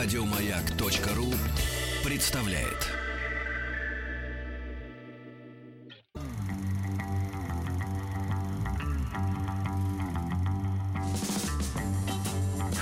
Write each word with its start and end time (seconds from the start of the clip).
Радиомаяк.ру 0.00 1.34
представляет. 2.04 2.86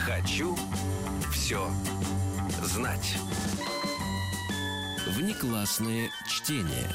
Хочу 0.05 0.59
все 1.33 1.67
знать. 2.63 3.17
Внеклассное 5.07 6.11
чтение. 6.29 6.91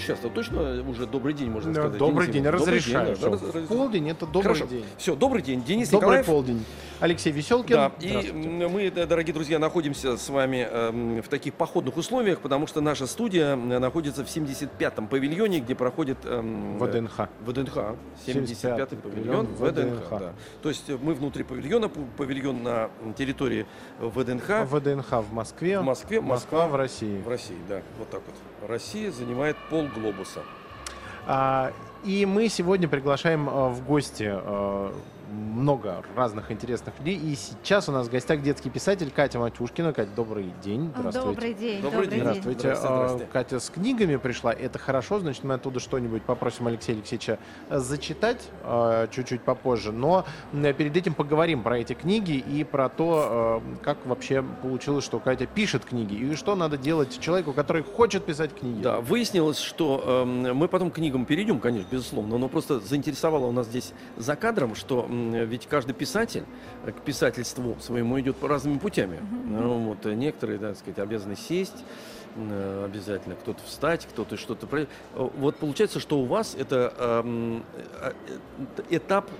Сейчас-то 0.00 0.28
точно 0.28 0.82
уже 0.88 1.06
добрый 1.06 1.34
день, 1.34 1.50
можно 1.50 1.72
Да, 1.72 1.80
сказать. 1.82 1.98
добрый 1.98 2.26
Денис 2.26 2.34
день, 2.34 2.44
Евгеньевич. 2.52 2.86
разрешаю. 2.86 3.16
Добрый 3.16 3.38
день, 3.40 3.50
да, 3.52 3.58
раз- 3.60 3.68
Полдень 3.68 4.10
это 4.10 4.26
добрый 4.26 4.42
Хорошо. 4.54 4.66
день. 4.66 4.84
Все, 4.98 5.14
добрый 5.14 5.42
день, 5.42 5.62
Денис 5.62 5.88
Добрый 5.90 6.06
Николаев. 6.06 6.26
полдень. 6.26 6.64
Алексей 7.00 7.32
Веселкин. 7.32 7.76
Да, 7.76 7.92
и 8.00 8.30
мы, 8.32 8.90
да, 8.90 9.06
дорогие 9.06 9.32
друзья, 9.32 9.58
находимся 9.58 10.16
с 10.18 10.28
вами 10.28 10.68
эм, 10.70 11.22
в 11.22 11.28
таких 11.28 11.54
походных 11.54 11.96
условиях, 11.96 12.40
потому 12.40 12.66
что 12.66 12.80
наша 12.80 13.06
студия 13.06 13.54
э, 13.56 13.78
находится 13.78 14.24
в 14.24 14.28
75-м 14.28 15.06
павильоне, 15.08 15.60
где 15.60 15.74
проходит... 15.74 16.18
эм, 16.24 16.78
ВДНХ. 16.78 17.28
ВДНХ. 17.46 17.76
75-й 18.26 18.52
75-й 18.54 18.96
павильон 18.96 19.46
ВДНХ. 19.46 19.70
ВДНХ. 19.70 20.10
да. 20.20 20.32
То 20.62 20.68
есть 20.68 20.90
э, 20.90 20.98
мы 21.00 21.14
внутри 21.14 21.42
павильона, 21.44 21.88
павильон 21.88 22.62
на 22.62 22.90
территории 23.16 23.66
ВДНХ 24.00 24.66
ВДНХ 24.70 25.10
в 25.22 25.32
Москве. 25.32 25.78
в 25.80 25.84
Москве, 25.84 26.20
Москва 26.20 26.68
в 26.68 26.74
России. 26.76 27.20
в 27.22 27.28
России, 27.28 27.56
да, 27.68 27.80
вот 27.98 28.10
так 28.10 28.20
вот. 28.26 28.34
Россия 28.66 29.10
занимает 29.10 29.56
пол 29.68 29.88
глобуса. 29.94 30.40
А, 31.26 31.72
и 32.04 32.26
мы 32.26 32.48
сегодня 32.48 32.88
приглашаем 32.88 33.48
э, 33.48 33.68
в 33.68 33.84
гости 33.84 34.30
э, 34.30 34.92
много 35.30 36.02
разных 36.16 36.50
интересных 36.50 36.98
людей. 36.98 37.16
И 37.16 37.34
сейчас 37.34 37.88
у 37.88 37.92
нас 37.92 38.08
в 38.08 38.10
гостях 38.10 38.42
детский 38.42 38.70
писатель 38.70 39.10
Катя 39.10 39.38
Матюшкина. 39.38 39.92
Катя, 39.92 40.10
добрый 40.14 40.52
день. 40.62 40.92
Здравствуйте. 40.96 41.28
Добрый 41.28 41.54
день, 41.54 41.82
Добрый 41.82 42.06
день. 42.06 42.20
Здравствуйте. 42.20 42.60
Здравствуйте, 42.60 42.92
А, 42.92 42.96
здравствуйте. 42.96 43.32
Катя 43.32 43.60
с 43.60 43.70
книгами 43.70 44.16
пришла. 44.16 44.52
Это 44.52 44.78
хорошо, 44.78 45.20
значит, 45.20 45.44
мы 45.44 45.54
оттуда 45.54 45.80
что-нибудь 45.80 46.22
попросим 46.22 46.66
Алексея 46.66 46.96
Алексеевича 46.96 47.38
зачитать 47.70 48.48
э, 48.64 49.06
чуть-чуть 49.10 49.42
попозже. 49.42 49.92
Но 49.92 50.24
перед 50.52 50.96
этим 50.96 51.14
поговорим 51.14 51.62
про 51.62 51.78
эти 51.78 51.92
книги 51.92 52.32
и 52.32 52.64
про 52.64 52.88
то, 52.88 53.62
э, 53.62 53.82
как 53.82 54.04
вообще 54.06 54.42
получилось, 54.62 55.04
что 55.04 55.18
Катя 55.20 55.46
пишет 55.46 55.84
книги. 55.84 56.14
И 56.14 56.34
что 56.34 56.54
надо 56.54 56.76
делать 56.76 57.18
человеку, 57.20 57.52
который 57.52 57.82
хочет 57.82 58.24
писать 58.24 58.54
книги. 58.54 58.82
Да, 58.82 59.00
выяснилось, 59.00 59.58
что 59.58 60.24
эм, 60.24 60.56
мы 60.56 60.68
потом 60.68 60.90
к 60.90 60.94
книгам 60.94 61.24
перейдем, 61.24 61.60
конечно, 61.60 61.88
безусловно, 61.90 62.38
но 62.38 62.48
просто 62.48 62.80
заинтересовало 62.80 63.46
у 63.46 63.52
нас 63.52 63.66
здесь 63.66 63.92
за 64.16 64.36
кадром, 64.36 64.74
что 64.74 65.06
ведь 65.44 65.66
каждый 65.66 65.92
писатель 65.92 66.44
к 66.86 67.00
писательству 67.02 67.76
своему 67.80 68.18
идет 68.20 68.36
по 68.36 68.48
разными 68.48 68.78
путями. 68.78 69.18
Ну, 69.46 69.78
вот, 69.88 70.06
э, 70.06 70.14
некоторые, 70.14 70.58
так 70.58 70.76
сказать, 70.76 70.98
обязаны 70.98 71.36
сесть, 71.36 71.84
э, 72.36 72.84
обязательно 72.84 73.34
кто-то 73.36 73.62
встать, 73.64 74.06
кто-то 74.06 74.36
что-то... 74.36 74.66
Э, 74.76 74.86
Вот 75.14 75.56
получается, 75.56 76.00
что 76.00 76.18
у 76.20 76.24
вас 76.24 76.54
это 76.58 76.92
эм, 76.98 77.64
этап, 78.88 79.30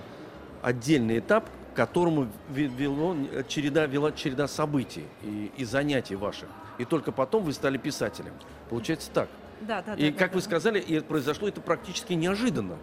отдельный 0.61 1.19
этап, 1.19 1.45
к 1.73 1.75
которому 1.75 2.27
ве- 2.53 2.67
вело, 2.67 3.15
череда, 3.47 3.85
вела 3.85 4.11
череда 4.11 4.47
событий 4.47 5.05
и, 5.23 5.51
и 5.57 5.65
занятий 5.65 6.15
ваших. 6.15 6.49
И 6.77 6.85
только 6.85 7.11
потом 7.11 7.43
вы 7.43 7.53
стали 7.53 7.77
писателем. 7.77 8.33
Получается 8.69 9.09
так. 9.13 9.29
Да, 9.61 9.81
да, 9.81 9.93
И, 9.93 10.11
да, 10.11 10.17
как 10.17 10.31
да, 10.31 10.35
вы 10.35 10.41
да. 10.41 10.45
сказали, 10.45 10.79
и 10.79 10.99
произошло 10.99 11.47
это 11.47 11.61
практически 11.61 12.13
неожиданно. 12.13 12.77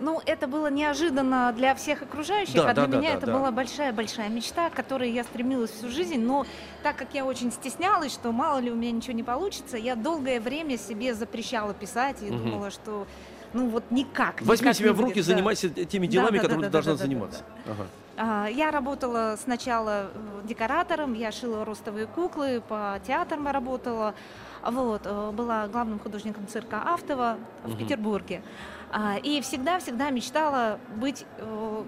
Ну, 0.00 0.20
это 0.24 0.46
было 0.46 0.70
неожиданно 0.70 1.52
для 1.56 1.74
всех 1.74 2.02
окружающих, 2.02 2.54
Да, 2.54 2.70
а 2.70 2.74
для 2.74 2.86
да, 2.86 2.86
да, 2.92 2.98
меня 2.98 3.10
да, 3.10 3.16
это 3.16 3.26
да. 3.26 3.32
была 3.32 3.50
большая-большая 3.50 4.28
мечта, 4.28 4.70
к 4.70 4.74
которой 4.74 5.10
я 5.10 5.24
стремилась 5.24 5.70
всю 5.70 5.88
жизнь. 5.88 6.20
Но 6.20 6.46
так 6.82 6.96
как 6.96 7.14
я 7.14 7.24
очень 7.24 7.50
стеснялась, 7.50 8.12
что 8.12 8.30
мало 8.30 8.58
ли 8.58 8.70
у 8.70 8.76
меня 8.76 8.92
ничего 8.92 9.14
не 9.14 9.24
получится, 9.24 9.76
я 9.76 9.96
долгое 9.96 10.40
время 10.40 10.78
себе 10.78 11.14
запрещала 11.14 11.74
писать 11.74 12.22
и 12.22 12.30
Мгм. 12.30 12.38
думала, 12.44 12.70
что 12.70 13.06
ну 13.54 13.68
вот 13.70 13.90
никак. 13.90 14.40
Возьми 14.42 14.66
никак 14.66 14.76
себя 14.76 14.92
в 14.92 15.00
руки, 15.00 15.14
да. 15.20 15.22
занимайся 15.22 15.68
теми 15.68 16.06
Да, 16.06 16.12
делами, 16.12 16.36
да, 16.36 16.42
да, 16.42 16.42
которыми 16.42 16.62
да, 16.62 16.66
ты 16.68 16.72
да, 16.72 16.72
должна 16.72 16.92
да, 16.92 16.98
да, 16.98 17.04
заниматься. 17.04 17.44
Ага. 17.66 17.86
А, 18.20 18.46
Я 18.48 18.70
работала 18.70 19.36
сначала 19.42 20.10
э, 20.12 20.40
декоратором, 20.44 21.14
я 21.14 21.32
шила 21.32 21.64
ростовые 21.64 22.06
куклы, 22.06 22.60
по 22.68 23.00
театрам 23.06 23.46
работала. 23.48 24.14
Вот, 24.62 25.02
э, 25.04 25.30
была 25.32 25.68
главным 25.68 25.98
художником 26.00 26.46
цирка 26.48 26.82
Автова 26.84 27.38
в 27.64 27.68
Мгм. 27.70 27.78
Петербурге. 27.78 28.42
А, 28.90 29.18
И 29.22 29.40
всегда-всегда 29.40 30.10
мечтала 30.10 30.78
быть 30.96 31.26
э, 31.38 31.84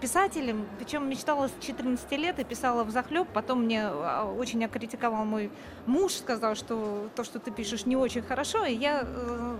писателем, 0.00 0.66
причем 0.78 1.08
мечтала 1.08 1.48
с 1.48 1.52
14 1.60 2.12
лет 2.12 2.38
и 2.38 2.44
писала 2.44 2.84
в 2.84 2.90
захлеб. 2.90 3.26
Потом 3.32 3.64
мне 3.64 3.82
а, 3.84 4.24
очень 4.24 4.64
окритиковал 4.64 5.24
мой 5.24 5.50
муж, 5.86 6.12
сказал, 6.12 6.54
что 6.54 7.10
то, 7.16 7.24
что 7.24 7.38
ты 7.38 7.50
пишешь, 7.50 7.86
не 7.86 7.96
очень 7.96 8.22
хорошо. 8.22 8.64
И 8.64 8.74
я 8.74 9.02
э, 9.04 9.56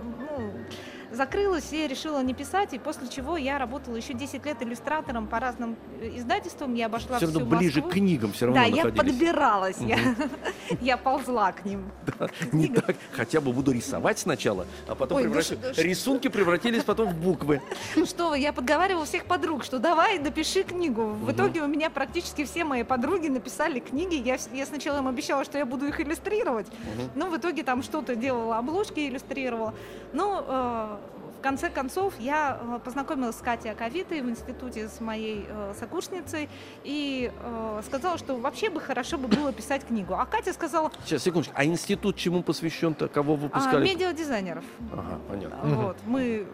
закрылась 1.11 1.71
и 1.71 1.87
решила 1.87 2.21
не 2.23 2.33
писать. 2.33 2.73
И 2.73 2.79
после 2.79 3.07
чего 3.07 3.37
я 3.37 3.57
работала 3.57 3.95
еще 3.95 4.13
10 4.13 4.45
лет 4.45 4.61
иллюстратором 4.61 5.27
по 5.27 5.39
разным 5.39 5.75
э, 6.01 6.17
издательствам. 6.17 6.73
Я 6.73 6.87
обошла 6.87 7.17
Все 7.17 7.25
равно 7.27 7.39
всю 7.41 7.49
ближе 7.49 7.75
Москву. 7.81 7.89
к 7.91 7.93
книгам 7.93 8.33
все 8.33 8.45
равно 8.47 8.61
Да, 8.61 8.67
я 8.67 8.83
находились. 8.85 9.13
подбиралась, 9.13 9.77
я, 9.79 9.97
я 10.81 10.97
ползла 10.97 11.51
к 11.51 11.65
ним. 11.65 11.85
Не 12.51 12.67
книгам. 12.67 12.83
так. 12.83 12.95
Хотя 13.13 13.41
бы 13.41 13.51
буду 13.53 13.71
рисовать 13.71 14.19
сначала, 14.19 14.65
а 14.87 14.95
потом 14.95 15.17
Ой, 15.17 15.23
ну 15.25 15.31
превращу- 15.33 15.73
что- 15.73 15.81
рисунки 15.81 16.27
превратились 16.27 16.83
потом 16.83 17.09
в 17.09 17.15
буквы. 17.17 17.61
Ну 17.95 18.05
что 18.07 18.29
вы, 18.29 18.39
я 18.39 18.53
подговаривала 18.53 19.05
всех 19.05 19.25
подруг, 19.25 19.63
что 19.63 19.79
давай, 19.79 20.19
напиши 20.19 20.63
книгу. 20.63 21.07
В 21.09 21.31
итоге 21.31 21.61
у 21.61 21.67
меня 21.67 21.89
практически 21.89 22.43
все 22.45 22.63
мои 22.63 22.83
подруги 22.83 23.27
написали 23.27 23.79
книги. 23.79 24.15
Я, 24.15 24.37
я 24.53 24.65
сначала 24.65 24.97
им 24.99 25.07
обещала, 25.07 25.43
что 25.45 25.57
я 25.57 25.65
буду 25.65 25.85
их 25.87 25.99
иллюстрировать, 26.01 26.67
но 27.15 27.29
в 27.29 27.37
итоге 27.37 27.63
там 27.63 27.83
что-то 27.83 28.15
делала, 28.15 28.57
обложки 28.57 28.99
иллюстрировала. 29.07 29.73
Ну, 30.13 30.41
э, 30.47 30.96
в 31.37 31.41
конце 31.41 31.69
концов, 31.69 32.13
я 32.19 32.59
э, 32.59 32.79
познакомилась 32.83 33.35
с 33.35 33.41
Катей 33.41 33.71
Аковитой 33.71 34.21
в 34.21 34.29
институте 34.29 34.89
с 34.89 34.99
моей 34.99 35.45
э, 35.47 35.73
сокурсницей 35.79 36.49
и 36.83 37.31
э, 37.33 37.81
сказала, 37.85 38.17
что 38.17 38.35
вообще 38.37 38.69
бы 38.69 38.81
хорошо 38.81 39.17
бы 39.17 39.27
было 39.27 39.53
писать 39.53 39.85
книгу. 39.85 40.15
А 40.15 40.25
Катя 40.25 40.53
сказала, 40.53 40.91
Сейчас, 41.05 41.23
секундочку. 41.23 41.53
А 41.55 41.63
институт 41.63 42.15
чему 42.15 42.41
посвящен-то? 42.41 43.07
Кого 43.07 43.33
а, 43.33 43.37
выпускали? 43.37 43.85
медиадизайнеров. 43.85 44.63
Ага, 44.91 45.19
понятно. 45.29 45.75
Вот, 45.75 45.97
мы... 46.05 46.47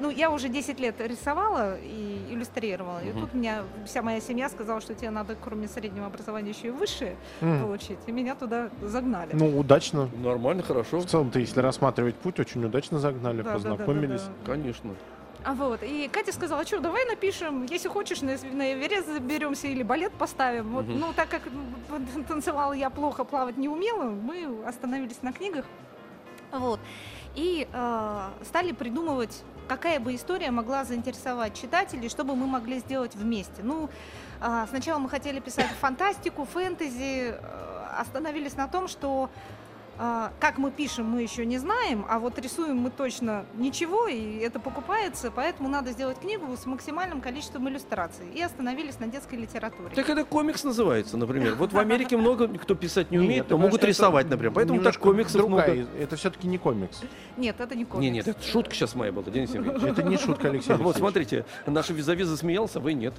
Ну, 0.00 0.10
я 0.10 0.30
уже 0.30 0.48
10 0.48 0.80
лет 0.80 1.00
рисовала 1.00 1.76
и 1.80 2.26
иллюстрировала. 2.30 3.02
И 3.04 3.10
Мгм. 3.10 3.20
тут 3.20 3.34
меня 3.34 3.62
вся 3.86 4.02
моя 4.02 4.20
семья 4.20 4.48
сказала, 4.48 4.80
что 4.80 4.94
тебе 4.94 5.10
надо, 5.10 5.36
кроме 5.36 5.68
среднего 5.68 6.06
образования, 6.06 6.50
еще 6.50 6.68
и 6.68 6.70
высшее 6.70 7.16
М. 7.40 7.60
получить. 7.60 7.98
И 8.06 8.12
меня 8.12 8.34
туда 8.34 8.70
загнали. 8.82 9.30
Ну, 9.34 9.56
удачно. 9.58 10.08
Нормально, 10.16 10.62
хорошо. 10.62 10.98
В 10.98 11.06
целом-то, 11.06 11.38
если 11.38 11.60
рассматривать 11.60 12.16
путь, 12.16 12.40
очень 12.40 12.64
удачно 12.64 12.98
загнали, 12.98 13.42
Да, 13.42 13.42
да, 13.44 13.58
да, 13.58 13.58
да, 13.58 13.70
познакомились. 13.76 14.22
да. 14.22 14.52
Конечно. 14.52 14.94
А 15.46 15.52
вот, 15.52 15.82
и 15.82 16.08
Катя 16.10 16.32
сказала, 16.32 16.64
что 16.64 16.80
давай 16.80 17.04
напишем, 17.04 17.66
если 17.66 17.88
хочешь, 17.88 18.22
на, 18.22 18.32
на 18.52 18.72
Эверест 18.72 19.06
заберемся 19.08 19.66
или 19.68 19.82
балет 19.82 20.12
поставим. 20.12 20.70
Вот, 20.72 20.86
Мгм. 20.86 21.00
ну, 21.00 21.12
так 21.14 21.28
как 21.28 21.42
танцевала 22.28 22.72
я 22.72 22.88
плохо, 22.90 23.24
плавать 23.24 23.58
не 23.58 23.68
умела, 23.68 24.04
мы 24.04 24.48
остановились 24.66 25.20
на 25.22 25.32
книгах. 25.32 25.66
Вот. 26.50 26.80
И 27.34 27.68
э, 27.70 28.28
стали 28.44 28.72
придумывать, 28.72 29.42
какая 29.68 30.00
бы 30.00 30.14
история 30.14 30.50
могла 30.50 30.84
заинтересовать 30.84 31.54
читателей, 31.54 32.08
чтобы 32.08 32.36
мы 32.36 32.46
могли 32.46 32.78
сделать 32.78 33.14
вместе. 33.14 33.62
Ну, 33.62 33.88
э, 34.40 34.66
сначала 34.68 34.98
мы 34.98 35.08
хотели 35.08 35.40
писать 35.40 35.70
фантастику, 35.80 36.44
фэнтези, 36.44 37.34
э, 37.34 37.64
остановились 37.98 38.56
на 38.56 38.68
том, 38.68 38.88
что 38.88 39.28
а, 39.28 39.28
Как 39.96 40.58
мы 40.58 40.70
пишем, 40.70 41.06
мы 41.06 41.22
еще 41.22 41.46
не 41.46 41.58
знаем, 41.58 42.04
а 42.08 42.18
вот 42.18 42.38
рисуем 42.38 42.78
мы 42.78 42.90
точно 42.90 43.44
ничего, 43.54 44.08
и 44.08 44.38
это 44.38 44.58
покупается, 44.58 45.30
поэтому 45.30 45.68
надо 45.68 45.92
сделать 45.92 46.18
книгу 46.18 46.56
с 46.56 46.66
максимальным 46.66 47.20
количеством 47.20 47.68
иллюстраций. 47.68 48.26
И 48.34 48.42
остановились 48.42 48.98
на 48.98 49.06
детской 49.06 49.36
литературе. 49.36 49.90
Так 49.94 50.08
это 50.08 50.24
комикс 50.24 50.64
называется, 50.64 51.16
например. 51.16 51.54
Вот 51.54 51.72
в 51.72 51.78
Америке 51.84 52.16
много 52.16 52.48
кто 52.48 52.74
писать 52.74 53.10
не 53.10 53.18
умеет, 53.18 53.44
Нет, 53.44 53.50
но 53.50 53.58
могут 53.58 53.84
рисовать, 53.84 54.28
например. 54.28 54.52
Поэтому 54.52 54.80
так 54.82 54.98
комиксов 54.98 55.46
много. 55.46 55.86
Это 55.98 56.16
все-таки 56.16 56.48
не 56.48 56.58
комикс. 56.58 57.02
Нет, 57.36 57.60
это 57.60 57.74
не 57.74 57.84
комикс. 57.84 58.02
Не, 58.02 58.10
нет, 58.10 58.28
это 58.28 58.42
шутка 58.42 58.74
сейчас 58.74 58.94
моя 58.94 59.12
была, 59.12 59.24
Денис 59.24 59.54
Евгеньевич. 59.54 59.82
Это 59.84 60.02
не 60.02 60.16
шутка, 60.16 60.48
Алексей 60.48 60.74
Вот 60.76 60.96
смотрите, 60.96 61.44
наш 61.66 61.90
визави 61.90 62.24
засмеялся, 62.24 62.80
вы 62.80 62.94
нет. 62.94 63.14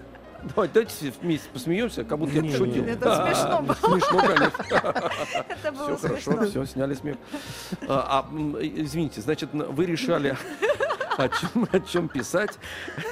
Давайте, 0.53 0.74
давайте 0.74 1.13
вместе 1.21 1.50
посмеемся, 1.51 2.03
как 2.03 2.19
будто 2.19 2.33
я 2.33 2.42
Не, 2.42 2.51
пошутил. 2.51 2.83
не. 2.83 2.92
Это 2.92 3.15
смешно 3.25 3.62
было. 3.62 3.74
Смешно, 3.75 4.19
конечно. 4.19 4.63
Это 5.50 5.71
было 5.71 5.97
Все 5.97 6.07
смешно. 6.07 6.33
хорошо, 6.33 6.50
все, 6.51 6.65
сняли 6.65 6.94
смех. 6.94 7.18
А, 7.88 8.25
а, 8.30 8.33
м, 8.33 8.56
извините, 8.62 9.21
значит, 9.21 9.53
н- 9.53 9.71
вы 9.74 9.86
решали, 9.86 10.38
о 11.18 11.27
чем, 11.30 11.68
о 11.71 11.80
чем 11.80 12.07
писать. 12.09 12.57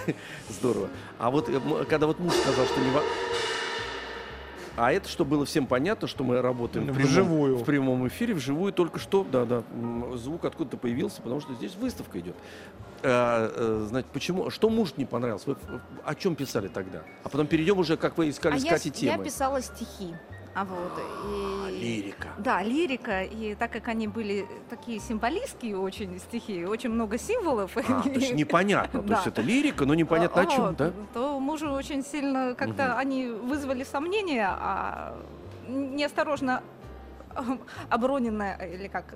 Здорово. 0.49 0.89
А 1.17 1.29
вот 1.31 1.49
э, 1.49 1.53
м, 1.53 1.85
когда 1.85 2.07
вот 2.07 2.19
муж 2.19 2.33
сказал, 2.33 2.65
что 2.65 2.79
не... 2.79 2.91
во- 2.91 3.03
А 4.75 4.91
это, 4.91 5.07
что 5.07 5.23
было 5.23 5.45
всем 5.45 5.67
понятно, 5.67 6.07
что 6.07 6.23
мы 6.23 6.41
работаем 6.41 6.85
в 6.87 6.93
прямом, 6.95 7.07
Вживую. 7.11 7.57
в 7.57 7.63
прямом 7.63 8.07
эфире, 8.07 8.33
вживую 8.33 8.73
только 8.73 8.97
что, 8.97 9.23
да, 9.23 9.45
да, 9.45 9.63
звук 10.15 10.45
откуда-то 10.45 10.77
появился, 10.77 11.21
потому 11.21 11.41
что 11.41 11.53
здесь 11.53 11.75
выставка 11.75 12.19
идет. 12.19 12.35
А, 13.03 13.85
значит, 13.87 14.09
почему, 14.11 14.49
что 14.49 14.69
муж 14.69 14.93
не 14.97 15.05
понравился? 15.05 15.49
Вы 15.51 15.57
о 16.03 16.15
чем 16.15 16.35
писали 16.35 16.69
тогда? 16.69 17.03
А 17.23 17.29
потом 17.29 17.45
перейдем 17.45 17.77
уже, 17.77 17.97
как 17.97 18.17
вы 18.17 18.29
искали 18.29 18.55
А 18.55 18.59
с 18.59 18.63
я, 18.63 18.77
с- 18.79 18.85
я 18.85 18.91
темы. 18.91 19.23
писала 19.25 19.61
стихи. 19.61 20.15
А 20.55 20.65
вот. 20.65 20.91
А, 20.97 21.69
и- 21.69 21.79
лирика. 21.79 22.29
Да, 22.37 22.61
лирика. 22.61 23.23
И 23.23 23.55
так 23.55 23.71
как 23.71 23.87
они 23.87 24.07
были 24.07 24.47
такие 24.69 24.99
символистские 24.99 25.77
очень 25.77 26.19
стихи, 26.19 26.65
очень 26.65 26.89
много 26.89 27.17
символов. 27.17 27.75
А, 27.77 27.81
то 28.03 28.09
есть 28.09 28.33
непонятно, 28.35 29.01
то 29.01 29.13
есть 29.13 29.27
это 29.27 29.41
лирика, 29.41 29.85
но 29.85 29.95
непонятно 29.95 30.41
о 30.41 30.45
чем, 30.45 30.75
да? 30.75 30.91
То 31.13 31.39
мужу 31.39 31.71
очень 31.71 32.03
сильно 32.03 32.53
как-то 32.55 32.97
они 32.97 33.27
вызвали 33.27 33.83
сомнения, 33.83 34.47
а 34.47 35.17
неосторожно 35.67 36.61
оброненное, 37.89 38.55
или 38.73 38.87
как 38.87 39.13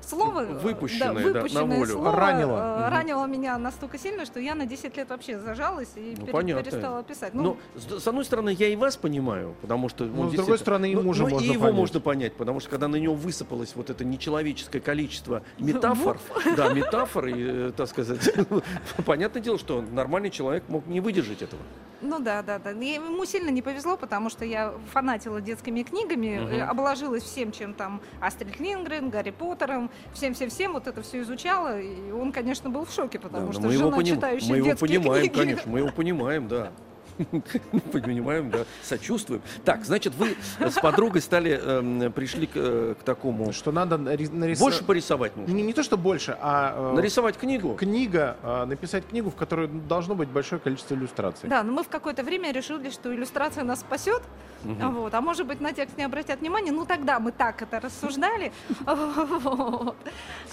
слово, 0.00 0.40
э, 0.40 0.58
Выпущенное, 0.58 1.08
да, 1.08 1.20
на 1.20 1.20
выпущенное 1.20 1.78
волю. 1.78 1.92
слово, 1.92 2.16
Ранило. 2.16 2.86
э, 2.86 2.88
ранило 2.88 3.26
меня 3.26 3.58
настолько 3.58 3.98
сильно, 3.98 4.24
что 4.24 4.40
я 4.40 4.54
на 4.54 4.64
10 4.66 4.96
лет 4.96 5.10
вообще 5.10 5.38
зажалась 5.38 5.90
и 5.96 6.14
Ну, 6.16 6.22
пере- 6.22 6.32
понятно. 6.32 6.62
перестала 6.64 7.02
писать. 7.02 7.34
Но 7.34 7.56
с, 7.76 8.02
с 8.02 8.08
одной 8.08 8.24
стороны, 8.24 8.50
я 8.50 8.68
и 8.68 8.76
вас 8.76 8.96
понимаю, 8.96 9.54
потому 9.60 9.88
что... 9.90 10.04
Но 10.04 10.22
он 10.22 10.30
с 10.30 10.34
другой 10.34 10.58
стороны, 10.58 10.90
и 10.90 10.94
Ну, 10.94 11.02
мужа 11.02 11.24
ну, 11.24 11.30
можно 11.30 11.44
и 11.44 11.52
его 11.52 11.60
понять. 11.64 11.76
можно 11.76 12.00
понять, 12.00 12.34
потому 12.36 12.60
что 12.60 12.70
когда 12.70 12.88
на 12.88 12.96
него 12.96 13.14
высыпалось 13.14 13.72
вот 13.76 13.90
это 13.90 14.04
нечеловеческое 14.04 14.80
количество 14.80 15.42
метафор, 15.58 16.18
да, 16.56 16.72
метафор, 16.72 17.26
и, 17.26 17.34
э, 17.68 17.72
так 17.76 17.88
сказать, 17.88 18.30
понятное 19.04 19.42
дело, 19.42 19.58
что 19.58 19.82
нормальный 19.82 20.30
человек 20.30 20.64
мог 20.68 20.86
не 20.86 21.00
выдержать 21.00 21.42
этого. 21.42 21.60
Ну 22.00 22.20
да, 22.20 22.42
да, 22.42 22.58
да. 22.60 22.70
Ему 22.70 23.24
сильно 23.24 23.50
не 23.50 23.60
повезло, 23.60 23.96
потому 23.96 24.30
что 24.30 24.44
я 24.44 24.72
фанатила 24.92 25.40
детскими 25.40 25.82
книгами, 25.82 26.38
Мгм. 26.38 26.70
Э, 26.88 26.92
обложилась 26.92 27.22
всем, 27.22 27.52
чем 27.52 27.74
там 27.74 28.00
Астрид 28.20 28.58
Лингрен, 28.60 29.10
Гарри 29.10 29.30
Поттером, 29.30 29.90
всем-всем-всем, 30.14 30.72
вот 30.72 30.86
это 30.86 31.02
все 31.02 31.20
изучала, 31.20 31.80
и 31.80 32.10
он, 32.10 32.32
конечно, 32.32 32.70
был 32.70 32.84
в 32.84 32.92
шоке, 32.92 33.18
потому 33.18 33.48
Да, 33.48 33.52
что 33.52 33.62
мы 33.62 33.72
его, 33.72 33.84
жена, 33.90 33.96
поним- 33.98 34.14
читающая 34.16 34.50
мы 34.50 34.56
его 34.56 34.66
детские 34.66 34.88
понимаем, 35.00 35.22
книги. 35.22 35.34
конечно, 35.38 35.70
мы 35.70 35.78
его 35.80 35.90
понимаем, 35.90 36.48
да. 36.48 36.70
Понимаем, 37.92 38.48
да, 38.48 38.60
сочувствуем. 38.84 39.42
Так, 39.64 39.84
значит, 39.84 40.14
вы 40.14 40.36
с 40.60 40.74
подругой 40.74 41.20
стали, 41.20 41.60
эм, 41.60 42.12
пришли 42.12 42.46
к, 42.46 42.52
э, 42.54 42.94
к 43.00 43.02
такому... 43.02 43.52
Что 43.52 43.72
надо 43.72 43.96
нари- 43.96 44.28
нарисовать... 44.32 44.60
Больше 44.60 44.84
порисовать 44.84 45.36
нужно. 45.36 45.52
Не, 45.52 45.62
не 45.64 45.72
то, 45.72 45.82
что 45.82 45.96
больше, 45.98 46.36
а 46.40 46.92
э, 46.92 46.94
Нарисовать 46.94 47.36
книгу. 47.36 47.74
книга, 47.74 48.36
э, 48.40 48.64
написать 48.66 49.04
книгу, 49.04 49.30
в 49.30 49.34
которой 49.34 49.66
должно 49.66 50.14
быть 50.14 50.28
большое 50.28 50.60
количество 50.60 50.94
иллюстраций. 50.94 51.48
Да, 51.48 51.64
но 51.64 51.72
мы 51.72 51.82
в 51.82 51.88
какое-то 51.88 52.22
время 52.22 52.52
решили, 52.52 52.88
что 52.90 53.12
иллюстрация 53.12 53.64
нас 53.64 53.80
спасет, 53.80 54.22
Мгм. 54.64 54.90
вот, 54.92 55.14
а 55.14 55.20
может 55.20 55.46
быть 55.46 55.60
на 55.60 55.72
текст 55.72 55.96
не 55.96 56.04
обратят 56.04 56.40
внимания, 56.40 56.72
ну 56.72 56.84
тогда 56.84 57.18
мы 57.20 57.32
так 57.32 57.62
это 57.62 57.80
рассуждали. 57.80 58.52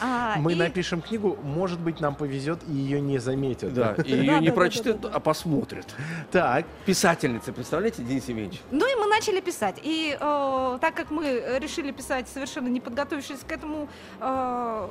А, 0.01 0.35
Мы 0.37 0.55
напишем 0.55 1.01
книгу, 1.01 1.37
может 1.43 1.79
быть, 1.79 1.99
нам 1.99 2.15
повезет 2.15 2.59
и 2.67 2.71
ее 2.71 3.01
не 3.01 3.17
заметят. 3.17 3.73
Да, 3.73 3.95
и 4.03 4.11
ее 4.11 4.39
не 4.39 4.51
прочтут, 4.51 5.05
а 5.05 5.19
посмотрят. 5.19 5.85
Так, 6.31 6.65
Писательница, 6.85 7.51
представляете, 7.53 8.03
Денис 8.03 8.27
Евгеньевич? 8.27 8.61
Ну 8.71 8.85
и 8.85 8.95
мы 8.99 9.07
начали 9.07 9.39
писать. 9.39 9.79
И 9.81 10.17
э, 10.19 10.77
так 10.81 10.93
как 10.93 11.11
мы 11.11 11.57
решили 11.59 11.91
писать 11.91 12.27
совершенно 12.27 12.67
не 12.67 12.79
подготовившись 12.79 13.39
к 13.47 13.51
этому 13.51 13.87
э, 14.19 14.87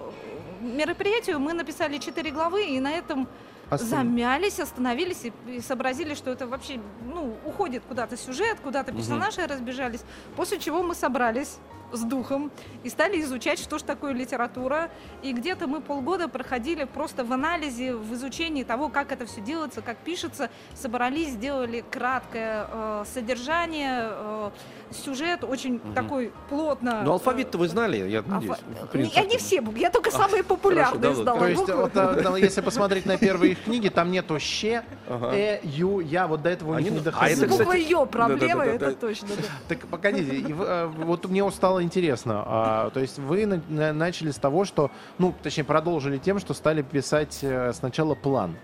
мероприятию, 0.61 1.38
мы 1.38 1.52
написали 1.52 1.99
четыре 1.99 2.31
главы, 2.31 2.64
и 2.66 2.81
на 2.81 2.93
этом 2.93 3.28
остан- 3.70 3.87
замялись, 3.87 4.61
остановились 4.61 5.25
и, 5.25 5.32
и 5.49 5.61
сообразили, 5.61 6.14
что 6.14 6.31
это 6.31 6.46
вообще 6.46 6.81
ну, 7.06 7.37
уходит 7.44 7.82
куда-то 7.88 8.16
сюжет, 8.16 8.58
куда-то 8.62 8.93
персонажи 8.93 9.46
разбежались. 9.46 10.02
После 10.37 10.58
чего 10.58 10.82
мы 10.82 10.94
собрались 10.94 11.58
с 11.96 12.00
духом 12.02 12.50
и 12.82 12.88
стали 12.88 13.20
изучать, 13.23 13.58
что 13.58 13.79
же 13.79 13.85
такое 13.85 14.12
литература. 14.12 14.91
И 15.23 15.32
где-то 15.32 15.67
мы 15.67 15.81
полгода 15.81 16.29
проходили 16.29 16.85
просто 16.85 17.25
в 17.25 17.32
анализе, 17.32 17.94
в 17.94 18.12
изучении 18.14 18.64
того, 18.64 18.88
как 18.88 19.12
это 19.12 19.26
все 19.26 19.41
делается, 19.41 19.81
как 19.82 19.96
пишется. 19.99 20.50
Собрались, 20.75 21.31
сделали 21.31 21.85
краткое 21.91 22.67
э, 22.70 23.05
содержание, 23.12 24.08
э, 24.11 24.50
сюжет 24.93 25.44
очень 25.44 25.75
Мгм. 25.75 25.94
такой 25.94 26.32
плотно. 26.49 27.02
Ну, 27.05 27.12
алфавит-то 27.12 27.58
вы 27.58 27.69
знали, 27.69 27.97
я 28.08 28.20
Алфа- 28.20 28.29
надеюсь. 28.31 28.56
в 28.58 28.69
Не- 28.85 28.87
принципе. 28.88 29.20
Я 29.20 29.26
не 29.26 29.38
все 29.38 29.61
буквы, 29.61 29.81
я 29.81 29.90
только 29.90 30.11
самые 30.11 30.44
популярные 30.44 31.00
да, 31.00 31.08
вот. 31.11 31.19
сдала 31.19 31.38
То 31.40 31.49
есть, 31.49 31.61
буквы. 31.61 31.76
вот, 31.76 31.97
а, 31.97 32.12
да, 32.23 32.37
если 32.37 32.61
посмотреть 32.61 33.06
на 33.06 33.17
первые 33.17 33.52
их 33.52 33.64
книги, 33.64 33.88
там 33.88 34.11
нету 34.11 34.38
щ, 34.38 34.82
Ага. 35.08 35.32
э, 35.35 35.61
ю, 35.64 36.00
я, 36.00 36.26
вот 36.26 36.43
до 36.43 36.50
этого 36.50 36.76
у 36.76 36.79
них 36.79 36.90
не 36.93 36.99
а 36.99 37.02
доходило. 37.02 37.37
это, 37.38 37.47
С 37.47 37.50
кстати, 37.50 37.58
буквой 37.67 37.82
Ё 37.85 38.06
проблемы, 38.06 38.64
да-да-да-да. 38.67 38.87
это 38.93 39.00
точно. 39.00 39.29
Так 39.69 39.79
погодите, 39.88 40.44
э, 40.49 40.87
вот 40.87 41.26
мне 41.29 41.43
вот 41.43 41.55
стало 41.85 42.05
интересно. 42.05 42.43
а, 42.47 42.91
то 42.91 43.01
есть 43.01 43.19
вы 43.19 43.47
на- 43.47 43.63
на- 43.69 43.93
начали 43.93 44.31
с 44.31 44.37
того, 44.37 44.65
что, 44.65 44.91
ну, 45.19 45.35
точнее, 45.43 45.65
продолжили 45.65 46.19
тем, 46.19 46.39
что 46.39 46.55
стали 46.55 46.83
писать 46.83 47.39
э, 47.43 47.73
сначала 47.73 48.15
план. 48.15 48.57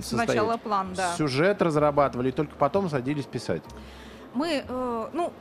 Сначала 0.00 0.56
план, 0.56 0.94
да. 0.94 1.14
Сюжет 1.16 1.60
разрабатывали, 1.60 2.28
и 2.30 2.32
только 2.32 2.54
потом 2.56 2.88
садились 2.88 3.26
писать. 3.26 3.62
Мы, 4.34 4.64
э, 4.66 5.08
ну, 5.12 5.32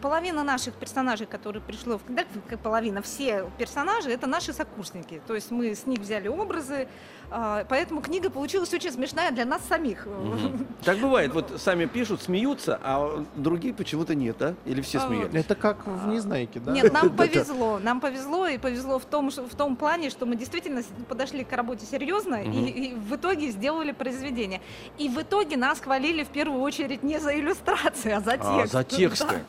половина 0.00 0.42
наших 0.44 0.74
персонажей, 0.74 1.26
которые 1.26 1.62
пришло, 1.62 1.98
в, 1.98 2.02
да, 2.08 2.24
половина, 2.62 3.02
все 3.02 3.48
персонажи, 3.58 4.10
это 4.10 4.26
наши 4.26 4.52
сокурсники. 4.52 5.20
То 5.26 5.34
есть 5.34 5.50
мы 5.50 5.74
с 5.74 5.86
них 5.86 6.00
взяли 6.00 6.28
образы, 6.28 6.88
э, 7.30 7.64
поэтому 7.68 8.00
книга 8.00 8.30
получилась 8.30 8.72
очень 8.72 8.92
смешная 8.92 9.30
для 9.30 9.44
нас 9.44 9.62
самих. 9.68 10.06
Мгм. 10.06 10.66
Так 10.84 10.98
бывает, 10.98 11.32
вот 11.34 11.52
сами 11.60 11.84
пишут, 11.86 12.22
смеются, 12.22 12.80
а 12.82 13.24
другие 13.36 13.74
почему-то 13.74 14.14
нет, 14.14 14.36
да? 14.38 14.54
Или 14.64 14.80
все 14.80 14.98
А, 14.98 15.06
смеялись? 15.06 15.34
Это 15.34 15.54
как 15.54 15.86
в 15.86 16.08
Незнайке, 16.08 16.60
да? 16.60 16.72
Нет, 16.72 16.92
нам 16.92 17.10
повезло, 17.16 17.78
нам 17.78 18.00
повезло, 18.00 18.46
и 18.46 18.56
повезло 18.58 18.98
в 18.98 19.04
том, 19.04 19.30
в 19.30 19.54
том 19.54 19.76
плане, 19.76 20.10
что 20.10 20.24
мы 20.26 20.36
действительно 20.36 20.82
подошли 21.08 21.44
к 21.44 21.52
работе 21.52 21.84
серьезно 21.86 22.38
Мгм. 22.38 22.52
и, 22.52 22.70
и 22.70 22.94
в 22.94 23.14
итоге 23.16 23.50
сделали 23.50 23.92
произведение. 23.92 24.60
И 24.98 25.08
в 25.08 25.20
итоге 25.20 25.56
нас 25.56 25.80
хвалили 25.80 26.24
в 26.24 26.28
первую 26.28 26.60
очередь 26.62 27.02
не 27.02 27.18
за 27.20 27.38
иллюстрации, 27.38 28.12
а 28.12 28.20
за 28.20 28.32
текст. 28.32 28.74
А, 28.74 28.78
за 28.78 28.84
тексты. 28.96 29.44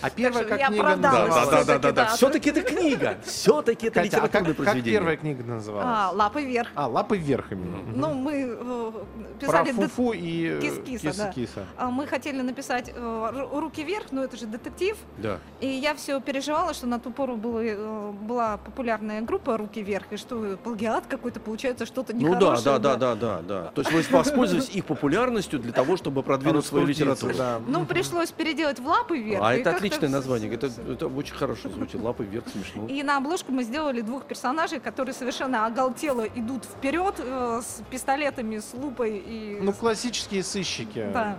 А 0.00 0.10
первая 0.10 0.44
как 0.44 0.58
я 0.60 0.66
книга 0.68 0.82
оправдалась. 0.92 1.34
Да, 1.34 1.44
да, 1.44 1.50
да, 1.50 1.64
да, 1.64 1.78
да. 1.78 1.92
да. 1.92 2.06
Все-таки 2.06 2.50
это 2.50 2.62
книга. 2.62 3.18
Все-таки 3.24 3.86
это 3.88 4.00
Катя, 4.02 4.16
а 4.16 4.20
как, 4.20 4.42
литературное 4.42 4.54
как 4.54 4.56
произведение. 4.64 4.98
первая 5.00 5.16
книга 5.16 5.44
называлась? 5.44 5.86
А, 5.88 6.10
лапы 6.12 6.42
вверх. 6.42 6.68
А, 6.74 6.86
лапы 6.86 7.16
вверх 7.16 7.52
именно. 7.52 7.78
Ну, 7.94 8.14
мы 8.14 8.32
э, 8.58 8.92
Про 9.40 9.46
писали 9.46 9.72
дет- 9.72 9.74
Фуфу 9.90 10.12
и 10.12 10.46
э, 10.46 10.60
Кис-киса, 10.60 11.16
да. 11.16 11.26
Кис-киса. 11.28 11.64
а, 11.76 11.90
мы 11.90 12.06
хотели 12.06 12.40
написать 12.42 12.88
э, 12.88 12.92
ру- 13.00 13.60
руки 13.60 13.82
вверх, 13.82 14.06
но 14.10 14.24
это 14.24 14.36
же 14.36 14.46
детектив. 14.46 14.96
Да. 15.18 15.38
И 15.60 15.66
я 15.66 15.94
все 15.94 16.20
переживала, 16.20 16.74
что 16.74 16.86
на 16.86 16.98
ту 16.98 17.10
пору 17.10 17.36
было, 17.36 17.60
э, 17.64 18.12
была 18.22 18.56
популярная 18.58 19.20
группа 19.22 19.56
руки 19.56 19.82
вверх, 19.82 20.06
и 20.12 20.16
что 20.16 20.56
плагиат 20.62 21.06
какой-то 21.06 21.40
получается 21.40 21.86
что-то 21.86 22.14
Ну 22.14 22.20
да, 22.34 22.36
нехорошее. 22.36 22.64
да, 22.64 22.78
да, 22.78 22.96
да, 22.96 23.14
да, 23.14 23.40
да. 23.46 23.62
То 23.74 23.82
есть 23.82 23.92
вы 23.92 24.16
воспользовались 24.16 24.68
их 24.70 24.84
популярностью 24.84 25.58
для 25.58 25.72
того, 25.72 25.96
чтобы 25.96 26.22
продвинуть 26.22 26.64
свою 26.66 26.86
Раскрутиться, 26.86 27.26
литературу. 27.28 27.34
да. 27.38 27.60
Ну, 27.66 27.84
пришлось 27.86 28.30
переделать 28.30 28.78
в 28.78 28.86
лапы 28.86 29.18
вверх. 29.18 29.42
А 29.44 29.54
и 29.54 29.60
это 29.60 29.70
отличное 29.78 30.08
название. 30.08 30.52
Это, 30.52 30.66
это 30.66 31.06
очень 31.06 31.34
хорошо 31.34 31.68
звучит. 31.68 32.00
Лапы 32.00 32.24
вверх 32.24 32.44
смешно. 32.48 32.86
И 32.86 33.02
на 33.02 33.16
обложку 33.16 33.52
мы 33.52 33.64
сделали 33.64 34.00
двух 34.00 34.24
персонажей, 34.24 34.80
которые 34.80 35.14
совершенно 35.14 35.66
оголтело 35.66 36.26
идут 36.26 36.64
вперед 36.64 37.14
э, 37.18 37.60
с 37.62 37.82
пистолетами, 37.90 38.58
с 38.58 38.74
лупой 38.74 39.18
и 39.18 39.58
Ну, 39.60 39.72
классические 39.72 40.42
сыщики. 40.42 41.10
Да. 41.12 41.36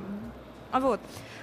А 0.71 0.79
Вот. 0.79 0.99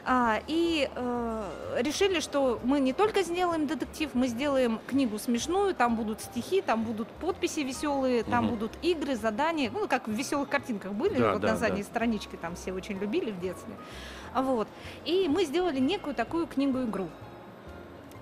А, 0.09 0.41
и 0.47 0.89
э, 0.95 1.43
решили, 1.79 2.21
что 2.21 2.61
мы 2.63 2.79
не 2.79 2.93
только 2.93 3.23
сделаем 3.23 3.67
детектив, 3.67 4.09
мы 4.15 4.29
сделаем 4.29 4.79
книгу 4.87 5.19
смешную, 5.19 5.75
там 5.75 5.97
будут 5.97 6.21
стихи, 6.21 6.63
там 6.63 6.85
будут 6.85 7.09
подписи 7.09 7.61
веселые, 7.61 8.23
там 8.23 8.45
Мгм. 8.45 8.55
будут 8.55 8.73
игры, 8.83 9.17
задания, 9.17 9.69
ну, 9.69 9.89
как 9.89 10.07
в 10.07 10.13
веселых 10.13 10.49
картинках 10.49 10.93
были, 10.93 11.19
Да, 11.19 11.33
вот 11.33 11.41
да, 11.43 11.49
на 11.53 11.57
задней 11.57 11.83
да. 11.83 11.89
страничке 11.89 12.37
там 12.37 12.55
все 12.55 12.73
очень 12.73 12.99
любили 12.99 13.33
в 13.33 13.41
детстве. 13.41 13.75
Вот. 14.33 14.69
И 15.05 15.27
мы 15.29 15.45
сделали 15.45 15.81
некую 15.81 16.15
такую 16.15 16.47
книгу-игру. 16.47 17.09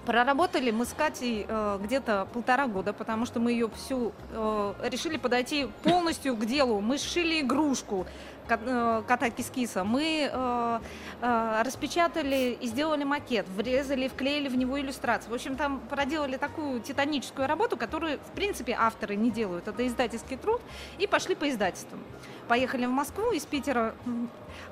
Проработали 0.06 0.70
мы 0.70 0.84
с 0.84 0.92
Катей 0.92 1.46
э, 1.48 1.78
где-то 1.82 2.28
полтора 2.32 2.66
года, 2.66 2.92
потому 2.92 3.24
что 3.24 3.40
мы 3.40 3.52
ее 3.52 3.70
всю 3.70 4.12
э, 4.32 4.74
решили 4.84 5.16
подойти 5.16 5.68
полностью 5.82 6.36
к 6.36 6.44
делу. 6.44 6.80
Мы 6.82 6.98
сшили 6.98 7.40
игрушку 7.40 8.06
кота 8.46 9.30
Кискиса. 9.30 9.84
Мы 9.84 10.30
э, 10.32 10.80
э, 11.20 11.62
распечатали 11.64 12.56
и 12.60 12.66
сделали 12.66 13.04
макет, 13.04 13.46
врезали, 13.48 14.08
вклеили 14.08 14.48
в 14.48 14.56
него 14.56 14.78
иллюстрации. 14.78 15.30
В 15.30 15.34
общем, 15.34 15.56
там 15.56 15.80
проделали 15.80 16.36
такую 16.36 16.80
титаническую 16.80 17.48
работу, 17.48 17.76
которую, 17.76 18.18
в 18.18 18.32
принципе, 18.34 18.76
авторы 18.78 19.16
не 19.16 19.30
делают. 19.30 19.68
Это 19.68 19.86
издательский 19.86 20.36
труд. 20.36 20.60
И 20.98 21.06
пошли 21.06 21.34
по 21.34 21.48
издательствам. 21.48 22.00
Поехали 22.48 22.86
в 22.86 22.90
Москву 22.90 23.30
из 23.32 23.46
Питера, 23.46 23.94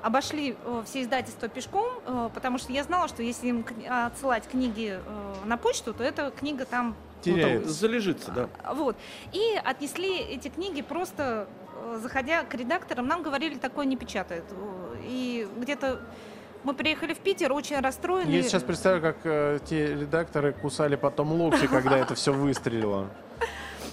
обошли 0.01 0.55
э, 0.63 0.83
все 0.85 1.01
издательства 1.01 1.47
пешком, 1.47 1.91
э, 2.05 2.29
потому 2.33 2.57
что 2.59 2.71
я 2.71 2.83
знала, 2.83 3.07
что 3.07 3.23
если 3.23 3.47
им 3.47 3.65
отсылать 3.89 4.47
книги 4.47 4.99
э, 5.03 5.33
на 5.45 5.57
почту, 5.57 5.93
то 5.93 6.03
эта 6.03 6.29
книга 6.31 6.65
там 6.65 6.89
Ну, 6.89 7.31
там 7.31 7.33
Теряется. 7.35 7.71
залежится, 7.71 8.31
да. 8.31 8.49
а, 8.63 8.73
Вот. 8.73 8.95
И 9.31 9.59
отнесли 9.63 10.17
эти 10.19 10.49
книги 10.49 10.81
просто, 10.83 11.47
э, 11.49 11.62
заходя 12.01 12.43
к 12.43 12.53
редакторам, 12.55 13.07
нам 13.07 13.23
говорили, 13.23 13.57
такое 13.57 13.85
не 13.85 13.97
печатают. 13.97 14.45
И 15.03 15.47
где-то 15.57 15.99
Мы 16.63 16.73
приехали 16.73 17.13
в 17.13 17.19
Питер, 17.19 17.51
очень 17.51 17.79
расстроены. 17.79 18.29
Я 18.29 18.41
сейчас 18.41 18.63
представляю, 18.63 19.01
как 19.01 19.17
э, 19.25 19.59
те 19.65 19.87
редакторы 19.87 20.53
кусали 20.53 20.95
потом 20.95 21.33
локти, 21.33 21.67
когда 21.67 21.97
это 21.97 22.15
все 22.15 22.31
выстрелило. 22.31 23.09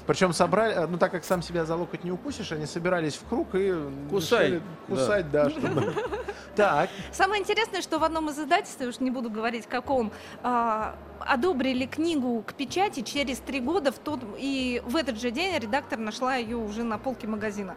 Причем 0.07 0.33
собрали, 0.33 0.75
э, 0.75 0.87
ну 0.87 0.99
так 0.99 1.13
как 1.13 1.25
сам 1.25 1.43
себя 1.43 1.65
за 1.65 1.77
локоть 1.77 2.05
не 2.05 2.13
укусишь, 2.13 2.53
они 2.53 2.67
собирались 2.67 3.15
в 3.15 3.29
круг 3.29 3.49
и 3.55 3.75
Кусай, 4.11 4.61
кусать, 4.87 5.31
да, 5.31 5.51
чтобы. 5.51 5.95
Так, 6.57 6.91
Самое 7.13 7.41
интересное, 7.41 7.81
что 7.81 7.99
в 7.99 8.05
одном 8.05 8.29
из 8.29 8.39
издательств, 8.39 8.81
я 8.81 8.89
уж 8.89 8.99
не 8.99 9.11
буду 9.11 9.31
говорить 9.31 9.67
каком, 9.67 10.11
а, 10.43 10.97
одобрили 11.21 11.87
книгу 11.87 12.43
к 12.45 12.55
печати 12.55 13.01
через 13.01 13.39
три 13.39 13.61
года, 13.61 13.93
в 13.93 13.99
тот, 13.99 14.21
и 14.37 14.83
в 14.85 14.97
этот 14.97 15.21
же 15.21 15.31
день 15.31 15.57
редактор 15.59 15.99
нашла 15.99 16.35
ее 16.35 16.57
уже 16.57 16.83
на 16.83 16.99
полке 16.99 17.29
магазина. 17.29 17.77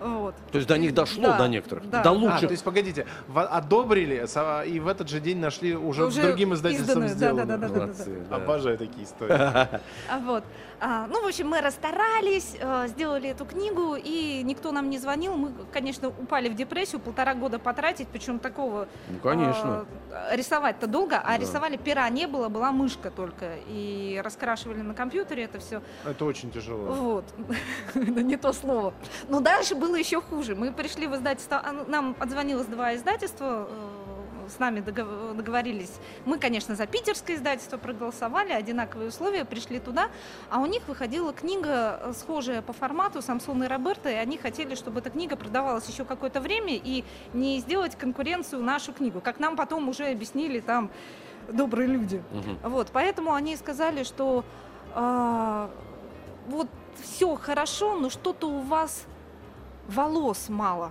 Вот. 0.00 0.34
То 0.50 0.58
есть 0.58 0.68
до 0.68 0.78
них 0.78 0.94
дошло, 0.94 1.22
Да, 1.22 1.38
до 1.38 1.48
некоторых. 1.48 1.88
да. 1.90 2.02
До 2.02 2.10
а, 2.10 2.12
лучших. 2.12 2.40
то 2.40 2.50
есть 2.52 2.64
погодите, 2.64 3.06
одобрили 3.34 4.26
и 4.66 4.80
в 4.80 4.88
этот 4.88 5.08
же 5.08 5.20
день 5.20 5.38
нашли 5.38 5.76
уже, 5.76 6.06
Уже 6.06 6.22
другим 6.22 6.54
издательством 6.54 7.04
изданную, 7.04 7.08
сделано. 7.10 7.46
да-да-да-да-да. 7.46 7.80
Молодцы, 7.86 8.22
да. 8.28 8.36
Обожаю 8.36 8.78
такие 8.78 9.04
истории. 9.04 9.32
А 10.10 10.18
вот. 10.20 10.44
А, 10.82 11.06
ну, 11.08 11.22
в 11.22 11.26
общем, 11.26 11.48
мы 11.48 11.60
расстарались, 11.60 12.56
э, 12.58 12.86
сделали 12.88 13.28
эту 13.28 13.44
книгу, 13.44 13.96
и 13.96 14.40
никто 14.42 14.72
нам 14.72 14.88
не 14.88 14.98
звонил. 14.98 15.36
Мы, 15.36 15.52
конечно, 15.72 16.08
упали 16.08 16.48
в 16.48 16.54
депрессию, 16.54 17.00
полтора 17.00 17.34
года 17.34 17.58
потратить, 17.58 18.08
причем 18.08 18.38
такого... 18.38 18.88
Ну, 19.10 19.18
конечно. 19.18 19.84
э, 20.10 20.36
рисовать-то 20.36 20.86
долго, 20.86 21.18
а 21.18 21.32
Да. 21.32 21.38
рисовали 21.38 21.76
пера 21.76 22.08
не 22.08 22.26
было, 22.26 22.48
была 22.48 22.72
мышка 22.72 23.10
только. 23.10 23.56
И 23.68 24.20
раскрашивали 24.24 24.80
на 24.80 24.94
компьютере 24.94 25.44
это 25.44 25.58
все. 25.60 25.82
Это 26.06 26.24
очень 26.24 26.50
тяжело. 26.50 26.92
Вот. 26.92 27.24
Это 27.94 28.22
не 28.22 28.36
то 28.38 28.52
слово. 28.54 28.94
Но 29.28 29.40
дальше 29.40 29.74
было 29.74 29.89
еще 29.96 30.20
хуже. 30.20 30.54
Мы 30.54 30.72
пришли 30.72 31.06
в 31.06 31.14
издательство, 31.14 31.62
а, 31.64 31.72
ну, 31.72 31.84
нам 31.86 32.16
отзвонилось 32.18 32.66
два 32.66 32.94
издательства, 32.94 33.68
э, 33.68 34.48
с 34.48 34.58
нами 34.58 34.80
догов- 34.80 35.34
договорились. 35.34 35.92
Мы, 36.24 36.38
конечно, 36.38 36.74
за 36.74 36.86
питерское 36.86 37.36
издательство 37.36 37.76
проголосовали, 37.78 38.52
одинаковые 38.52 39.08
условия, 39.08 39.44
пришли 39.44 39.78
туда, 39.78 40.08
а 40.50 40.58
у 40.58 40.66
них 40.66 40.86
выходила 40.88 41.32
книга, 41.32 42.00
э, 42.02 42.12
схожая 42.14 42.62
по 42.62 42.72
формату, 42.72 43.22
Самсон 43.22 43.62
и 43.64 43.66
Роберта, 43.68 44.10
и 44.10 44.14
они 44.14 44.38
хотели, 44.38 44.74
чтобы 44.74 45.00
эта 45.00 45.10
книга 45.10 45.36
продавалась 45.36 45.88
еще 45.88 46.04
какое-то 46.04 46.40
время 46.40 46.74
и 46.74 47.04
не 47.32 47.60
сделать 47.60 47.96
конкуренцию 47.96 48.62
нашу 48.62 48.92
книгу, 48.92 49.20
как 49.20 49.38
нам 49.38 49.56
потом 49.56 49.88
уже 49.88 50.06
объяснили 50.06 50.60
там 50.60 50.90
добрые 51.48 51.88
люди. 51.88 52.22
Мгм. 52.32 52.70
Вот, 52.70 52.88
поэтому 52.92 53.34
они 53.34 53.56
сказали, 53.56 54.04
что 54.04 54.44
а, 54.94 55.70
вот 56.48 56.68
все 57.02 57.34
хорошо, 57.36 57.96
но 57.96 58.10
что-то 58.10 58.48
у 58.48 58.60
вас 58.60 59.06
волос 59.90 60.48
мало. 60.48 60.90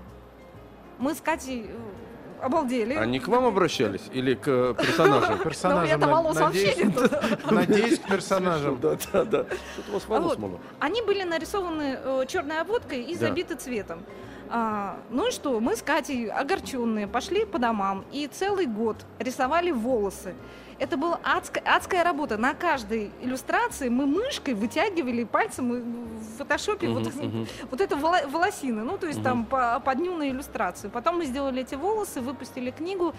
Мы 0.97 1.15
с 1.15 1.21
Катей 1.21 1.69
э, 1.69 2.45
обалдели. 2.45 2.93
Они 2.93 3.19
к 3.19 3.27
вам 3.27 3.45
обращались 3.45 4.03
или 4.11 4.33
к 4.33 4.47
э, 4.47 4.75
персонажам? 4.77 5.39
Персонажам, 5.43 5.97
это 5.97 6.07
над- 6.07 6.09
волос 6.09 6.39
вообще 6.39 6.91
надеюсь, 7.51 7.99
к 7.99 8.07
персонажам. 8.07 8.79
Да, 8.81 8.97
да, 9.11 9.23
да. 9.23 9.45
Что-то 9.73 9.89
у 9.89 9.93
вас 9.93 10.07
волос 10.07 10.31
вот. 10.31 10.39
мало. 10.39 10.59
Они 10.79 11.01
были 11.01 11.23
нарисованы 11.23 11.99
э, 12.03 12.25
черной 12.27 12.59
обводкой 12.59 13.03
и 13.03 13.15
забиты 13.15 13.55
цветом. 13.55 14.03
А, 14.51 14.97
ну 15.11 15.27
и 15.27 15.31
что, 15.31 15.59
мы 15.59 15.75
с 15.75 15.81
Катей 15.83 16.27
огорченные 16.29 17.07
пошли 17.07 17.45
по 17.45 17.59
домам 17.59 18.03
и 18.11 18.27
целый 18.27 18.65
год 18.65 19.05
рисовали 19.19 19.71
волосы. 19.71 20.33
Это 20.79 20.95
была 20.97 21.19
адская, 21.23 21.61
адская 21.65 22.03
работа. 22.03 22.37
На 22.37 22.53
каждой 22.53 23.11
иллюстрации 23.21 23.89
мы 23.89 24.05
мышкой 24.07 24.53
вытягивали 24.55 25.23
пальцем 25.25 25.71
в 26.19 26.37
фотошопе 26.37 26.87
вот, 26.87 27.13
Мгм, 27.13 27.25
мгм. 27.27 27.47
вот 27.69 27.81
это 27.81 27.95
воло- 27.95 28.27
волосины, 28.27 28.83
ну 28.83 28.97
то 28.97 29.05
есть 29.05 29.19
Мгм. 29.19 29.23
там 29.25 29.45
по, 29.45 29.79
по 29.85 29.93
дню 29.93 30.15
на 30.15 30.29
иллюстрацию. 30.29 30.89
Потом 30.89 31.17
мы 31.17 31.25
сделали 31.25 31.61
эти 31.61 31.75
волосы, 31.75 32.21
выпустили 32.21 32.71
книгу 32.71 33.13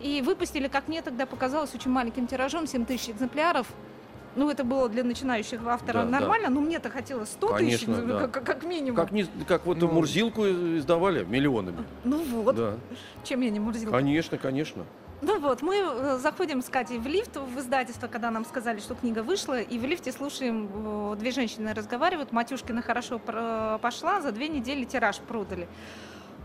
и 0.00 0.20
выпустили, 0.22 0.66
как 0.68 0.88
мне 0.88 1.00
тогда 1.02 1.26
показалось, 1.26 1.74
очень 1.74 1.90
маленьким 1.92 2.26
тиражом, 2.26 2.66
7 2.66 2.86
тысяч 2.86 3.10
экземпляров. 3.10 3.66
Ну, 4.34 4.48
это 4.50 4.64
было 4.64 4.88
для 4.88 5.04
начинающих 5.04 5.60
автора 5.66 5.98
Да, 5.98 6.04
да. 6.04 6.10
нормально, 6.20 6.48
но 6.48 6.60
мне-то 6.60 6.88
хотелось 6.90 7.28
100 7.30 7.58
тысяч, 7.58 7.84
Конечно, 7.84 8.06
да. 8.20 8.28
как, 8.28 8.44
как 8.44 8.64
минимум. 8.64 8.96
Как, 8.96 9.12
не, 9.12 9.26
как 9.46 9.66
вот 9.66 9.76
Ну. 9.78 9.88
Мурзилку 9.88 10.42
издавали 10.46 11.24
миллионами. 11.24 11.84
Ну 12.04 12.22
вот, 12.42 12.56
Да. 12.56 12.74
чем 13.24 13.42
я 13.42 13.50
не 13.50 13.60
мурзила. 13.60 13.90
Конечно, 13.90 14.38
конечно. 14.38 14.84
Ну 15.20 15.38
вот, 15.38 15.62
мы 15.62 15.76
э, 15.76 16.18
заходим 16.18 16.62
с 16.62 16.68
Катей 16.68 16.98
в 16.98 17.06
лифт 17.06 17.36
в 17.36 17.58
издательство, 17.60 18.08
когда 18.08 18.30
нам 18.30 18.44
сказали, 18.44 18.80
что 18.80 18.94
книга 18.96 19.22
вышла, 19.22 19.60
и 19.60 19.78
в 19.78 19.84
лифте 19.84 20.10
слушаем, 20.12 20.68
э, 21.12 21.16
две 21.16 21.30
женщины 21.30 21.72
разговаривают, 21.74 22.32
Матюшкина 22.32 22.82
хорошо 22.82 23.18
пр- 23.20 23.78
пошла, 23.80 24.20
за 24.20 24.32
две 24.32 24.48
недели 24.48 24.84
тираж 24.84 25.18
продали. 25.20 25.68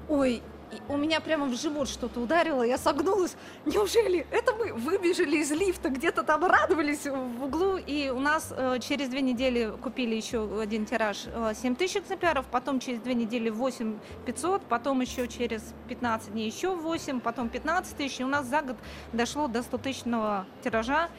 Ой, 0.09 0.41
и 0.71 0.91
у 0.91 0.97
меня 0.97 1.21
прямо 1.21 1.45
в 1.45 1.55
живот 1.55 1.87
что-то 1.87 2.19
ударило, 2.19 2.63
я 2.63 2.77
согнулась. 2.77 3.35
Неужели 3.65 4.27
это 4.31 4.53
мы 4.53 4.73
выбежали 4.73 5.37
из 5.37 5.51
лифта, 5.51 5.89
где-то 5.89 6.23
там 6.23 6.45
радовались 6.45 7.05
в 7.05 7.43
углу, 7.43 7.77
и 7.77 8.09
у 8.09 8.19
нас 8.19 8.53
э, 8.55 8.79
через 8.79 9.09
две 9.09 9.21
недели 9.21 9.73
купили 9.81 10.15
еще 10.15 10.61
один 10.61 10.85
тираж 10.85 11.25
э, 11.27 11.53
7 11.61 11.75
тысяч 11.75 11.97
экземпляров, 11.97 12.45
потом 12.51 12.79
через 12.79 12.99
две 12.99 13.13
недели 13.13 13.49
8 13.49 13.97
500, 14.25 14.63
потом 14.63 15.01
еще 15.01 15.27
через 15.27 15.73
15 15.87 16.33
дней 16.33 16.47
еще 16.49 16.75
8, 16.75 17.21
потом 17.21 17.49
15 17.49 17.95
тысяч, 17.95 18.19
и 18.19 18.23
у 18.23 18.27
нас 18.27 18.45
за 18.45 18.61
год 18.61 18.77
дошло 19.13 19.47
до 19.47 19.63
100 19.63 19.77
тысячного 19.77 20.45
тиража 20.63 21.09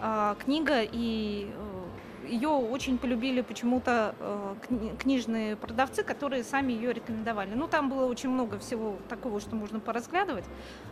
э, 0.00 0.34
книга, 0.44 0.82
и 0.82 1.50
э, 1.50 1.89
ее 2.30 2.48
очень 2.48 2.98
полюбили 2.98 3.40
почему-то 3.40 4.14
э, 4.18 4.54
кни- 4.68 4.96
книжные 4.96 5.56
продавцы, 5.56 6.02
которые 6.02 6.44
сами 6.44 6.72
ее 6.72 6.92
рекомендовали. 6.92 7.54
Ну, 7.54 7.66
там 7.66 7.90
было 7.90 8.06
очень 8.06 8.30
много 8.30 8.58
всего 8.58 8.96
такого, 9.08 9.40
что 9.40 9.56
можно 9.56 9.80
поразглядывать. 9.80 10.44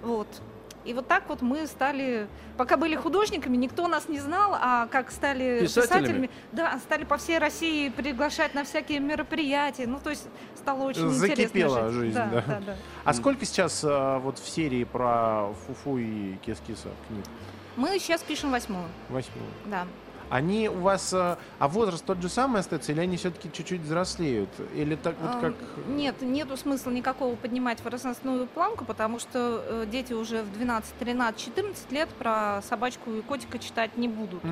Вот. 0.02 0.26
И 0.85 0.95
вот 0.95 1.07
так 1.07 1.25
вот 1.28 1.42
мы 1.42 1.66
стали, 1.66 2.28
пока 2.57 2.76
были 2.76 2.95
художниками, 2.95 3.57
никто 3.57 3.88
нас 3.88 4.09
не 4.09 4.21
знал, 4.21 4.57
а 4.59 4.87
как 4.87 5.11
стали 5.11 5.61
Писателями? 5.61 6.30
да, 6.52 6.78
стали 6.78 7.04
по 7.04 7.16
всей 7.18 7.38
России 7.38 7.90
приглашать 7.90 8.54
на 8.54 8.64
всякие 8.64 9.00
мероприятия. 9.00 9.87
Ну, 9.87 9.99
то 10.02 10.11
есть 10.11 10.26
стало 10.57 10.85
очень 10.85 11.09
интересно. 11.09 11.37
Закипела 11.37 11.90
жизнь, 11.90 12.14
да. 12.14 12.26
да. 12.26 12.45
да, 12.47 12.61
да. 12.66 12.76
А 13.04 13.12
сколько 13.12 13.45
сейчас 13.45 13.85
э, 13.85 14.18
вот 14.18 14.38
в 14.38 14.49
серии 14.49 14.85
про 14.85 15.49
Фуфу 15.66 15.99
и 15.99 16.37
Кис-Киса 16.47 16.88
книг? 17.09 17.25
Мы 17.76 17.99
сейчас 17.99 18.23
пишем 18.23 18.50
восьмую, 18.50 18.87
Восьмую. 19.09 19.47
да. 19.66 19.87
Они 20.30 20.68
у 20.68 20.80
вас, 20.80 21.12
э, 21.12 21.37
а 21.58 21.68
возраст 21.68 22.04
тот 22.04 22.20
же 22.23 22.28
самый 22.28 22.61
остается, 22.61 22.92
или 22.92 23.00
они 23.00 23.16
все-таки 23.16 23.50
чуть-чуть 23.52 23.80
взрослеют? 23.80 24.50
Или 24.75 24.94
так 24.97 25.14
вот 25.20 25.40
как... 25.40 25.54
Нет, 25.88 26.20
нету 26.23 26.56
смысла 26.56 26.90
никакого 26.90 27.35
поднимать 27.37 27.82
возрастную 27.85 28.47
планку, 28.47 28.85
потому 28.85 29.18
что 29.18 29.62
э, 29.66 29.87
дети 29.90 30.12
уже 30.12 30.42
в 30.42 30.52
12, 30.52 30.94
13, 30.99 31.40
14 31.40 31.92
лет 31.92 32.08
про 32.11 32.61
собачку 32.62 33.12
и 33.12 33.20
котика 33.23 33.58
читать 33.58 33.97
не 33.97 34.08
будут. 34.08 34.42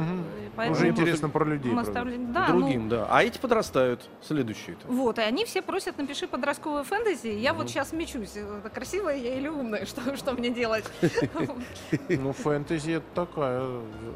Поэтому 0.56 0.76
Уже 0.78 0.88
интересно 0.88 1.28
про 1.28 1.44
людей. 1.44 1.72
мы 1.72 1.82
оставляем- 1.82 2.32
да, 2.32 2.48
ну, 2.48 2.60
Другим, 2.60 2.88
да. 2.88 3.06
А 3.10 3.22
эти 3.22 3.38
подрастают, 3.38 4.08
следующие-то. 4.22 4.86
вот, 4.88 5.18
и 5.18 5.22
они 5.22 5.44
все 5.44 5.62
просят, 5.62 5.98
напиши 5.98 6.26
подростковую 6.26 6.84
фэнтези. 6.84 7.28
Я 7.28 7.52
Мгм. 7.52 7.62
вот 7.62 7.70
сейчас 7.70 7.92
мечусь, 7.92 8.34
красивая 8.74 9.16
я 9.16 9.36
или 9.36 9.48
умная, 9.48 9.84
что, 9.86 10.16
что 10.16 10.32
мне 10.32 10.50
делать? 10.50 10.84
Ну, 12.08 12.32
фэнтези 12.32 12.92
это 12.92 13.04
такая 13.14 13.62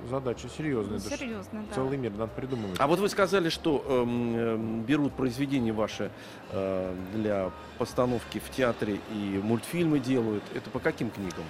задача 0.08 0.48
серьезная. 0.56 0.98
Это 0.98 1.08
Серьезно, 1.50 1.68
да. 1.68 1.74
Целый 1.74 1.98
мир 1.98 2.12
надо 2.12 2.32
придумывать. 2.32 2.78
А 2.78 2.86
вот 2.86 2.98
вы 2.98 3.08
сказали, 3.08 3.48
что 3.48 3.84
эм, 3.88 4.82
берут 4.82 5.12
произведения 5.12 5.72
ваши 5.72 6.10
э, 6.50 6.94
для 7.14 7.50
постановки 7.78 8.38
в 8.38 8.50
театре 8.50 9.00
и 9.12 9.40
мультфильмы 9.42 9.98
делают. 9.98 10.44
Это 10.54 10.70
по 10.70 10.78
каким 10.78 11.10
книгам? 11.10 11.44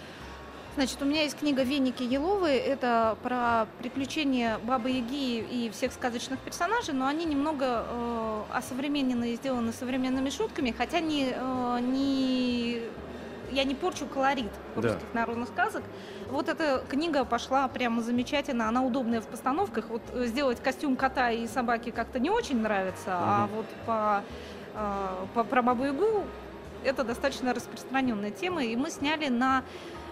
Значит, 0.77 1.03
у 1.03 1.05
меня 1.05 1.23
есть 1.23 1.37
книга 1.37 1.65
«Веники 1.65 2.05
Еловы». 2.05 2.51
Это 2.51 3.19
про 3.25 3.67
приключения 3.81 4.59
Бабы 4.63 4.91
Яги 4.91 5.41
и 5.41 5.71
всех 5.71 5.93
сказочных 5.93 6.39
персонажей, 6.39 6.95
но 6.95 7.07
они 7.07 7.25
немного 7.25 7.85
э, 7.89 8.43
осовременены 8.53 9.33
и 9.33 9.37
сделаны 9.37 9.73
современными 9.73 10.31
шутками, 10.31 10.71
хотя 10.71 11.01
не, 11.01 11.35
э, 11.35 11.79
не, 11.81 12.60
я 13.53 13.65
не 13.65 13.75
порчу 13.75 14.07
колорит 14.07 14.51
Да. 14.77 14.83
русских 14.83 15.15
народных 15.15 15.49
сказок. 15.49 15.83
Вот 16.31 16.49
эта 16.49 16.83
книга 16.89 17.25
пошла 17.25 17.67
прямо 17.69 18.03
замечательно, 18.03 18.69
она 18.69 18.83
удобная 18.83 19.21
в 19.21 19.27
постановках. 19.27 19.87
Вот 19.89 20.03
э, 20.13 20.27
сделать 20.27 20.61
костюм 20.63 20.97
кота 20.97 21.31
и 21.31 21.47
собаки 21.47 21.91
как-то 21.91 22.19
не 22.19 22.31
очень 22.31 22.61
нравится, 22.63 23.09
а 23.09 23.47
Мгм. 23.47 23.57
вот 23.57 23.67
по, 23.87 24.23
э, 24.75 25.27
по, 25.35 25.45
про 25.45 25.63
Бабу 25.63 25.85
Ягу 25.85 26.25
это 26.85 27.05
достаточно 27.05 27.53
распространенная 27.53 28.31
тема, 28.31 28.65
и 28.65 28.75
мы 28.77 28.91
сняли 28.91 29.29
на 29.29 29.63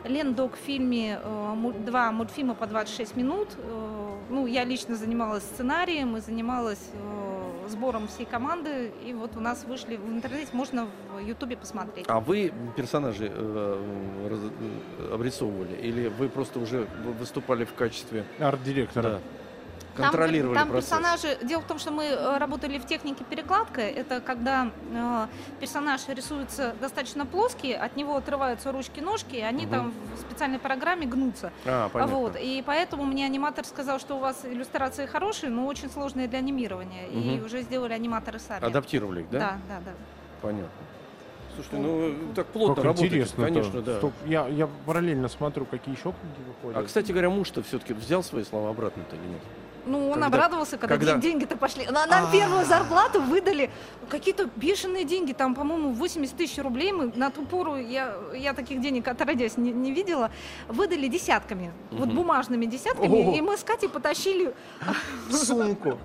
Лендок 0.05 0.57
фильме 0.57 1.19
э, 1.23 1.73
два 1.87 2.13
мультфильма 2.13 2.55
по 2.55 2.67
26 2.67 3.17
минут. 3.17 3.49
Ну, 4.31 4.47
я 4.47 4.65
лично 4.65 4.95
занималась 4.95 5.43
сценарием 5.43 6.17
и 6.17 6.21
занималась 6.21 6.91
сбором 7.71 8.09
всей 8.09 8.27
команды. 8.27 8.93
И 9.05 9.13
вот 9.13 9.37
у 9.37 9.41
нас 9.41 9.65
вышли 9.65 9.97
в 9.97 10.07
интернете, 10.09 10.49
можно 10.53 10.87
в 11.15 11.19
Ютубе 11.19 11.57
посмотреть. 11.57 12.07
А 12.09 12.21
вы 12.21 12.53
персонажей 12.77 13.31
э, 13.33 14.29
раз- 14.31 14.53
э, 15.01 15.15
обрисовывали? 15.15 15.75
Или 15.77 16.09
вы 16.09 16.29
просто 16.29 16.59
уже 16.61 16.87
выступали 17.19 17.65
в 17.65 17.75
качестве... 17.75 18.25
Арт-директора. 18.39 19.03
Да. 19.03 19.19
Контролировали 20.03 20.55
там 20.57 20.69
процесс. 20.71 20.91
персонажи. 20.91 21.39
Дело 21.43 21.61
в 21.61 21.67
том, 21.67 21.79
что 21.79 21.91
мы 21.91 22.05
э, 22.05 22.39
работали 22.39 22.79
в 22.79 22.87
технике 22.87 23.25
перекладка. 23.25 23.81
Это 23.81 24.21
когда 24.21 24.71
э, 24.93 25.27
персонаж 25.61 26.09
рисуется 26.09 26.75
достаточно 26.81 27.27
плоский, 27.27 27.73
от 27.73 27.97
него 27.97 28.17
отрываются 28.17 28.73
ручки-ножки, 28.73 29.37
и 29.37 29.43
они 29.43 29.65
Мгм. 29.67 29.71
там 29.73 29.95
в 30.17 30.21
специальной 30.21 30.59
программе 30.59 31.07
гнутся. 31.07 31.53
А, 31.67 31.89
понятно. 31.89 32.15
Вот, 32.17 32.37
и 32.41 32.63
поэтому 32.67 33.05
мне 33.05 33.25
аниматор 33.27 33.65
сказал, 33.65 33.99
что 34.01 34.17
у 34.17 34.21
вас 34.21 34.45
иллюстрации 34.45 35.07
хорошие, 35.07 35.51
но 35.51 35.67
очень 35.67 35.91
сложные 35.91 36.29
для 36.29 36.39
анимирования. 36.39 37.07
И 37.09 37.37
Мгм. 37.37 37.45
уже 37.47 37.63
сделали 37.63 37.93
аниматоры 37.93 38.39
сами. 38.39 38.65
Адаптировали 38.65 39.21
их, 39.23 39.31
да? 39.31 39.39
Да, 39.39 39.59
да, 39.69 39.81
да. 39.87 39.93
Понятно. 40.41 40.69
Слушайте, 41.55 41.77
ну 41.79 42.15
так 42.37 42.47
плотно 42.47 42.77
Как 42.77 42.85
работаете, 42.85 43.17
интересно. 43.17 43.45
конечно, 43.45 43.83
да. 43.83 44.01
Я, 44.27 44.47
я 44.47 44.69
параллельно 44.87 45.27
смотрю, 45.29 45.65
какие 45.65 45.93
еще 45.97 46.13
книги 46.13 46.47
выходят. 46.47 46.81
А, 46.81 46.85
кстати 46.87 47.11
говоря, 47.11 47.31
муж-то 47.31 47.65
все-таки 47.65 47.95
взял 47.95 48.23
свои 48.23 48.45
слова 48.45 48.71
обратно-то 48.71 49.17
или 49.17 49.25
нет? 49.27 49.41
Ну, 49.89 50.09
он 50.09 50.13
Когда- 50.21 50.27
обрадовался, 50.27 50.77
когда, 50.77 50.97
когда- 50.97 51.13
ден- 51.13 51.21
деньги-то 51.21 51.57
пошли. 51.57 51.87
На- 51.87 52.07
Нам 52.07 52.27
А. 52.29 52.33
первую 52.33 52.65
зарплату 52.67 53.21
выдали 53.23 53.71
какие-то 54.11 54.49
бешеные 54.57 55.05
деньги. 55.05 55.33
Там, 55.33 55.55
по-моему, 55.55 55.93
80 55.93 56.37
тысяч 56.37 56.59
рублей. 56.59 56.93
Мы 56.93 57.11
на 57.17 57.31
ту 57.31 57.47
пору, 57.47 57.77
я, 57.77 58.15
я 58.35 58.53
таких 58.53 58.81
денег 58.83 59.09
отродясь 59.09 59.57
не, 59.57 59.73
не 59.73 59.93
видела, 59.93 60.31
выдали 60.69 61.09
десятками. 61.09 61.73
Вот 61.91 62.09
Мгм. 62.09 62.17
бумажными 62.17 62.67
десятками. 62.67 63.07
Ого. 63.23 63.35
И 63.37 63.41
мы 63.41 63.57
с 63.57 63.65
Катей 63.65 63.89
потащили 63.89 64.53
в 65.29 65.33
сумку. 65.35 65.99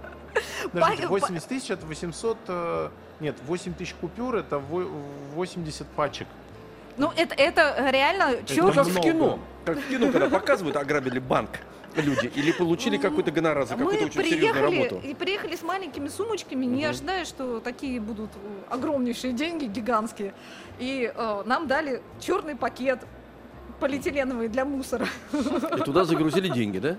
Подождите, 0.71 1.03
Па- 1.03 1.09
80 1.09 1.47
тысяч 1.49 1.69
это 1.69 1.85
800... 1.85 2.37
э, 2.47 2.89
Нет, 3.19 3.35
8 3.45 3.73
тысяч 3.73 3.93
купюр 4.01 4.35
это 4.35 4.57
во- 4.59 4.87
80 5.35 5.87
пачек. 5.87 6.27
Ну, 6.97 7.11
это, 7.15 7.35
это 7.35 7.89
реально 7.91 8.23
Это 8.33 8.53
чёрт. 8.53 8.75
как 8.75 8.87
в 8.87 8.99
кино. 9.01 9.39
Как 9.65 9.77
в 9.77 9.87
кино, 9.89 10.11
когда 10.11 10.29
показывают, 10.29 10.75
ограбили 10.77 11.19
банк 11.19 11.49
люди 12.01 12.31
или 12.35 12.51
получили 12.51 12.97
какой-то 12.97 13.31
гонорар 13.31 13.65
за 13.65 13.75
какую-то 13.75 14.05
очень 14.05 14.23
серьезную 14.23 14.63
работу. 14.63 15.01
и 15.03 15.13
приехали 15.13 15.55
с 15.55 15.61
маленькими 15.61 16.07
сумочками, 16.07 16.65
не 16.65 16.85
ожидая, 16.85 17.25
что 17.25 17.59
такие 17.59 17.99
будут 17.99 18.31
э, 18.35 18.73
огромнейшие 18.73 19.33
деньги, 19.33 19.65
гигантские. 19.65 20.33
И 20.79 21.11
э, 21.13 21.43
нам 21.45 21.67
дали 21.67 22.01
черный 22.19 22.55
пакет 22.55 22.99
полиэтиленовый 23.79 24.47
для 24.47 24.65
мусора. 24.65 25.07
И 25.33 25.81
туда 25.83 26.05
загрузили 26.05 26.47
деньги, 26.47 26.79
да? 26.79 26.97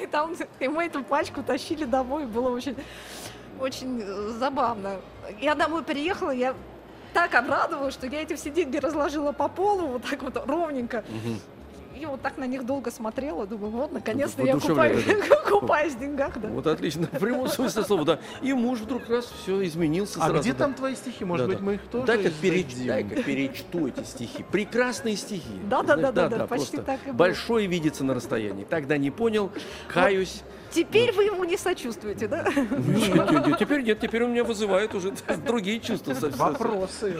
И 0.00 0.06
там 0.06 0.34
и 0.58 0.68
мы 0.68 0.84
эту 0.84 1.02
пачку 1.02 1.42
тащили 1.42 1.84
домой, 1.84 2.26
было 2.26 2.50
очень, 2.50 2.76
очень 3.58 4.00
э, 4.02 4.30
забавно. 4.38 4.96
Я 5.40 5.54
домой 5.54 5.82
приехала, 5.82 6.30
я 6.30 6.54
так 7.12 7.34
обрадовалась, 7.34 7.94
что 7.94 8.06
я 8.06 8.22
эти 8.22 8.34
все 8.34 8.50
деньги 8.50 8.76
разложила 8.76 9.32
по 9.32 9.48
полу, 9.48 9.88
вот 9.88 10.02
так 10.08 10.22
вот 10.22 10.36
ровненько. 10.46 11.04
Мгм. 11.08 11.40
И 12.00 12.06
вот 12.06 12.22
так 12.22 12.38
на 12.38 12.44
них 12.46 12.64
долго 12.64 12.90
смотрела, 12.90 13.46
думаю, 13.46 13.72
вот, 13.72 13.92
наконец-то 13.92 14.42
я 14.42 14.58
купаюсь, 14.58 15.04
купаюсь 15.46 15.92
в 15.96 15.98
деньгах, 16.00 16.40
да. 16.40 16.48
Вот 16.48 16.66
отлично. 16.66 17.06
В 17.12 17.18
прямом 17.18 17.46
смысле 17.48 17.82
слова, 17.82 18.04
да. 18.06 18.18
И 18.40 18.54
муж 18.54 18.78
вдруг 18.78 19.06
раз 19.10 19.26
все 19.26 19.62
изменился 19.66 20.18
А 20.22 20.28
сразу. 20.28 20.40
где 20.40 20.52
да. 20.52 20.58
там 20.60 20.72
твои 20.72 20.94
стихи? 20.94 21.26
Может 21.26 21.44
Да, 21.46 21.48
быть, 21.50 21.58
да. 21.58 21.64
мы 21.66 21.74
их 21.74 21.82
тоже 21.82 22.06
Дай-ка, 22.06 22.30
перечту 22.30 23.88
эти 23.88 24.02
стихи. 24.04 24.46
Прекрасные 24.50 25.14
стихи. 25.16 25.60
Да, 25.68 25.82
да, 25.82 25.96
Знаешь, 25.96 26.14
да, 26.14 26.28
да, 26.30 26.38
да, 26.38 26.46
почти 26.46 26.78
так 26.78 27.00
и 27.04 27.08
было. 27.08 27.16
Большое 27.16 27.66
видится 27.66 28.02
на 28.02 28.14
расстоянии. 28.14 28.64
Тогда 28.64 28.96
не 28.96 29.10
понял, 29.10 29.52
каюсь. 29.88 30.42
Теперь 30.70 31.12
вы 31.12 31.24
ему 31.24 31.44
не 31.44 31.56
сочувствуете, 31.56 32.28
да? 32.28 32.44
Нет, 32.54 33.30
нет, 33.30 33.46
нет, 33.46 33.58
Теперь 33.58 33.82
нет, 33.82 34.00
теперь 34.00 34.24
он 34.24 34.30
меня 34.32 34.44
вызывает 34.44 34.94
уже 34.94 35.12
другие 35.46 35.80
чувства. 35.80 36.14
совсем. 36.14 36.38
Вопросы. 36.38 37.16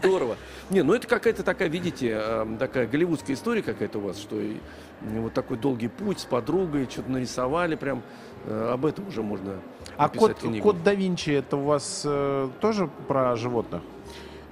Здорово. 0.00 0.36
Не, 0.70 0.82
ну 0.82 0.94
это 0.94 1.06
какая-то 1.06 1.42
такая, 1.42 1.68
видите, 1.68 2.16
э, 2.20 2.46
такая 2.58 2.86
голливудская 2.86 3.36
история 3.36 3.62
какая-то 3.62 3.98
у 3.98 4.02
вас, 4.02 4.18
что 4.18 4.40
и, 4.40 4.56
вот 5.02 5.32
такой 5.34 5.56
долгий 5.58 5.88
путь 5.88 6.20
с 6.20 6.24
подругой, 6.24 6.88
что-то 6.90 7.10
нарисовали, 7.10 7.74
прям 7.74 8.02
э, 8.46 8.70
об 8.72 8.86
этом 8.86 9.08
уже 9.08 9.22
можно 9.22 9.60
А 9.96 10.04
написать 10.04 10.20
код, 10.32 10.38
книгу. 10.40 10.62
код 10.62 10.82
да 10.82 10.94
Винчи 10.94 11.30
это 11.30 11.56
у 11.56 11.64
вас 11.64 12.02
э, 12.04 12.48
тоже 12.60 12.88
про 13.08 13.36
животных? 13.36 13.82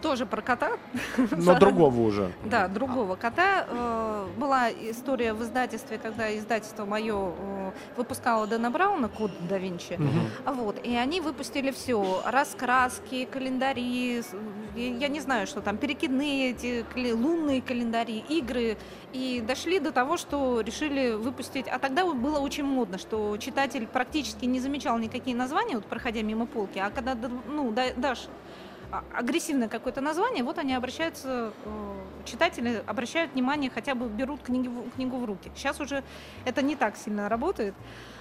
Тоже 0.03 0.27
про 0.27 0.43
кота. 0.43 0.73
Но 1.31 1.55
другого 1.59 2.01
уже. 2.01 2.33
Да, 2.45 2.67
другого 2.69 3.15
кота. 3.17 3.67
Э, 3.69 4.27
Была 4.37 4.71
история 4.71 5.33
в 5.33 5.43
издательстве, 5.43 5.99
когда 5.99 6.37
издательство 6.37 6.85
мое 6.85 7.33
выпускало 7.97 8.47
Дэна 8.47 8.71
Брауна, 8.71 9.09
код 9.09 9.31
да 9.49 9.59
Винчи. 9.59 9.99
Вот, 10.45 10.85
и 10.85 10.95
они 10.97 11.21
выпустили 11.21 11.71
все. 11.71 12.23
Раскраски, 12.27 13.25
календари, 13.27 14.21
с- 14.23 14.35
я 14.75 15.09
не 15.09 15.21
знаю, 15.21 15.47
что 15.47 15.61
там, 15.61 15.77
перекидные 15.77 16.51
эти, 16.51 16.85
лунные 17.13 17.63
календари, 17.63 18.25
игры. 18.29 18.77
И 19.13 19.43
дошли 19.47 19.79
до 19.79 19.93
того, 19.93 20.17
что 20.17 20.61
решили 20.63 21.13
выпустить... 21.13 21.67
А 21.69 21.79
тогда 21.79 22.05
было 22.07 22.39
очень 22.39 22.65
модно, 22.65 22.99
что 22.99 23.37
читатель 23.37 23.87
практически 23.87 24.47
не 24.47 24.59
замечал 24.59 24.99
никакие 24.99 25.37
названия, 25.37 25.75
вот 25.77 25.85
проходя 25.85 26.23
мимо 26.23 26.47
полки, 26.47 26.79
а 26.79 26.91
когда 26.91 27.15
ну, 27.47 27.71
да- 27.73 27.93
дашь 27.97 28.27
агрессивное 29.15 29.69
какое-то 29.69 30.01
название, 30.01 30.45
вот 30.45 30.59
они 30.59 30.75
обращаются, 30.75 31.53
э, 31.65 31.95
читатели 32.25 32.83
обращают 32.87 33.33
внимание, 33.33 33.71
хотя 33.71 33.95
бы 33.95 34.09
берут 34.09 34.43
книги 34.43 34.71
книгу 34.95 35.17
в 35.17 35.25
руки. 35.25 35.51
Сейчас 35.57 35.81
уже 35.81 36.05
это 36.45 36.63
не 36.63 36.77
так 36.77 36.97
сильно 36.97 37.29
работает. 37.29 37.75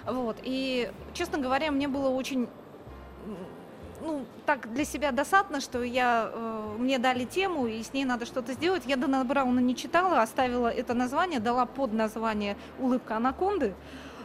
Вот. 0.06 0.38
И, 0.44 0.90
честно 1.14 1.38
говоря, 1.38 1.72
мне 1.72 1.88
было 1.88 2.10
очень 2.10 2.48
ну, 4.02 4.26
так 4.46 4.74
для 4.74 4.86
себя 4.86 5.12
досадно, 5.12 5.62
что 5.62 5.84
я, 5.84 6.30
э, 6.34 6.76
мне 6.80 6.98
дали 6.98 7.26
тему, 7.26 7.68
и 7.68 7.84
с 7.84 7.94
ней 7.94 8.06
надо 8.06 8.26
что-то 8.26 8.54
сделать. 8.54 8.84
Я 8.86 8.98
Дана 8.98 9.24
Брауна 9.24 9.60
не 9.60 9.76
читала, 9.76 10.22
оставила 10.22 10.68
это 10.68 10.94
название, 10.94 11.40
дала 11.40 11.66
под 11.66 11.94
название 11.94 12.58
«Улыбка 12.80 13.18
анаконды». 13.18 13.76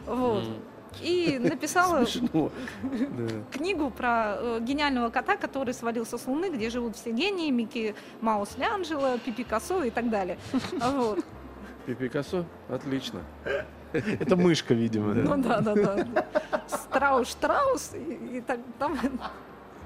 Вот. 0.05 0.45
М, 0.45 0.55
И 1.01 1.39
написала 1.39 2.05
книгу 3.51 3.89
про 3.89 4.35
э, 4.37 4.59
гениального 4.61 5.09
кота, 5.09 5.35
который 5.37 5.73
свалился 5.73 6.17
с 6.17 6.25
Луны, 6.27 6.49
где 6.49 6.69
живут 6.69 6.95
все 6.95 7.11
гении, 7.11 7.51
Микки 7.51 7.95
Маус 8.21 8.57
Лянджело, 8.57 9.17
Пипи 9.19 9.43
Косо 9.43 9.83
и 9.83 9.89
так 9.89 10.09
далее. 10.09 10.37
Вот. 10.97 11.23
Пикассо? 11.95 12.45
Отлично. 12.69 13.21
Это 13.93 14.35
мышка, 14.35 14.73
видимо. 14.73 15.13
Ну 15.13 15.41
да, 15.41 15.61
да, 15.61 15.73
да. 15.73 16.07
Страус, 16.67 17.29
Штраус 17.29 17.93
и, 17.93 18.37
и 18.37 18.41
так 18.41 18.59
там. 18.77 18.97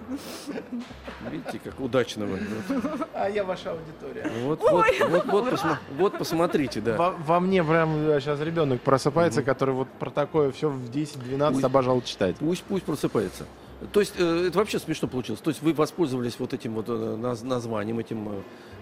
Видите, 1.31 1.59
как 1.63 1.79
удачно 1.79 2.25
вы. 2.25 2.39
А 3.13 3.29
я 3.29 3.43
ваша 3.43 3.71
аудитория. 3.71 4.29
Вот, 4.43 4.61
вот, 4.61 4.85
вот, 5.09 5.25
вот, 5.25 5.47
посма- 5.49 5.77
вот 5.97 6.17
посмотрите, 6.17 6.81
да. 6.81 6.97
Во, 6.97 7.11
во 7.11 7.39
мне 7.39 7.63
прям 7.63 7.89
сейчас 8.19 8.39
ребенок 8.41 8.81
просыпается, 8.81 9.43
который 9.43 9.73
вот 9.75 9.87
про 9.99 10.09
такое 10.09 10.51
все 10.51 10.69
в 10.69 10.89
10-12 10.89 11.51
Пусть- 11.53 11.63
обожал 11.63 12.01
читать. 12.01 12.35
Пусть, 12.37 12.63
пусть 12.63 12.83
просыпается. 12.83 13.45
То 13.93 13.99
есть 13.99 14.13
э, 14.19 14.47
это 14.47 14.59
вообще 14.59 14.77
смешно 14.77 15.07
получилось. 15.07 15.41
То 15.41 15.49
есть 15.49 15.61
вы 15.63 15.73
воспользовались 15.73 16.35
вот 16.37 16.53
этим 16.53 16.73
вот 16.75 16.85
э, 16.87 16.91
наз- 16.91 17.43
названием, 17.43 17.97
этим 17.97 18.29
э, 18.29 18.31
э, 18.33 18.41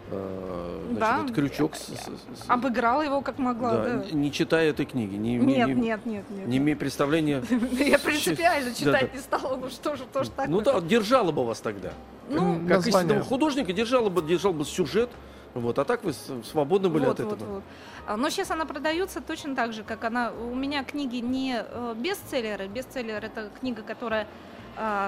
значит, 0.10 1.00
Да. 1.00 1.22
этот 1.24 1.36
крючок, 1.36 1.76
с- 1.76 1.88
с- 1.88 2.06
с- 2.06 2.44
Обыграла 2.48 3.02
его 3.02 3.22
как 3.22 3.38
могла. 3.38 3.72
да, 3.78 3.84
да. 3.98 4.06
не 4.12 4.32
читая 4.32 4.70
этой 4.70 4.86
книги, 4.86 5.16
не, 5.16 5.36
не- 5.38 5.46
Нет, 5.58 5.68
не- 5.68 5.74
нет, 5.76 6.06
нет, 6.06 6.24
нет. 6.30 6.48
не 6.48 6.58
имея 6.58 6.76
представления. 6.76 7.44
Я 7.72 8.00
принципиально 8.00 8.74
читать 8.74 9.14
не 9.14 9.20
стала, 9.20 9.56
ну 9.56 9.70
что 9.70 9.96
же, 9.96 10.04
тоже 10.06 10.30
так. 10.32 10.48
Ну 10.48 10.62
да, 10.62 10.80
держала 10.82 11.32
бы 11.32 11.46
вас 11.46 11.60
тогда. 11.62 11.92
Ну, 12.30 12.60
Как 12.68 12.86
истинного 12.86 13.22
художника 13.22 13.74
держала 13.74 14.10
бы, 14.10 14.22
держал 14.22 14.54
бы 14.54 14.66
сюжет. 14.66 15.10
Вот, 15.56 15.80
а 15.80 15.84
так 15.84 16.04
вы 16.04 16.14
свободны 16.44 16.90
были 16.90 17.06
вот, 17.06 17.20
от 17.20 17.26
вот, 17.26 17.36
этого. 17.38 17.54
вот. 17.56 17.64
А, 18.06 18.18
Но 18.18 18.30
сейчас 18.30 18.52
она 18.52 18.66
продается 18.66 19.20
точно 19.20 19.56
так 19.56 19.74
же, 19.74 19.84
как 19.84 20.04
она. 20.04 20.32
У 20.32 20.54
меня 20.54 20.84
книги 20.84 21.18
не 21.18 21.64
э, 21.68 21.96
бестселлеры. 21.98 22.68
Бестселлер 22.68 23.26
это 23.26 23.50
книга, 23.60 23.82
которая 23.82 24.28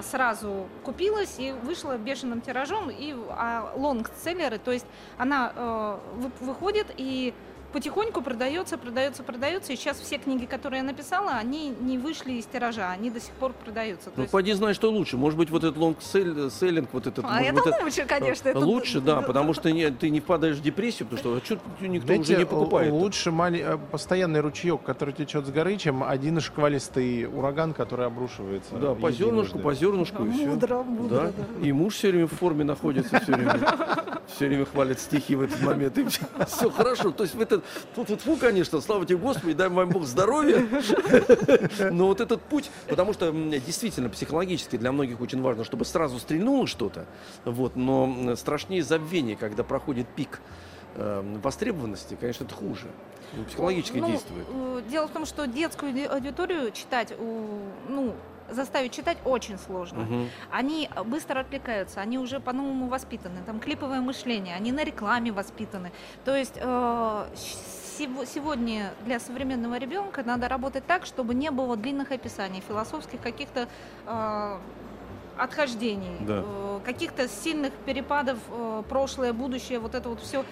сразу 0.03 0.67
купилась 0.84 1.36
и 1.39 1.51
вышла 1.51 1.97
бешеным 1.97 2.41
тиражом, 2.41 2.89
и 2.89 3.15
а 3.29 3.71
лонгселлеры, 3.75 4.57
то 4.57 4.71
есть 4.71 4.86
она 5.17 5.53
э, 5.55 5.97
вы- 6.15 6.45
выходит 6.45 6.88
и 6.97 7.34
потихоньку 7.71 8.21
продается, 8.21 8.77
продается, 8.77 9.23
продается. 9.23 9.73
И 9.73 9.75
сейчас 9.75 9.99
все 9.99 10.17
книги, 10.17 10.45
которые 10.45 10.79
я 10.79 10.84
написала, 10.84 11.31
они 11.34 11.69
не 11.79 11.97
вышли 11.97 12.34
из 12.34 12.45
тиража, 12.45 12.89
они 12.91 13.10
до 13.10 13.19
сих 13.19 13.34
пор 13.34 13.53
продаются. 13.53 14.05
То 14.05 14.13
Ну, 14.17 14.21
есть- 14.23 14.31
поди 14.31 14.53
знай, 14.53 14.73
что 14.73 14.91
лучше. 14.91 15.17
Может 15.17 15.38
быть, 15.39 15.49
вот 15.49 15.63
этот 15.63 15.77
long-selling, 15.78 16.89
вот 16.91 17.07
этот, 17.07 17.25
а 17.25 17.29
может 17.29 17.45
это 17.45 17.53
быть, 17.53 17.67
это- 17.73 17.84
лучше, 17.84 18.05
конечно. 18.05 18.49
это- 18.49 18.60
лучше, 18.60 19.01
да, 19.01 19.21
потому 19.21 19.53
что 19.53 19.71
не, 19.71 19.89
ты 19.91 20.10
не 20.10 20.19
впадаешь 20.19 20.57
в 20.57 20.62
депрессию, 20.62 21.07
потому 21.07 21.39
что 21.39 21.55
что 21.55 21.86
никто 21.88 22.07
Знаете, 22.07 22.21
уже 22.34 22.38
не 22.38 22.45
покупает. 22.45 22.91
лучше 22.91 23.31
мали- 23.31 23.62
э, 23.65 23.77
постоянный 23.91 24.41
ручеек, 24.41 24.84
который 24.84 25.13
течет 25.13 25.45
с 25.45 25.49
горы, 25.49 25.77
чем 25.77 26.03
один 26.03 26.39
шквалистый 26.39 27.25
ураган, 27.25 27.73
который 27.73 28.05
обрушивается. 28.05 28.75
Да, 28.75 28.93
по 28.95 29.12
зернышку, 29.12 29.60
по 29.60 29.73
зернышку 29.73 30.25
и 30.25 30.31
все. 30.31 30.47
Мудро, 30.47 30.84
мудро, 30.84 31.15
Да. 31.15 31.31
да. 31.60 31.67
И 31.67 31.71
муж 31.71 31.95
все 31.95 32.12
время 32.12 32.27
в 32.27 32.31
форме 32.34 32.63
находится, 32.63 33.19
все 33.19 33.34
время, 33.34 33.60
все 34.36 34.47
время 34.47 34.65
хвалит 34.65 34.99
стихи 34.99 35.36
в 35.36 35.41
этот 35.41 35.62
момент. 35.62 35.97
И 35.97 36.05
все 36.05 36.69
хорошо. 36.71 37.12
То 37.12 37.23
есть 37.23 37.36
в 37.36 37.41
этот 37.41 37.61
фу 37.95 38.06
фу 38.06 38.38
конечно, 38.38 38.82
слава 38.82 39.06
тебе 39.06 39.17
Господи, 39.17 39.54
дай 39.54 39.69
вам 39.69 39.89
Бог 39.89 40.06
здоровья. 40.06 40.65
Но 41.91 42.08
вот 42.08 42.21
этот 42.21 42.41
путь, 42.41 42.69
потому 42.88 43.13
что 43.13 43.32
действительно 43.32 44.10
психологически 44.10 44.78
для 44.78 44.91
многих 44.91 45.21
очень 45.21 45.41
важно, 45.41 45.63
чтобы 45.63 45.86
сразу 45.86 46.19
стрельнуло 46.19 46.67
что-то. 46.67 47.06
Вот, 47.45 47.76
но 47.76 48.36
страшнее 48.36 48.84
забвение, 48.84 49.36
когда 49.36 49.63
проходит 49.63 50.08
пик 50.15 50.39
э, 50.95 51.21
востребованности, 51.43 52.17
конечно, 52.19 52.43
это 52.45 52.56
хуже. 52.56 52.88
Ну, 53.34 53.43
психологически 53.45 53.97
Ну, 53.97 54.08
действует. 54.10 54.45
э, 54.50 54.82
Дело 54.89 55.08
в 55.08 55.12
том, 55.12 55.26
что 55.26 55.45
детскую 55.47 55.91
ауди- 55.93 56.06
аудиторию 56.06 56.71
читать, 56.71 57.13
ну, 57.88 58.13
заставить 58.52 58.92
читать 58.92 59.18
очень 59.26 59.58
сложно. 59.58 60.02
Мгм. 60.04 60.30
Они 60.52 60.90
быстро 61.06 61.40
отвлекаются, 61.40 62.02
они 62.02 62.18
уже 62.18 62.40
по-новому 62.40 62.88
воспитаны, 62.88 63.40
там 63.46 63.60
клиповое 63.60 64.02
мышление, 64.02 64.56
они 64.56 64.72
на 64.72 64.84
рекламе 64.84 65.32
воспитаны. 65.32 65.92
То 66.26 66.36
есть 66.36 66.56
э, 66.58 67.26
сего- 68.00 68.26
сегодня 68.26 68.94
для 69.06 69.20
современного 69.20 69.78
ребенка 69.78 70.24
надо 70.24 70.48
работать 70.48 70.86
так, 70.88 71.06
чтобы 71.06 71.34
не 71.34 71.52
было 71.52 71.76
длинных 71.78 72.12
описаний, 72.12 72.62
философских 72.68 73.22
каких-то 73.22 73.68
э, 74.06 74.58
отхождений, 75.38 76.18
Да. 76.22 76.44
э, 76.46 76.80
каких-то 76.86 77.28
сильных 77.28 77.74
перепадов 77.86 78.38
э, 78.50 78.84
прошлое, 78.90 79.34
будущее, 79.34 79.80
вот 79.80 79.96
это 79.96 80.10
вот 80.10 80.20
все. 80.22 80.44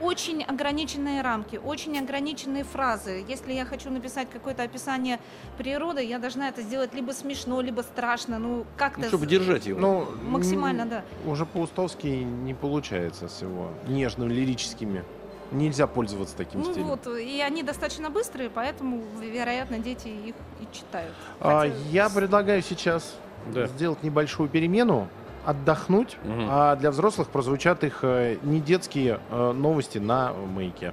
Очень 0.00 0.42
ограниченные 0.42 1.22
рамки, 1.22 1.56
очень 1.62 1.96
ограниченные 1.98 2.64
фразы. 2.64 3.24
Если 3.28 3.52
я 3.52 3.64
хочу 3.64 3.90
написать 3.90 4.28
какое-то 4.30 4.62
описание 4.62 5.18
природы, 5.56 6.02
я 6.04 6.18
должна 6.18 6.48
это 6.48 6.62
сделать 6.62 6.92
либо 6.94 7.12
смешно, 7.12 7.60
либо 7.60 7.80
страшно, 7.82 8.38
ну 8.38 8.66
как-то 8.76 9.02
Ну, 9.02 9.08
чтобы 9.08 9.26
держать 9.26 9.66
его. 9.66 9.80
Ну, 9.80 10.06
максимально, 10.28 10.84
да. 10.86 11.04
Уже 11.26 11.46
по-устовски 11.46 12.06
не 12.08 12.54
получается 12.54 13.28
с 13.28 13.40
его 13.42 13.70
нежным, 13.86 14.28
лирическими. 14.28 15.04
Нельзя 15.52 15.86
пользоваться 15.86 16.34
таким 16.36 16.62
Ну 16.62 16.72
стилем. 16.72 16.86
вот, 16.88 17.06
и 17.06 17.40
они 17.40 17.62
достаточно 17.62 18.10
быстрые, 18.10 18.50
поэтому, 18.50 19.02
вероятно, 19.20 19.78
дети 19.78 20.08
их 20.08 20.34
и 20.60 20.66
читают. 20.74 21.14
А, 21.38 21.60
Хотя 21.60 21.74
я 21.90 22.08
с- 22.08 22.12
предлагаю 22.12 22.62
сейчас 22.62 23.14
Да. 23.52 23.66
сделать 23.68 24.02
небольшую 24.02 24.48
перемену, 24.48 25.06
отдохнуть, 25.46 26.16
Мгм. 26.24 26.46
а 26.50 26.76
для 26.76 26.90
взрослых 26.90 27.28
прозвучат 27.28 27.84
их 27.84 27.98
э, 28.02 28.38
не 28.42 28.60
детские 28.60 29.20
э, 29.30 29.52
новости 29.52 29.98
на 29.98 30.32
маяке. 30.32 30.92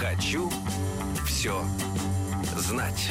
Хочу 0.00 0.50
все 1.26 1.62
знать. 2.56 3.10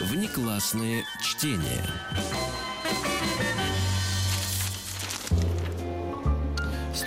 Внеклассные 0.00 1.04
чтения. 1.22 1.84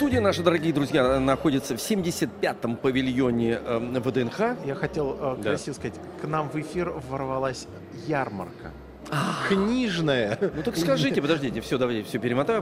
Студия 0.04 0.20
наша, 0.20 0.44
дорогие 0.44 0.74
друзья, 0.74 1.18
находится 1.18 1.78
в 1.78 1.80
75-м 1.80 2.76
павильоне 2.76 3.54
э, 3.54 4.00
ВДНХ. 4.02 4.66
Я 4.66 4.76
хотел 4.76 5.16
э, 5.18 5.36
Да. 5.38 5.52
красиво 5.52 5.74
сказать, 5.76 5.94
к 6.22 6.28
нам 6.28 6.50
в 6.50 6.56
эфир 6.58 6.90
ворвалась 7.10 7.68
ярмарка. 8.06 8.72
Книжная. 9.48 10.38
Ну 10.42 10.64
так 10.64 10.78
скажите, 10.78 11.22
подождите, 11.22 11.62
все, 11.62 11.78
давайте, 11.78 12.04
все 12.08 12.20
перемотаю. 12.20 12.62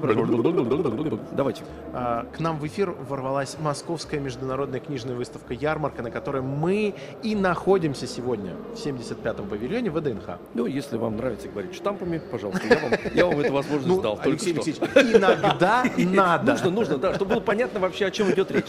Давайте. 1.32 1.64
А, 1.94 2.26
К 2.36 2.40
нам 2.40 2.60
в 2.60 2.68
эфир 2.68 2.92
ворвалась 2.92 3.58
Московская 3.60 4.20
международная 4.20 4.80
книжная 4.80 5.16
выставка 5.16 5.54
«Ярмарка», 5.54 6.02
на 6.02 6.12
которой 6.12 6.42
мы 6.42 6.94
и 7.24 7.36
находимся 7.36 8.08
сегодня 8.08 8.56
в 8.74 8.78
75-м 8.78 9.48
павильоне 9.48 9.90
ВДНХ. 9.92 10.38
Ну, 10.54 10.66
если 10.66 10.98
вам 10.98 11.18
нравится 11.18 11.48
говорить 11.48 11.76
штампами, 11.76 12.22
пожалуйста, 12.32 12.68
я 12.68 12.80
вам, 12.80 12.92
я 13.14 13.26
вам 13.26 13.40
эту 13.40 13.54
возможность 13.54 14.02
дал. 14.02 14.18
только 14.18 14.30
Ну, 14.30 14.32
Алексей 14.32 14.54
что. 14.74 14.86
Алексеевич, 14.86 15.16
иногда 15.16 15.84
надо. 15.98 16.52
Нужно, 16.52 16.70
нужно, 16.70 16.98
да, 16.98 17.14
чтобы 17.16 17.36
было 17.36 17.42
понятно 17.42 17.80
вообще, 17.80 18.06
о 18.06 18.12
чем 18.12 18.32
идет 18.32 18.52
речь. 18.52 18.68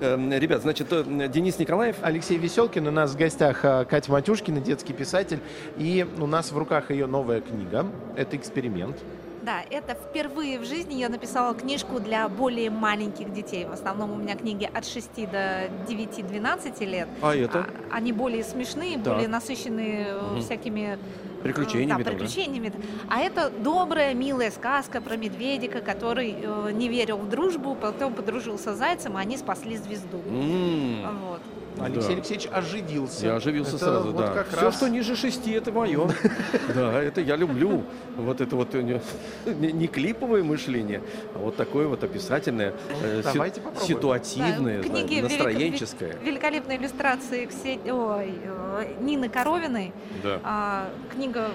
Эм, 0.00 0.32
Ребят, 0.32 0.62
значит, 0.62 0.88
э, 0.90 1.28
Денис 1.28 1.58
Николаев, 1.58 1.96
Алексей 2.02 2.36
Веселкин, 2.36 2.86
у 2.86 2.90
нас 2.90 3.12
в 3.12 3.16
гостях 3.16 3.60
а, 3.64 3.84
Катя 3.84 4.10
Матюшкина, 4.12 4.60
детский 4.60 4.92
писатель, 4.92 5.38
и 5.76 6.06
у 6.18 6.26
нас 6.26 6.52
в 6.52 6.58
руках 6.58 6.90
ее 6.90 7.06
новая 7.14 7.40
книга. 7.40 7.86
Это 8.16 8.36
эксперимент. 8.36 8.96
Да, 9.42 9.60
это 9.70 9.94
впервые 9.94 10.58
в 10.58 10.64
жизни 10.64 10.94
я 10.94 11.08
написала 11.08 11.54
книжку 11.54 12.00
для 12.00 12.28
более 12.28 12.70
маленьких 12.70 13.32
детей. 13.32 13.66
В 13.66 13.72
основном 13.72 14.10
у 14.12 14.16
меня 14.16 14.34
книги 14.36 14.68
от 14.78 14.84
6 14.84 15.26
до 15.30 15.68
9-12 15.86 16.84
лет. 16.84 17.08
а 17.22 17.36
это? 17.36 17.58
А- 17.58 17.96
Они 17.96 18.12
более 18.12 18.42
смешные, 18.42 18.98
Так. 18.98 19.14
более 19.14 19.28
насыщенные 19.28 20.06
э, 20.08 20.20
Мгм. 20.32 20.40
всякими 20.40 20.98
Приключениями 21.44 21.88
Да, 21.90 21.94
там, 21.96 22.04
да? 22.04 22.10
приключениями. 22.10 22.72
А 23.10 23.20
это 23.20 23.50
добрая, 23.50 24.14
милая 24.14 24.50
сказка 24.50 25.02
про 25.02 25.16
медведика, 25.18 25.82
который 25.82 26.34
э, 26.42 26.70
не 26.72 26.88
верил 26.88 27.18
в 27.18 27.28
дружбу, 27.28 27.74
потом 27.74 28.14
подружился 28.14 28.74
с 28.74 28.78
зайцем, 28.78 29.18
и 29.18 29.20
они 29.20 29.36
спасли 29.36 29.76
звезду. 29.76 30.20
М, 30.26 31.18
Вот. 31.28 31.40
Алексей 31.80 32.08
Да. 32.08 32.14
Алексеевич 32.14 32.48
оживился. 32.52 33.26
Я 33.26 33.36
оживился 33.36 33.76
Это 33.76 33.84
сразу, 33.84 34.12
вот 34.12 34.16
да. 34.16 34.32
как 34.32 34.48
Все, 34.48 34.60
раз- 34.60 34.76
что 34.76 34.88
ниже 34.88 35.16
шести, 35.16 35.50
это 35.52 35.72
мое. 35.72 36.08
Да, 36.74 37.02
это 37.02 37.20
я 37.20 37.36
люблю. 37.36 37.82
Вот 38.16 38.40
это 38.40 38.54
вот 38.56 38.74
э, 38.74 38.82
не, 38.82 39.00
клиповое 39.88 40.42
мышление, 40.44 41.02
а 41.34 41.38
вот 41.38 41.56
такое 41.56 41.88
вот 41.88 42.04
описательное, 42.04 42.74
э, 43.02 43.22
Давайте 43.24 43.60
попробуем. 43.60 43.88
ситуативное, 43.88 44.82
настроенческое. 45.22 46.16
Великолепные 46.22 46.78
иллюстрации 46.78 47.46
э, 47.84 48.94
Нины 49.00 49.28
Коровиной. 49.28 49.92
Да. 50.22 50.40
А, 50.44 50.88
книга 51.12 51.48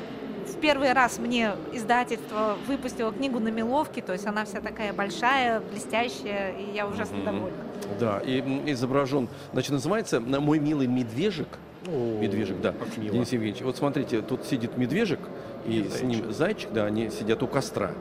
в 0.49 0.59
первый 0.59 0.93
раз 0.93 1.19
мне 1.19 1.51
издательство 1.73 2.57
выпустило 2.67 3.11
книгу 3.11 3.39
на 3.39 3.49
меловке, 3.49 4.01
то 4.01 4.13
есть 4.13 4.25
она 4.25 4.45
вся 4.45 4.61
такая 4.61 4.93
большая, 4.93 5.61
блестящая, 5.61 6.51
и 6.51 6.71
я 6.75 6.87
ужасно 6.87 7.17
Мгм. 7.17 7.25
довольна. 7.25 7.57
Да, 7.99 8.19
и 8.19 8.39
изображен, 8.71 9.27
значит, 9.53 9.71
называется 9.71 10.19
«Мой 10.19 10.59
милый 10.59 10.87
медвежик». 10.87 11.47
О, 11.87 12.19
Медвежик, 12.19 12.59
да. 12.61 12.73
Денис 12.97 13.31
Евгеньевич, 13.31 13.61
вот 13.61 13.77
смотрите, 13.77 14.21
тут 14.21 14.45
сидит 14.45 14.77
медвежик, 14.77 15.19
и, 15.65 15.79
И 15.79 15.89
с 15.89 16.01
ним 16.01 16.31
зайчик, 16.31 16.71
да, 16.73 16.85
они 16.85 17.09
сидят 17.09 17.41
у 17.41 17.47
костра. 17.47 17.91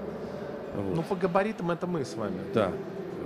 Вот. 0.75 0.97
Ну, 0.97 1.03
по 1.03 1.15
габаритам 1.15 1.71
это 1.71 1.87
мы 1.87 2.05
с 2.05 2.15
вами. 2.17 2.39
Да. 2.55 2.73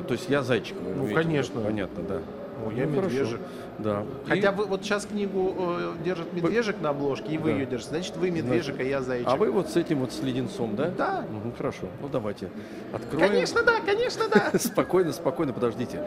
То 0.07 0.15
есть 0.15 0.29
я 0.29 0.43
зайчик. 0.43 0.77
Ну, 0.81 0.89
имеете 0.89 1.03
в 1.03 1.07
виду? 1.09 1.15
конечно. 1.23 1.61
Понятно, 1.63 2.03
да. 2.03 2.23
О, 2.67 2.71
я 2.73 2.87
Ну, 2.87 2.95
хорошо. 2.97 3.15
медвежик. 3.15 3.41
Да. 3.79 4.05
Хотя 4.27 4.51
И- 4.51 4.55
вы 4.55 4.67
вот 4.67 4.83
сейчас 4.83 5.07
книгу 5.07 5.55
э, 5.59 5.93
держит 6.05 6.33
медвежик 6.33 6.81
на 6.81 6.91
обложке, 6.91 7.33
и 7.33 7.39
вы 7.39 7.51
Да. 7.51 7.57
ее 7.59 7.67
держите. 7.67 7.91
Значит, 7.91 8.17
вы 8.17 8.31
медвежик, 8.31 8.79
а 8.79 8.83
я 8.83 9.03
зайчик. 9.03 9.29
А 9.29 9.37
вы 9.37 9.51
вот 9.51 9.69
с 9.71 9.77
этим 9.77 9.99
вот 10.01 10.13
с 10.13 10.21
леденцом, 10.23 10.77
да? 10.77 10.91
Да. 10.97 11.25
Мгм, 11.31 11.53
хорошо. 11.57 11.87
Ну 12.01 12.09
давайте 12.09 12.49
откроем. 12.93 13.29
Конечно, 13.29 13.63
да, 13.63 13.81
конечно, 13.85 14.25
да. 14.29 14.53
Спокойно, 14.59 15.13
спокойно, 15.13 15.53
подождите. 15.53 16.03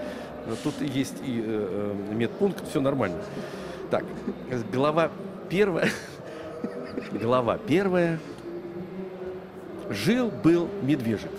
Тут 0.63 0.82
есть 0.82 1.18
и 1.26 1.44
э, 1.46 1.94
э, 2.10 2.13
медпункт, 2.13 2.68
все 2.70 2.80
нормально. 2.82 3.18
Так, 3.91 4.04
глава 4.72 5.12
первая. 5.50 5.89
Глава 7.12 7.58
первая. 7.58 8.20
Жил-был 9.89 10.68
медвежик. 10.82 11.30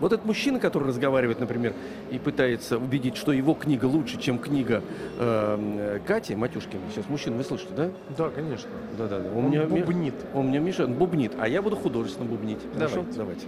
Вот 0.00 0.12
этот 0.12 0.24
мужчина, 0.24 0.58
который 0.58 0.88
разговаривает, 0.88 1.40
например, 1.40 1.74
и 2.10 2.18
пытается 2.18 2.78
убедить, 2.78 3.16
что 3.16 3.32
его 3.32 3.54
книга 3.54 3.84
лучше, 3.84 4.18
чем 4.18 4.38
книга 4.38 4.82
э, 5.18 5.98
э, 5.98 6.00
Кати 6.06 6.34
Матюшкиной. 6.34 6.84
Сейчас 6.90 7.08
мужчина, 7.08 7.36
вы 7.36 7.44
слышите, 7.44 7.72
да? 7.76 7.90
Да, 8.16 8.30
конечно. 8.30 8.68
Да, 8.96 9.06
да, 9.06 9.20
да. 9.20 9.30
Он 9.30 9.50
бубнит. 9.68 10.14
Он 10.34 10.46
мне 10.46 10.58
мешает, 10.58 10.90
он 10.90 10.96
бубнит, 10.96 11.32
а 11.38 11.46
я 11.46 11.60
буду 11.60 11.76
художественно 11.76 12.26
бубнить. 12.26 12.58
Хорошо? 12.74 13.04
Давайте. 13.14 13.16
Давайте. 13.16 13.46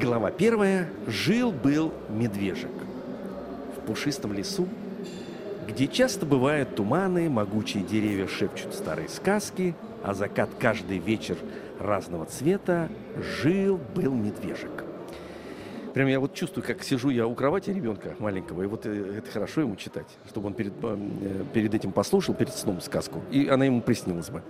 Глава 0.00 0.30
первая. 0.30 0.88
Жил-был 1.08 1.92
медвежик. 2.08 2.70
В 3.76 3.86
пушистом 3.86 4.32
лесу, 4.32 4.68
где 5.66 5.88
часто 5.88 6.24
бывают 6.24 6.76
туманы, 6.76 7.28
могучие 7.28 7.82
деревья 7.82 8.28
шепчут 8.28 8.74
старые 8.74 9.08
сказки, 9.08 9.74
а 10.04 10.14
закат 10.14 10.50
каждый 10.58 10.98
вечер 10.98 11.36
разного 11.80 12.26
цвета, 12.26 12.88
жил-был 13.16 14.14
медвежик. 14.14 14.87
Прям 15.98 16.06
я 16.06 16.20
вот 16.20 16.32
чувствую, 16.32 16.64
как 16.64 16.84
сижу 16.84 17.10
я 17.10 17.26
у 17.26 17.34
кровати 17.34 17.70
ребенка 17.70 18.14
маленького, 18.20 18.62
и 18.62 18.66
вот 18.66 18.86
э, 18.86 19.14
это 19.18 19.32
хорошо 19.32 19.62
ему 19.62 19.74
читать, 19.74 20.06
чтобы 20.28 20.46
он 20.46 20.54
перед, 20.54 20.72
э, 20.80 20.96
перед 21.52 21.74
этим 21.74 21.90
послушал, 21.90 22.36
перед 22.36 22.54
сном 22.54 22.80
сказку, 22.80 23.20
и 23.32 23.48
она 23.48 23.64
ему 23.64 23.80
приснилась 23.80 24.30
бы. 24.30 24.44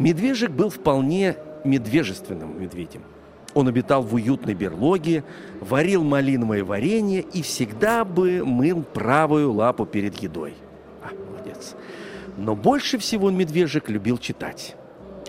Медвежик 0.00 0.50
был 0.50 0.70
вполне 0.70 1.36
медвежественным 1.62 2.60
медведем. 2.60 3.02
Он 3.54 3.68
обитал 3.68 4.02
в 4.02 4.12
уютной 4.14 4.54
берлоге, 4.54 5.22
варил 5.60 6.02
малиновое 6.02 6.64
варенье 6.64 7.20
и 7.20 7.42
всегда 7.42 8.04
бы 8.04 8.44
мыл 8.44 8.82
правую 8.82 9.52
лапу 9.52 9.86
перед 9.86 10.16
едой. 10.16 10.54
А, 11.00 11.10
молодец. 11.30 11.76
Но 12.36 12.56
больше 12.56 12.98
всего 12.98 13.30
медвежик 13.30 13.88
любил 13.88 14.18
читать. 14.18 14.74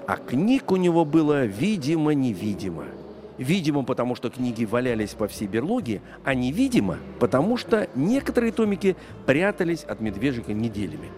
А 0.07 0.17
книг 0.17 0.71
у 0.71 0.77
него 0.77 1.05
было 1.05 1.45
видимо-невидимо. 1.45 2.85
Видимо, 3.37 3.83
потому 3.83 4.15
что 4.15 4.29
книги 4.29 4.63
валялись 4.63 5.11
по 5.11 5.27
всей 5.27 5.47
берлоге, 5.47 6.01
а 6.23 6.35
невидимо, 6.35 6.99
потому 7.19 7.57
что 7.57 7.89
некоторые 7.95 8.51
томики 8.51 8.95
прятались 9.25 9.83
от 9.83 10.01
медвежика 10.01 10.53
неделями. 10.53 11.09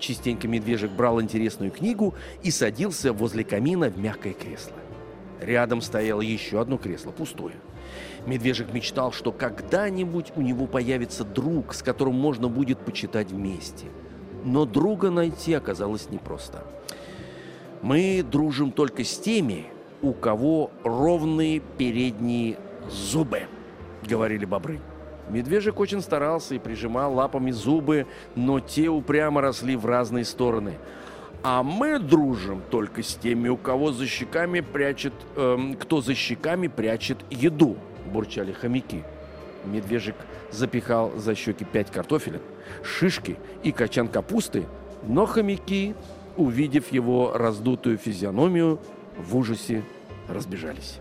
Частенько 0.00 0.48
медвежик 0.48 0.90
брал 0.90 1.20
интересную 1.20 1.70
книгу 1.70 2.14
и 2.42 2.50
садился 2.50 3.12
возле 3.12 3.44
камина 3.44 3.88
в 3.88 3.98
мягкое 3.98 4.32
кресло. 4.32 4.74
Рядом 5.40 5.80
стояло 5.80 6.20
еще 6.20 6.60
одно 6.60 6.76
кресло, 6.76 7.12
пустое. 7.12 7.56
Медвежик 8.26 8.72
мечтал, 8.72 9.12
что 9.12 9.30
когда-нибудь 9.30 10.32
у 10.36 10.40
него 10.40 10.66
появится 10.66 11.24
друг, 11.24 11.74
с 11.74 11.82
которым 11.82 12.14
можно 12.14 12.48
будет 12.48 12.78
почитать 12.78 13.30
вместе. 13.30 13.86
Но 14.44 14.64
друга 14.64 15.10
найти 15.10 15.54
оказалось 15.54 16.10
непросто. 16.10 16.64
Мы 17.82 18.24
дружим 18.28 18.72
только 18.72 19.04
с 19.04 19.18
теми, 19.18 19.66
у 20.04 20.12
кого 20.12 20.70
ровные 20.84 21.60
передние 21.78 22.58
зубы, 22.90 23.44
говорили 24.06 24.44
бобры. 24.44 24.80
Медвежик 25.30 25.80
очень 25.80 26.02
старался 26.02 26.54
и 26.54 26.58
прижимал 26.58 27.14
лапами 27.14 27.50
зубы, 27.50 28.06
но 28.34 28.60
те 28.60 28.88
упрямо 28.88 29.40
росли 29.40 29.76
в 29.76 29.86
разные 29.86 30.26
стороны. 30.26 30.74
А 31.42 31.62
мы 31.62 31.98
дружим 31.98 32.62
только 32.70 33.02
с 33.02 33.14
теми, 33.14 33.48
у 33.48 33.56
кого 33.56 33.92
за 33.92 34.06
щеками 34.06 34.60
прячет, 34.60 35.14
эм, 35.36 35.74
кто 35.74 36.02
за 36.02 36.14
щеками 36.14 36.68
прячет 36.68 37.18
еду, 37.30 37.76
бурчали 38.12 38.52
хомяки. 38.52 39.02
Медвежик 39.64 40.16
запихал 40.50 41.12
за 41.16 41.34
щеки 41.34 41.64
пять 41.64 41.90
картофелин, 41.90 42.42
шишки 42.82 43.38
и 43.62 43.72
качан 43.72 44.08
капусты, 44.08 44.66
но 45.06 45.24
хомяки, 45.24 45.94
увидев 46.36 46.92
его 46.92 47.32
раздутую 47.34 47.96
физиономию, 47.96 48.78
в 49.16 49.36
ужасе 49.36 49.84
разбежались. 50.28 51.00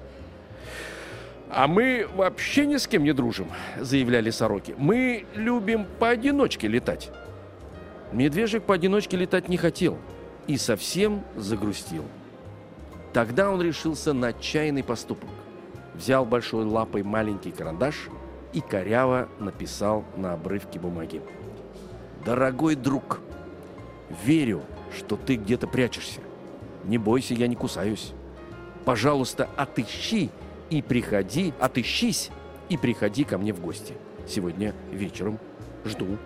«А 1.50 1.68
мы 1.68 2.08
вообще 2.16 2.66
ни 2.66 2.78
с 2.78 2.88
кем 2.88 3.04
не 3.04 3.14
дружим»,— 3.14 3.48
заявляли 3.80 4.32
сороки. 4.32 4.74
«Мы 4.78 5.26
любим 5.36 5.86
поодиночке 6.00 6.68
летать». 6.68 7.12
Медвежик 8.12 8.64
поодиночке 8.64 9.18
летать 9.18 9.50
не 9.50 9.58
хотел 9.58 9.98
и 10.48 10.58
совсем 10.58 11.24
загрустил. 11.36 12.06
Тогда 13.12 13.52
он 13.52 13.62
решился 13.62 14.14
на 14.14 14.28
отчаянный 14.28 14.84
поступок. 14.84 15.30
Взял 15.94 16.26
большой 16.26 16.66
лапой 16.66 17.04
маленький 17.04 17.52
карандаш 17.52 18.10
и 18.54 18.62
коряво 18.62 19.30
написал 19.40 20.04
на 20.16 20.34
обрывке 20.34 20.80
бумаги. 20.80 21.22
«Дорогой 22.26 22.76
друг, 22.76 23.20
верю, 24.24 24.64
что 24.96 25.18
ты 25.18 25.36
где-то 25.36 25.68
прячешься. 25.68 26.22
Не 26.84 26.98
бойся, 26.98 27.36
я 27.36 27.48
не 27.48 27.56
кусаюсь. 27.56 28.14
Пожалуйста, 28.86 29.50
отыщи 29.56 30.30
и 30.70 30.82
приходи, 30.82 31.54
отыщись 31.60 32.32
и 32.70 32.78
приходи 32.78 33.24
ко 33.24 33.38
мне 33.38 33.54
в 33.54 33.62
гости. 33.62 33.94
Сегодня 34.28 34.74
вечером 34.92 35.40
жду. 35.86 36.18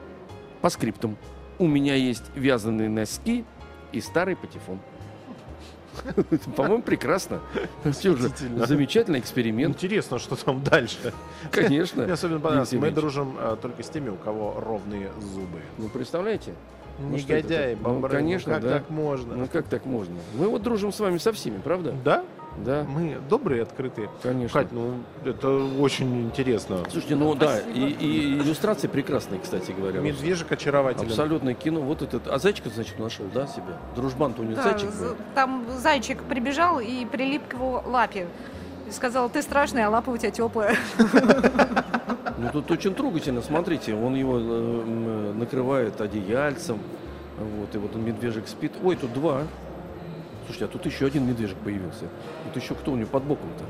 По 0.62 0.70
скриптам. 0.70 1.18
У 1.60 1.68
меня 1.68 1.96
есть 1.96 2.24
вязаные 2.36 2.90
носки 2.90 3.46
и 3.92 4.02
старый 4.02 4.36
патефон. 4.36 4.80
По-моему, 6.56 6.84
прекрасно. 6.84 7.42
Замечательный 7.84 9.20
эксперимент. 9.20 9.76
Интересно, 9.76 10.20
что 10.20 10.36
там 10.36 10.64
дальше. 10.64 11.14
Конечно. 11.52 12.04
Мне 12.04 12.14
особенно 12.14 12.40
понравилось. 12.40 12.72
Мы 12.74 12.92
дружим 12.92 13.36
а, 13.40 13.56
только 13.56 13.84
с 13.84 13.90
теми, 13.90 14.10
у 14.10 14.16
кого 14.16 14.60
ровные 14.60 15.12
зубы. 15.20 15.60
Ну, 15.78 15.90
представляете? 15.90 16.54
Ну, 17.00 17.16
это 17.16 17.18
Негодяи, 17.18 17.76
так? 17.76 17.84
Ну, 17.84 18.02
конечно, 18.02 18.54
как 18.54 18.64
так 18.64 18.90
можно? 18.90 19.36
Ну, 19.36 19.48
как 19.48 19.68
так 19.68 19.86
можно? 19.86 20.16
Мы 20.36 20.48
вот 20.48 20.64
дружим 20.64 20.92
с 20.92 21.00
вами 21.00 21.18
со 21.18 21.32
всеми, 21.32 21.60
правда? 21.60 21.96
Да? 22.04 22.24
Да, 22.58 22.84
Мы 22.88 23.18
добрые, 23.30 23.62
открытые. 23.64 24.10
конечно. 24.24 24.60
Кать, 24.62 24.72
ну 24.72 24.96
это 25.24 25.50
очень 25.80 26.24
интересно. 26.26 26.80
Слушайте, 26.90 27.16
ну 27.16 27.36
да, 27.36 27.58
Спасибо. 27.58 27.78
и, 27.78 27.90
и 27.92 28.34
иллюстрации 28.40 28.88
прекрасные, 28.88 29.40
кстати 29.40 29.72
говоря. 29.72 30.00
Медвежик 30.00 30.52
очарователен. 30.52 31.08
Абсолютное 31.08 31.54
кино. 31.54 31.82
Вот 31.82 32.02
этот. 32.02 32.28
А 32.28 32.40
зайчика, 32.40 32.70
значит, 32.70 32.98
нашел, 33.00 33.26
да, 33.34 33.46
себе? 33.48 33.76
Дружбан-то 33.96 34.42
у 34.42 34.46
него 34.46 34.56
Да, 34.56 34.64
зайчик 34.64 34.90
был. 35.00 35.16
там 35.36 35.66
зайчик 35.78 36.24
прибежал 36.24 36.80
и 36.80 37.06
прилип 37.06 37.48
к 37.48 37.54
его 37.54 37.84
лапе. 37.86 38.28
И 38.88 38.92
сказал, 38.92 39.30
ты 39.30 39.42
страшный, 39.42 39.84
а 39.84 39.90
лапа 39.90 40.10
у 40.10 40.18
тебя 40.18 40.32
теплая. 40.32 40.76
Ну 42.40 42.50
тут 42.52 42.70
очень 42.70 42.94
трогательно, 42.94 43.42
смотрите, 43.42 43.96
он 43.96 44.14
его 44.14 44.38
э, 44.40 45.34
накрывает 45.36 46.00
одеяльцем. 46.00 46.78
Вот, 47.40 47.74
и 47.74 47.80
вот 47.80 47.96
он 47.96 48.06
медвежик 48.06 48.48
спит. 48.48 48.74
Ой, 48.84 48.96
тут 48.96 49.12
два. 49.14 49.42
Слушайте, 50.48 50.66
а 50.66 50.68
тут 50.70 50.86
еще 50.86 51.06
один 51.06 51.28
медвежик 51.28 51.58
появился. 51.58 52.06
Тут 52.46 52.64
еще 52.64 52.74
кто 52.74 52.94
у 52.94 52.96
него 52.96 53.10
под 53.10 53.24
боком-то? 53.24 53.66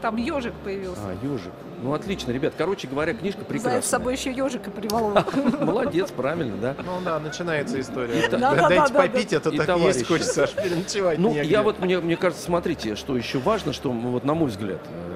Там 0.00 0.16
ежик 0.16 0.52
появился. 0.62 1.00
А, 1.04 1.26
ежик. 1.26 1.52
Ну 1.82 1.92
отлично, 1.92 2.30
ребят. 2.30 2.54
Короче 2.56 2.86
говоря, 2.86 3.12
книжка 3.12 3.40
прекрасная. 3.40 3.72
Заяц 3.72 3.86
с 3.86 3.88
собой 3.88 4.14
еще 4.14 4.30
ежика 4.30 4.70
приволок. 4.70 5.34
Молодец, 5.60 6.10
правильно, 6.10 6.56
да? 6.56 6.76
Ну 6.78 7.00
да, 7.04 7.18
начинается 7.18 7.80
история. 7.80 8.28
Дайте 8.30 8.92
попить, 8.92 9.32
это 9.32 9.50
И 9.50 9.58
так 9.58 9.78
есть 9.78 10.06
хочется, 10.06 10.44
аж 10.44 10.52
переночевать 10.52 11.18
Ну, 11.18 11.34
я 11.34 11.62
вот, 11.62 11.80
мне, 11.80 11.98
мне 11.98 12.16
кажется, 12.16 12.44
смотрите, 12.44 12.94
что 12.94 13.16
еще 13.16 13.38
важно, 13.38 13.72
что, 13.72 13.90
вот 13.90 14.24
на 14.24 14.34
мой 14.34 14.48
взгляд, 14.48 14.80
э, 14.88 15.15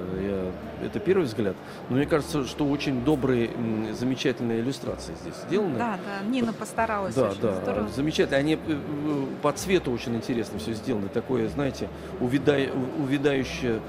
это 0.85 0.99
первый 0.99 1.23
взгляд, 1.23 1.55
но 1.89 1.97
мне 1.97 2.05
кажется, 2.05 2.45
что 2.45 2.65
очень 2.65 3.03
добрые, 3.03 3.49
замечательные 3.93 4.59
иллюстрации 4.61 5.13
здесь 5.21 5.35
сделаны. 5.47 5.77
Да, 5.77 5.97
да, 6.05 6.25
Нина 6.27 6.53
постаралась 6.53 7.15
Да, 7.15 7.29
очень 7.29 7.41
да, 7.41 7.55
здорово. 7.61 7.87
замечательно. 7.89 8.37
Они 8.37 8.55
э, 8.55 8.57
э, 8.67 9.25
по 9.41 9.51
цвету 9.51 9.91
очень 9.91 10.15
интересно 10.15 10.59
все 10.59 10.73
сделано. 10.73 11.07
Такое, 11.09 11.47
знаете, 11.49 11.87
увядай- 12.19 12.69
у- 12.71 13.03
увядающее 13.03 13.79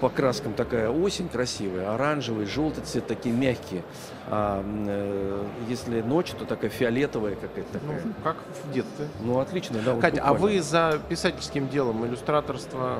по 0.00 0.08
краскам 0.08 0.52
такая 0.54 0.90
осень 0.90 1.28
красивая, 1.28 1.92
оранжевый, 1.92 2.46
желтый 2.46 2.84
цвет, 2.84 3.06
такие 3.08 3.34
мягкие. 3.34 3.82
А 4.28 4.62
э, 4.86 5.42
если 5.68 6.02
ночь, 6.02 6.30
то 6.38 6.44
такая 6.44 6.70
фиолетовая 6.70 7.34
какая-то 7.34 7.78
Ну, 7.84 7.92
такая. 7.94 8.02
как 8.22 8.36
в 8.64 8.72
детстве. 8.72 9.08
Ну, 9.20 9.40
отлично, 9.40 9.78
да. 9.84 9.94
вот 9.94 10.00
Катя, 10.00 10.22
а 10.22 10.32
буквально. 10.34 10.56
вы 10.58 10.62
за 10.62 11.00
писательским 11.08 11.68
делом 11.68 12.06
иллюстраторство, 12.06 12.98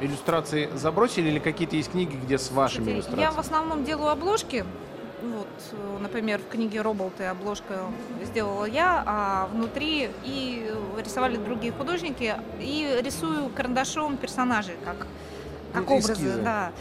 иллюстрации 0.00 0.68
забросили 0.74 1.28
или 1.28 1.38
какие-то 1.38 1.76
есть 1.76 1.90
книги, 1.92 2.16
где 2.16 2.38
с 2.38 2.50
вашими 2.50 2.84
Слушайте, 2.84 2.94
иллюстрациями? 2.96 3.22
Я 3.22 3.30
в 3.32 3.38
основном 3.38 3.84
делаю 3.84 4.10
обложки. 4.10 4.64
Вот, 5.22 5.46
э, 5.72 5.98
например, 6.00 6.40
в 6.40 6.48
книге 6.48 6.80
Роболты 6.80 7.24
обложка 7.24 7.80
сделала 8.24 8.64
я, 8.64 9.02
а 9.06 9.48
внутри 9.52 10.08
и 10.24 10.72
рисовали 11.04 11.36
другие 11.36 11.72
художники. 11.72 12.34
И 12.58 13.00
рисую 13.04 13.50
карандашом 13.50 14.16
персонажей, 14.16 14.74
как, 14.84 15.06
как 15.74 15.88
Ну, 15.88 15.96
образы. 15.96 16.12
эскизы. 16.14 16.40
Да. 16.42 16.72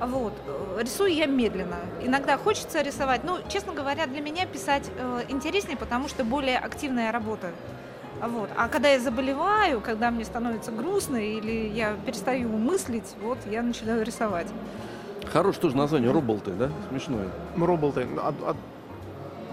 Вот. 0.00 0.32
Э, 0.46 0.80
Рисую 0.80 1.12
я 1.12 1.26
медленно. 1.26 1.78
Иногда 2.00 2.38
хочется 2.38 2.82
рисовать. 2.82 3.24
Ну, 3.24 3.38
честно 3.48 3.72
говоря, 3.72 4.06
для 4.06 4.20
меня 4.20 4.46
писать 4.46 4.88
э, 4.96 5.22
интереснее, 5.28 5.76
потому 5.76 6.06
что 6.06 6.22
более 6.22 6.58
активная 6.58 7.10
работа. 7.10 7.50
Вот. 8.20 8.50
А 8.56 8.68
когда 8.68 8.88
я 8.90 9.00
заболеваю, 9.00 9.80
когда 9.80 10.10
мне 10.10 10.24
становится 10.24 10.72
грустно 10.72 11.16
или 11.16 11.68
я 11.68 11.94
перестаю 12.06 12.48
мыслить, 12.48 13.14
вот 13.22 13.38
я 13.50 13.62
начинаю 13.62 14.04
рисовать. 14.04 14.48
Хорошее 15.32 15.62
тоже 15.62 15.76
название, 15.76 16.10
Роболты, 16.10 16.52
да? 16.52 16.70
Смешное. 16.88 17.28
Роботы. 17.56 18.06
а- 18.16 18.34
а- 18.42 18.56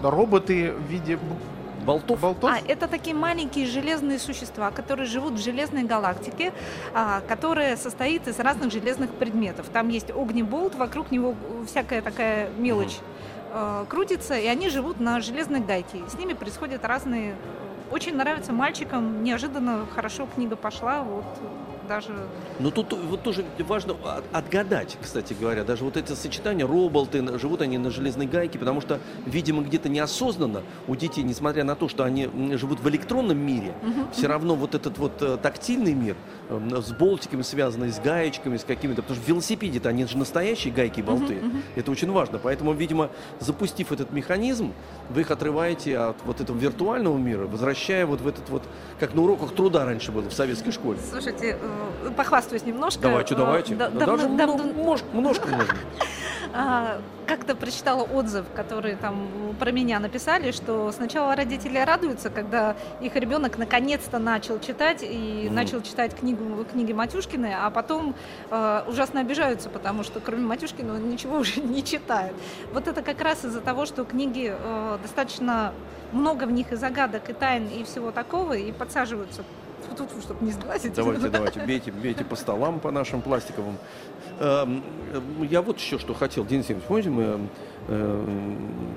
да, 0.02 0.10
роботы 0.10 0.72
в 0.72 0.82
виде 0.90 1.18
Болтов? 1.84 2.20
болтов? 2.20 2.50
А, 2.50 2.58
это 2.66 2.88
такие 2.88 3.14
маленькие 3.14 3.66
железные 3.66 4.18
существа, 4.18 4.70
которые 4.70 5.06
живут 5.06 5.34
в 5.34 5.42
железной 5.42 5.84
галактике, 5.84 6.52
а, 6.94 7.20
которая 7.28 7.76
состоит 7.76 8.26
из 8.26 8.38
разных 8.40 8.72
железных 8.72 9.10
предметов. 9.10 9.66
Там 9.72 9.88
есть 9.88 10.10
огнеболт, 10.10 10.74
вокруг 10.74 11.10
него 11.12 11.34
всякая 11.66 12.02
такая 12.02 12.50
мелочь 12.58 12.98
э, 13.52 13.84
крутится, 13.88 14.36
и 14.36 14.46
они 14.46 14.68
живут 14.68 15.00
на 15.00 15.20
железной 15.20 15.60
гайке. 15.60 15.98
С 16.08 16.18
ними 16.18 16.32
происходят 16.34 16.84
разные... 16.84 17.34
Очень 17.90 18.16
нравится 18.16 18.52
мальчикам, 18.52 19.22
неожиданно 19.22 19.86
хорошо 19.94 20.26
книга 20.34 20.56
пошла, 20.56 21.02
вот 21.02 21.24
даже... 21.86 22.12
Но 22.58 22.70
тут 22.70 22.92
вот 22.92 23.22
тоже 23.22 23.44
важно 23.60 23.94
от- 24.04 24.24
отгадать, 24.32 24.96
кстати 25.02 25.34
говоря, 25.38 25.64
даже 25.64 25.84
вот 25.84 25.96
эти 25.96 26.12
сочетания, 26.12 26.66
роболты, 26.66 27.38
живут 27.38 27.62
они 27.62 27.78
на 27.78 27.90
железной 27.90 28.26
гайке, 28.26 28.58
потому 28.58 28.80
что, 28.80 29.00
видимо, 29.24 29.62
где-то 29.62 29.88
неосознанно 29.88 30.62
у 30.88 30.96
детей, 30.96 31.22
несмотря 31.22 31.64
на 31.64 31.74
то, 31.74 31.88
что 31.88 32.04
они 32.04 32.28
живут 32.56 32.80
в 32.80 32.88
электронном 32.88 33.38
мире, 33.38 33.74
все 34.12 34.26
равно 34.26 34.54
вот 34.54 34.74
этот 34.74 34.98
вот 34.98 35.20
э, 35.22 35.38
тактильный 35.40 35.94
мир 35.94 36.16
э, 36.48 36.80
с 36.82 36.92
болтиками 36.92 37.42
связанный, 37.42 37.90
с 37.90 37.98
гаечками, 37.98 38.56
с 38.56 38.64
какими-то, 38.64 39.02
потому 39.02 39.16
что 39.16 39.24
в 39.24 39.28
велосипеде-то 39.28 39.88
они 39.88 40.04
же 40.06 40.18
настоящие 40.18 40.72
гайки 40.72 41.00
и 41.00 41.02
болты. 41.02 41.40
Это 41.74 41.90
очень 41.90 42.10
важно. 42.10 42.38
Поэтому, 42.38 42.72
видимо, 42.72 43.10
запустив 43.40 43.92
этот 43.92 44.12
механизм, 44.12 44.72
вы 45.10 45.20
их 45.22 45.30
отрываете 45.30 45.98
от 45.98 46.16
вот 46.24 46.40
этого 46.40 46.56
виртуального 46.56 47.16
мира, 47.16 47.46
возвращая 47.46 48.06
вот 48.06 48.20
в 48.20 48.28
этот 48.28 48.48
вот, 48.48 48.62
как 48.98 49.14
на 49.14 49.22
уроках 49.22 49.54
труда 49.54 49.84
раньше 49.84 50.12
было 50.12 50.28
в 50.28 50.32
советской 50.32 50.72
школе. 50.72 50.98
Слушайте, 51.10 51.58
э, 51.60 51.75
похвастаюсь 52.16 52.64
немножко. 52.64 53.02
Давайте, 53.02 53.34
Э, 53.34 53.36
давайте. 53.38 53.74
да- 53.74 53.88
Да 53.90 54.06
давно- 54.06 54.16
даже 54.16 54.28
много- 54.28 54.64
мож- 54.80 55.04
немножко 55.14 55.48
можно. 55.48 55.74
А, 56.58 57.00
Как-то 57.26 57.56
прочитала 57.56 58.02
отзыв, 58.04 58.44
который 58.54 58.94
там 58.94 59.26
про 59.58 59.72
меня 59.72 59.98
написали, 59.98 60.52
что 60.52 60.92
сначала 60.92 61.34
родители 61.34 61.76
радуются, 61.76 62.30
когда 62.30 62.76
их 63.00 63.16
ребенок 63.16 63.58
наконец-то 63.58 64.18
начал 64.20 64.60
читать 64.60 65.00
и 65.02 65.44
Мгм. 65.46 65.54
начал 65.56 65.82
читать 65.82 66.14
книгу, 66.14 66.64
книги 66.64 66.92
Матюшкины, 66.92 67.52
а 67.60 67.68
потом 67.70 68.14
э, 68.50 68.82
ужасно 68.86 69.20
обижаются, 69.20 69.68
потому 69.68 70.04
что 70.04 70.20
кроме 70.20 70.46
Матюшкина 70.46 70.94
он 70.94 71.10
ничего 71.10 71.36
уже 71.40 71.60
не 71.60 71.82
читает. 71.84 72.32
Вот 72.72 72.86
это 72.86 73.02
как 73.02 73.20
раз 73.20 73.44
из-за 73.44 73.60
того, 73.60 73.84
что 73.86 74.04
книги 74.04 74.54
э, 74.56 74.98
достаточно 75.02 75.72
много 76.12 76.44
в 76.44 76.52
них 76.52 76.70
и 76.72 76.76
загадок, 76.76 77.28
и 77.28 77.32
тайн, 77.32 77.66
и 77.66 77.82
всего 77.82 78.12
такого, 78.12 78.52
и 78.52 78.70
подсаживаются 78.70 79.42
тут, 79.94 80.10
чтобы 80.22 80.44
не 80.44 80.52
сглазить. 80.52 80.94
Давайте, 80.94 81.28
давайте, 81.30 81.60
бейте, 81.60 81.92
бейте 81.92 82.24
по 82.24 82.36
столам, 82.36 82.80
по 82.80 82.90
нашим 82.90 83.20
пластиковым. 83.22 83.76
Эм, 84.40 84.82
э, 85.12 85.20
Я 85.50 85.62
вот 85.62 85.78
еще 85.78 85.98
что 85.98 86.14
хотел, 86.14 86.44
Денис 86.44 86.68
Евгеньевич, 86.68 86.88
помните, 86.88 87.10
мы 87.10 87.48
э, 87.88 88.24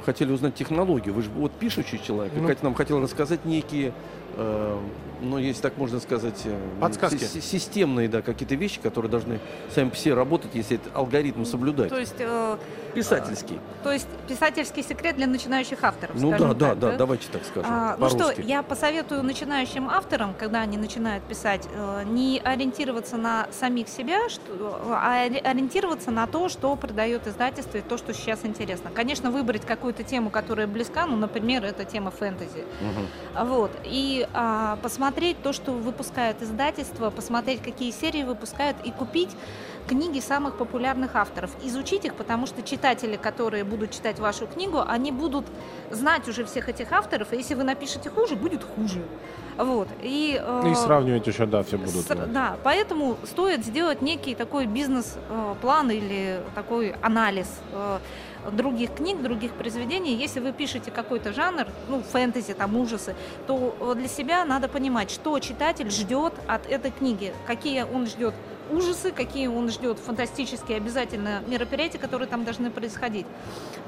хотели 0.05 0.31
узнать 0.31 0.55
технологию. 0.55 1.13
Вы 1.13 1.21
же 1.23 1.29
вот 1.29 1.51
пишущий 1.53 1.99
человек. 2.03 2.33
Ну. 2.35 2.47
Катя 2.47 2.63
нам 2.63 2.73
хотела 2.73 3.01
рассказать 3.01 3.45
некие, 3.45 3.93
э, 4.35 4.77
ну, 5.21 5.37
если 5.37 5.61
так 5.61 5.77
можно 5.77 5.99
сказать, 5.99 6.41
э, 6.45 6.57
Подсказки. 6.81 7.23
си- 7.23 7.41
системные, 7.41 8.09
да, 8.09 8.21
какие-то 8.21 8.55
вещи, 8.55 8.79
которые 8.81 9.09
должны 9.11 9.39
сами 9.73 9.89
по 9.89 9.95
себе 9.95 10.13
работать, 10.13 10.51
если 10.53 10.77
этот 10.77 10.95
алгоритм 10.95 11.45
соблюдать. 11.45 11.89
То 11.89 11.99
есть, 11.99 12.15
э, 12.19 12.57
Писательский. 12.99 13.59
то 13.83 13.91
есть 13.91 14.07
писательский 14.27 14.83
секрет 14.83 15.15
для 15.15 15.27
начинающих 15.27 15.83
авторов. 15.83 16.15
Ну 16.19 16.31
да, 16.31 16.37
скажем 16.37 16.57
да, 16.57 16.69
так, 16.69 16.79
да, 16.79 16.91
давайте 16.97 17.27
так 17.31 17.41
скажем. 17.45 17.71
А, 17.71 17.95
ну 17.97 18.09
что, 18.09 18.31
я 18.41 18.63
посоветую 18.63 19.23
начинающим 19.23 19.89
авторам, 19.89 20.33
когда 20.37 20.61
они 20.61 20.77
начинают 20.77 21.23
писать, 21.23 21.67
э, 21.73 22.03
не 22.05 22.39
ориентироваться 22.43 23.17
на 23.17 23.47
самих 23.51 23.87
себя, 23.89 24.29
что, 24.29 24.87
а 24.91 25.25
ори- 25.25 25.39
ориентироваться 25.39 26.11
на 26.11 26.27
то, 26.27 26.49
что 26.49 26.75
продает 26.75 27.27
издательство 27.27 27.77
и 27.77 27.81
то, 27.81 27.97
что 27.97 28.13
сейчас 28.13 28.45
интересно. 28.45 28.91
Конечно, 28.93 29.31
выбрать 29.31 29.65
какую-то 29.65 30.03
тему, 30.03 30.29
которая 30.29 30.67
близка, 30.67 31.05
ну, 31.05 31.15
например, 31.15 31.63
это 31.65 31.85
тема 31.85 32.11
фэнтези. 32.11 32.63
А 33.35 33.45
Вот. 33.45 33.71
И 33.83 34.27
а, 34.33 34.77
посмотреть 34.81 35.41
то, 35.41 35.53
что 35.53 35.71
выпускают 35.71 36.41
издательства, 36.41 37.09
посмотреть, 37.09 37.61
какие 37.61 37.91
серии 37.91 38.23
выпускают, 38.23 38.77
и 38.83 38.91
купить 38.91 39.29
книги 39.89 40.19
самых 40.19 40.53
популярных 40.57 41.15
авторов. 41.15 41.49
Изучить 41.63 42.05
их, 42.05 42.13
потому 42.13 42.45
что 42.47 42.61
читатели, 42.61 43.15
которые 43.17 43.63
будут 43.63 43.91
читать 43.91 44.19
вашу 44.19 44.45
книгу, 44.47 44.83
они 44.87 45.11
будут 45.11 45.45
знать 45.91 46.27
уже 46.27 46.43
всех 46.43 46.69
этих 46.69 46.91
авторов, 46.91 47.33
и 47.33 47.37
если 47.37 47.55
вы 47.55 47.63
напишете 47.63 48.09
хуже, 48.09 48.35
будет 48.35 48.63
хуже. 48.63 49.01
Вот. 49.57 49.87
И, 50.03 50.39
э, 50.41 50.71
И 50.71 50.75
сравнивать 50.75 51.27
еще, 51.27 51.45
да, 51.45 51.63
все 51.63 51.77
будут. 51.77 52.05
с- 52.05 52.07
да, 52.33 52.55
поэтому 52.63 53.17
стоит 53.25 53.65
сделать 53.65 54.01
некий 54.01 54.35
такой 54.35 54.67
бизнес-план 54.67 55.91
или 55.91 56.39
такой 56.55 56.93
анализ 57.01 57.47
э, 57.73 57.99
других 58.51 58.93
книг, 58.95 59.21
других 59.21 59.51
произведений. 59.51 60.13
Если 60.15 60.39
вы 60.39 60.53
пишете 60.53 60.91
какой-то 60.91 61.33
жанр, 61.33 61.65
ну, 61.89 62.01
фэнтези, 62.01 62.53
там, 62.53 62.77
ужасы, 62.77 63.15
то 63.47 63.75
э, 63.81 63.95
для 63.95 64.07
себя 64.07 64.45
надо 64.45 64.67
понимать, 64.69 65.11
что 65.11 65.37
читатель 65.39 65.89
ждет 65.89 66.33
от 66.47 66.65
этой 66.67 66.91
книги, 66.91 67.33
какие 67.47 67.83
он 67.83 68.05
ждет 68.05 68.33
ужасы, 68.69 69.11
какие 69.11 69.47
он 69.47 69.69
ждет 69.69 69.99
фантастические 69.99 70.77
обязательно 70.77 71.41
мероприятия, 71.47 71.97
которые 71.97 72.27
там 72.27 72.43
должны 72.43 72.69
происходить. 72.71 73.25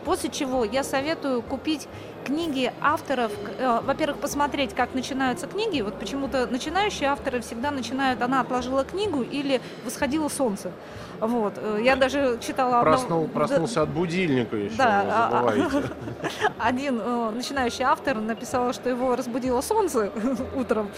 После 0.06 0.30
чего 0.30 0.64
я 0.66 0.84
советую 0.84 1.42
купить 1.42 1.88
книги 2.26 2.72
авторов, 2.82 3.32
э, 3.60 3.80
во-первых, 3.84 4.18
посмотреть, 4.20 4.74
как 4.74 4.94
начинаются 4.94 5.48
книги. 5.48 5.82
Вот 5.82 6.00
почему-то 6.00 6.48
начинающие 6.48 7.10
авторы 7.10 7.42
всегда 7.42 7.72
начинают, 7.72 8.22
она 8.22 8.42
отложила 8.42 8.84
книгу 8.84 9.22
или 9.22 9.62
восходило 9.86 10.28
солнце. 10.30 10.72
Вот. 11.20 11.54
э, 11.58 11.80
Я 11.84 11.96
даже 11.96 12.40
читала... 12.42 12.82
Проснул, 12.82 13.26
да, 13.28 13.34
проснулся 13.34 13.82
от 13.84 13.90
будильника 13.90 14.56
еще, 14.56 14.76
Да, 14.76 15.04
а- 15.08 15.32
забывайте. 15.44 15.90
один 16.58 17.00
э, 17.00 17.30
начинающий 17.32 17.84
автор 17.84 18.18
написал, 18.18 18.74
что 18.74 18.90
его 18.90 19.16
разбудило 19.16 19.62
солнце 19.62 20.12
утром, 20.56 20.90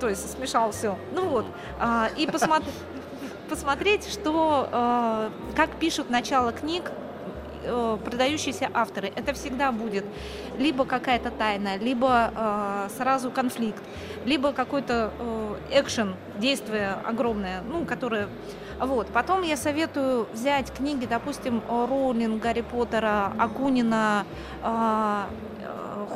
то 0.00 0.08
есть 0.08 0.30
смешал 0.32 0.70
все. 0.72 0.96
Ну 1.12 1.28
вот, 1.28 1.44
а, 1.78 2.08
и 2.16 2.26
посмотри- 2.26 2.70
посмотреть, 3.48 4.08
что, 4.08 4.68
э, 4.70 5.30
как 5.56 5.70
пишут 5.76 6.10
начало 6.10 6.52
книг 6.52 6.90
э, 7.64 7.98
продающиеся 8.04 8.70
авторы. 8.72 9.12
Это 9.16 9.32
всегда 9.32 9.72
будет 9.72 10.04
либо 10.58 10.84
какая-то 10.84 11.30
тайна, 11.30 11.76
либо 11.76 12.32
э, 12.34 12.88
сразу 12.96 13.30
конфликт, 13.30 13.82
либо 14.24 14.52
какой-то 14.52 15.12
э, 15.18 15.80
экшен, 15.80 16.14
действие 16.38 16.96
огромное, 17.04 17.62
ну, 17.62 17.84
которое 17.84 18.28
вот. 18.80 19.08
Потом 19.08 19.42
я 19.42 19.56
советую 19.56 20.28
взять 20.32 20.72
книги, 20.72 21.04
допустим, 21.06 21.62
Роулинг, 21.68 22.40
Гарри 22.40 22.60
Поттера, 22.60 23.32
Акунина, 23.36 24.24
э, 24.62 25.22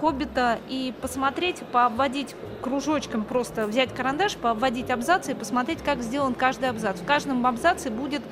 Хоббита 0.01 0.59
и 0.69 0.95
посмотреть, 1.01 1.63
пообводить 1.73 2.35
кружочком 2.61 3.25
просто, 3.25 3.67
взять 3.67 3.95
карандаш, 3.95 4.37
пообводить 4.37 4.91
абзацы 4.91 5.33
и 5.33 5.35
посмотреть, 5.35 5.83
как 5.83 6.03
сделан 6.03 6.35
каждый 6.35 6.71
абзац. 6.71 7.01
В 7.01 7.05
каждом 7.05 7.47
абзаце 7.47 7.91
будет 7.91 8.23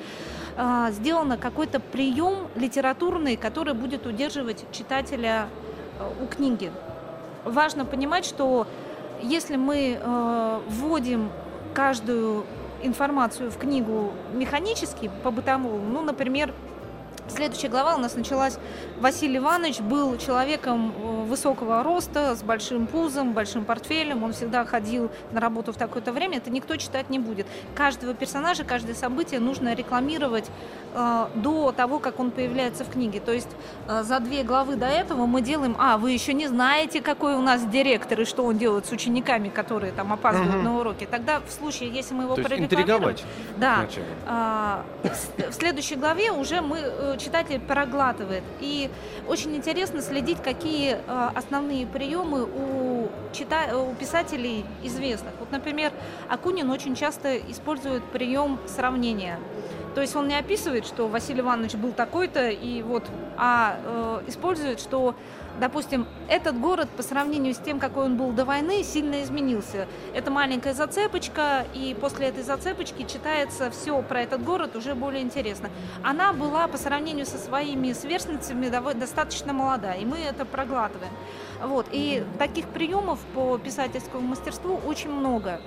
а, 0.57 0.91
сделано 0.91 1.37
какой-то 1.37 1.79
прием 1.79 2.47
литературный, 2.55 3.37
который 3.37 3.73
будет 3.73 4.05
удерживать 4.05 4.65
читателя 4.71 5.47
э, 5.99 6.23
у 6.23 6.27
книги. 6.27 6.71
Важно 7.45 7.85
понимать, 7.85 8.25
что 8.25 8.67
если 9.21 9.55
мы 9.55 9.99
э, 9.99 10.59
вводим 10.67 11.29
каждую 11.73 12.45
информацию 12.83 13.51
в 13.51 13.57
книгу 13.57 14.11
механически, 14.33 15.09
по-бытовому, 15.23 15.79
ну, 15.79 16.01
например, 16.01 16.53
Следующая 17.33 17.69
глава 17.69 17.95
у 17.95 17.97
нас 17.97 18.15
началась. 18.15 18.57
Василий 18.99 19.37
Иванович 19.37 19.79
был 19.79 20.17
человеком 20.17 20.93
э, 20.95 21.23
высокого 21.25 21.81
роста, 21.81 22.35
с 22.35 22.43
большим 22.43 22.87
пузом, 22.87 23.33
большим 23.33 23.63
портфелем. 23.63 24.23
Он 24.23 24.33
всегда 24.33 24.65
ходил 24.65 25.09
на 25.31 25.39
работу 25.39 25.71
в 25.71 25.77
такое-то 25.77 26.11
время. 26.11 26.37
Это 26.37 26.49
никто 26.51 26.75
читать 26.75 27.09
не 27.09 27.19
будет. 27.19 27.47
Каждого 27.73 28.13
персонажа, 28.13 28.63
каждое 28.65 28.95
событие 28.95 29.39
нужно 29.39 29.73
рекламировать 29.73 30.51
э, 30.93 31.27
до 31.35 31.71
того, 31.71 31.99
как 31.99 32.19
он 32.19 32.31
появляется 32.31 32.83
в 32.83 32.89
книге. 32.91 33.21
То 33.21 33.31
есть 33.31 33.49
э, 33.87 34.03
за 34.03 34.19
две 34.19 34.43
главы 34.43 34.75
до 34.75 34.87
этого 34.87 35.25
мы 35.25 35.41
делаем, 35.41 35.75
а, 35.79 35.97
вы 35.97 36.11
еще 36.11 36.33
не 36.33 36.47
знаете, 36.47 37.01
какой 37.01 37.35
у 37.35 37.41
нас 37.41 37.63
директор 37.65 38.19
и 38.19 38.25
что 38.25 38.43
он 38.43 38.57
делает 38.57 38.85
с 38.85 38.91
учениками, 38.91 39.47
которые 39.49 39.93
там 39.93 40.11
опаздывают 40.11 40.55
Мгм. 40.55 40.63
на 40.65 40.79
уроки. 40.79 41.07
Тогда 41.09 41.39
в 41.39 41.51
случае, 41.51 41.89
если 41.91 42.13
мы 42.13 42.23
его 42.23 42.35
То 42.35 42.41
прорекламируем-. 42.43 42.67
Да, 43.57 43.77
в 45.03 45.07
с- 45.07 45.49
в 45.51 45.53
следующей 45.53 45.95
главе 45.95 46.31
уже 46.31 46.61
мы 46.61 46.77
э, 46.79 47.17
читатель 47.21 47.59
проглатывает. 47.59 48.43
И 48.59 48.89
очень 49.27 49.55
интересно 49.55 50.01
следить, 50.01 50.41
какие 50.41 50.95
э, 50.95 51.29
основные 51.35 51.85
приемы 51.85 52.43
у, 52.43 53.09
чита- 53.33 53.75
у 53.75 53.93
писателей 53.95 54.65
известных. 54.83 55.33
Вот, 55.39 55.51
например, 55.51 55.91
Акунин 56.29 56.69
очень 56.69 56.95
часто 56.95 57.37
использует 57.37 58.03
прием 58.05 58.59
сравнения. 58.67 59.39
То 59.95 60.01
есть 60.01 60.15
он 60.15 60.27
не 60.27 60.37
описывает, 60.37 60.85
что 60.85 61.07
Василий 61.07 61.41
Иванович 61.41 61.75
был 61.75 61.91
такой-то, 61.91 62.49
и 62.49 62.81
вот, 62.81 63.03
а 63.37 63.77
э, 63.83 64.21
использует, 64.27 64.79
что, 64.79 65.15
допустим, 65.59 66.07
этот 66.27 66.59
город 66.59 66.89
по 66.95 67.03
сравнению 67.03 67.53
с 67.53 67.57
тем, 67.57 67.79
какой 67.79 68.05
он 68.05 68.17
был 68.17 68.31
до 68.31 68.45
войны, 68.45 68.83
сильно 68.83 69.23
изменился. 69.23 69.87
Это 70.13 70.31
маленькая 70.31 70.73
зацепочка, 70.73 71.65
и 71.73 71.95
после 71.99 72.27
этой 72.27 72.43
зацепочки 72.43 73.03
читается 73.03 73.69
все 73.71 74.01
про 74.01 74.21
этот 74.21 74.43
город 74.43 74.75
уже 74.75 74.95
более 74.95 75.21
интересно. 75.21 75.69
Она 76.03 76.33
была 76.33 76.67
по 76.67 76.77
сравнению 76.77 77.25
со 77.25 77.37
своими 77.37 77.93
сверстницами 77.93 78.69
достаточно 78.93 79.53
молода, 79.53 79.93
и 79.93 80.05
мы 80.05 80.19
это 80.19 80.45
проглатываем. 80.45 81.13
Вот. 81.61 81.87
И 81.91 82.23
таких 82.39 82.67
приемов 82.67 83.19
по 83.33 83.57
писательскому 83.57 84.27
мастерству 84.27 84.79
очень 84.85 85.11
много. 85.11 85.59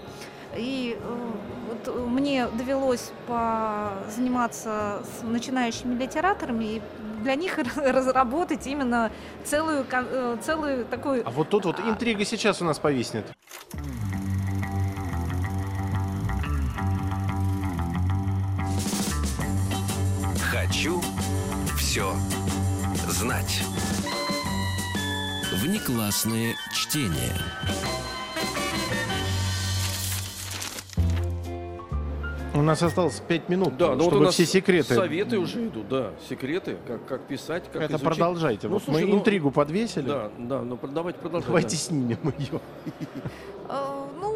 И 0.56 0.96
э, 1.00 1.32
вот 1.68 2.08
мне 2.08 2.46
довелось 2.46 3.10
заниматься 4.08 5.02
с 5.02 5.22
начинающими 5.22 5.94
литераторами 6.00 6.64
и 6.64 6.82
для 7.24 7.34
них 7.34 7.58
разработать 7.76 8.66
именно 8.66 9.10
целую, 9.44 9.84
э, 9.90 10.36
целую 10.40 10.84
такую 10.84 11.26
А 11.26 11.30
вот 11.30 11.48
тут 11.48 11.64
вот 11.64 11.80
интрига 11.80 12.24
сейчас 12.24 12.62
у 12.62 12.64
нас 12.64 12.78
повиснет. 12.78 13.24
Хочу 20.52 21.02
все 21.76 22.14
знать. 23.08 23.62
Внеклассное 25.62 26.54
чтение. 26.72 27.32
Нас 32.64 32.82
осталось 32.82 33.20
5 33.26 33.48
минут, 33.48 33.76
Да, 33.76 33.88
ну 33.90 33.94
вот 33.94 34.02
чтобы 34.04 34.16
у 34.18 34.20
нас 34.24 34.34
все 34.34 34.46
секреты. 34.46 34.94
Советы 34.94 35.38
уже 35.38 35.66
идут, 35.66 35.88
да. 35.88 36.10
Секреты, 36.28 36.76
как, 36.86 37.06
как 37.06 37.22
писать, 37.22 37.64
как 37.72 37.82
Это 37.82 37.92
изучить. 37.92 38.06
продолжайте. 38.06 38.68
Ну, 38.68 38.74
вот 38.74 38.82
слушай, 38.84 39.04
мы 39.04 39.10
ну, 39.10 39.18
интригу 39.18 39.50
подвесили. 39.50 40.06
Да, 40.06 40.30
да, 40.38 40.62
ну 40.62 40.78
давайте 40.82 41.18
продолжать. 41.18 41.46
Давайте 41.46 41.70
да. 41.70 41.76
снимем 41.76 42.34
ее. 42.38 42.60
Э, 43.68 44.04
Ну, 44.20 44.33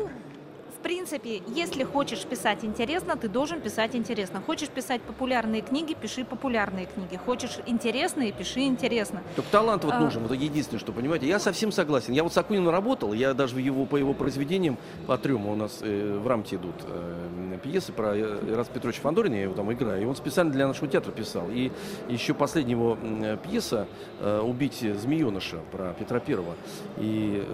принципе, 0.88 1.42
если 1.54 1.84
хочешь 1.84 2.24
писать 2.24 2.64
интересно, 2.64 3.14
ты 3.14 3.28
должен 3.28 3.60
писать 3.60 3.94
интересно. 3.94 4.40
Хочешь 4.40 4.70
писать 4.70 5.02
популярные 5.02 5.60
книги, 5.60 5.92
пиши 5.92 6.24
популярные 6.24 6.86
книги. 6.86 7.20
Хочешь 7.26 7.58
интересные, 7.66 8.32
пиши 8.32 8.60
интересно. 8.60 9.22
Только 9.36 9.50
талант 9.50 9.84
вот 9.84 9.92
А. 9.92 10.00
нужен, 10.00 10.22
вот 10.22 10.32
единственное, 10.32 10.80
что, 10.80 10.92
понимаете, 10.92 11.28
я 11.28 11.38
совсем 11.40 11.72
согласен. 11.72 12.14
Я 12.14 12.22
вот 12.22 12.32
с 12.32 12.38
Акуниным 12.38 12.70
работал, 12.70 13.12
я 13.12 13.34
даже 13.34 13.60
его, 13.60 13.84
по 13.84 13.98
его 13.98 14.14
произведениям, 14.14 14.78
по 15.06 15.18
трем 15.18 15.46
у 15.46 15.54
нас 15.56 15.80
э, 15.82 16.18
в 16.24 16.26
рамке 16.26 16.56
идут 16.56 16.76
э, 16.84 17.58
пьесы 17.62 17.92
про 17.92 18.16
э, 18.16 18.50
Ираса 18.50 18.70
Петровича 18.72 19.02
Фандорина, 19.02 19.34
я 19.34 19.42
его 19.42 19.54
там 19.54 19.70
играю, 19.70 20.00
и 20.00 20.06
он 20.06 20.16
специально 20.16 20.50
для 20.50 20.66
нашего 20.66 20.88
театра 20.88 21.12
писал. 21.12 21.50
И 21.50 21.70
еще 22.08 22.32
последняя 22.32 22.72
его 22.72 22.96
э, 23.02 23.36
пьеса 23.36 23.86
э, 24.20 24.40
«Убить 24.40 24.80
змееныша» 24.80 25.58
про 25.70 25.92
Петра 25.98 26.18
Первого. 26.18 26.54
И 26.96 27.44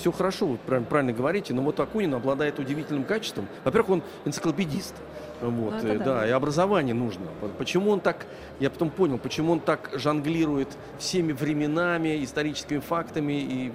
все 0.00 0.10
хорошо, 0.12 0.46
вы 0.46 0.56
правильно, 0.56 1.12
говорите, 1.12 1.52
но 1.52 1.60
вот 1.62 1.78
Акунин 1.78 2.14
обладает 2.14 2.58
удивительным 2.58 3.04
качеством. 3.04 3.46
Во-первых, 3.64 3.90
он 3.90 4.02
энциклопедист. 4.24 4.94
Вот, 5.42 5.74
Ну, 5.82 5.88
э, 5.88 5.98
да. 5.98 6.04
да, 6.04 6.26
и 6.28 6.30
образование 6.30 6.94
нужно. 6.94 7.24
Почему 7.58 7.90
он 7.90 8.00
так, 8.00 8.26
я 8.60 8.68
потом 8.70 8.90
понял, 8.90 9.18
почему 9.18 9.52
он 9.52 9.60
так 9.60 9.90
жонглирует 9.94 10.68
всеми 10.98 11.32
временами, 11.32 12.22
историческими 12.24 12.78
фактами, 12.78 13.32
и, 13.40 13.72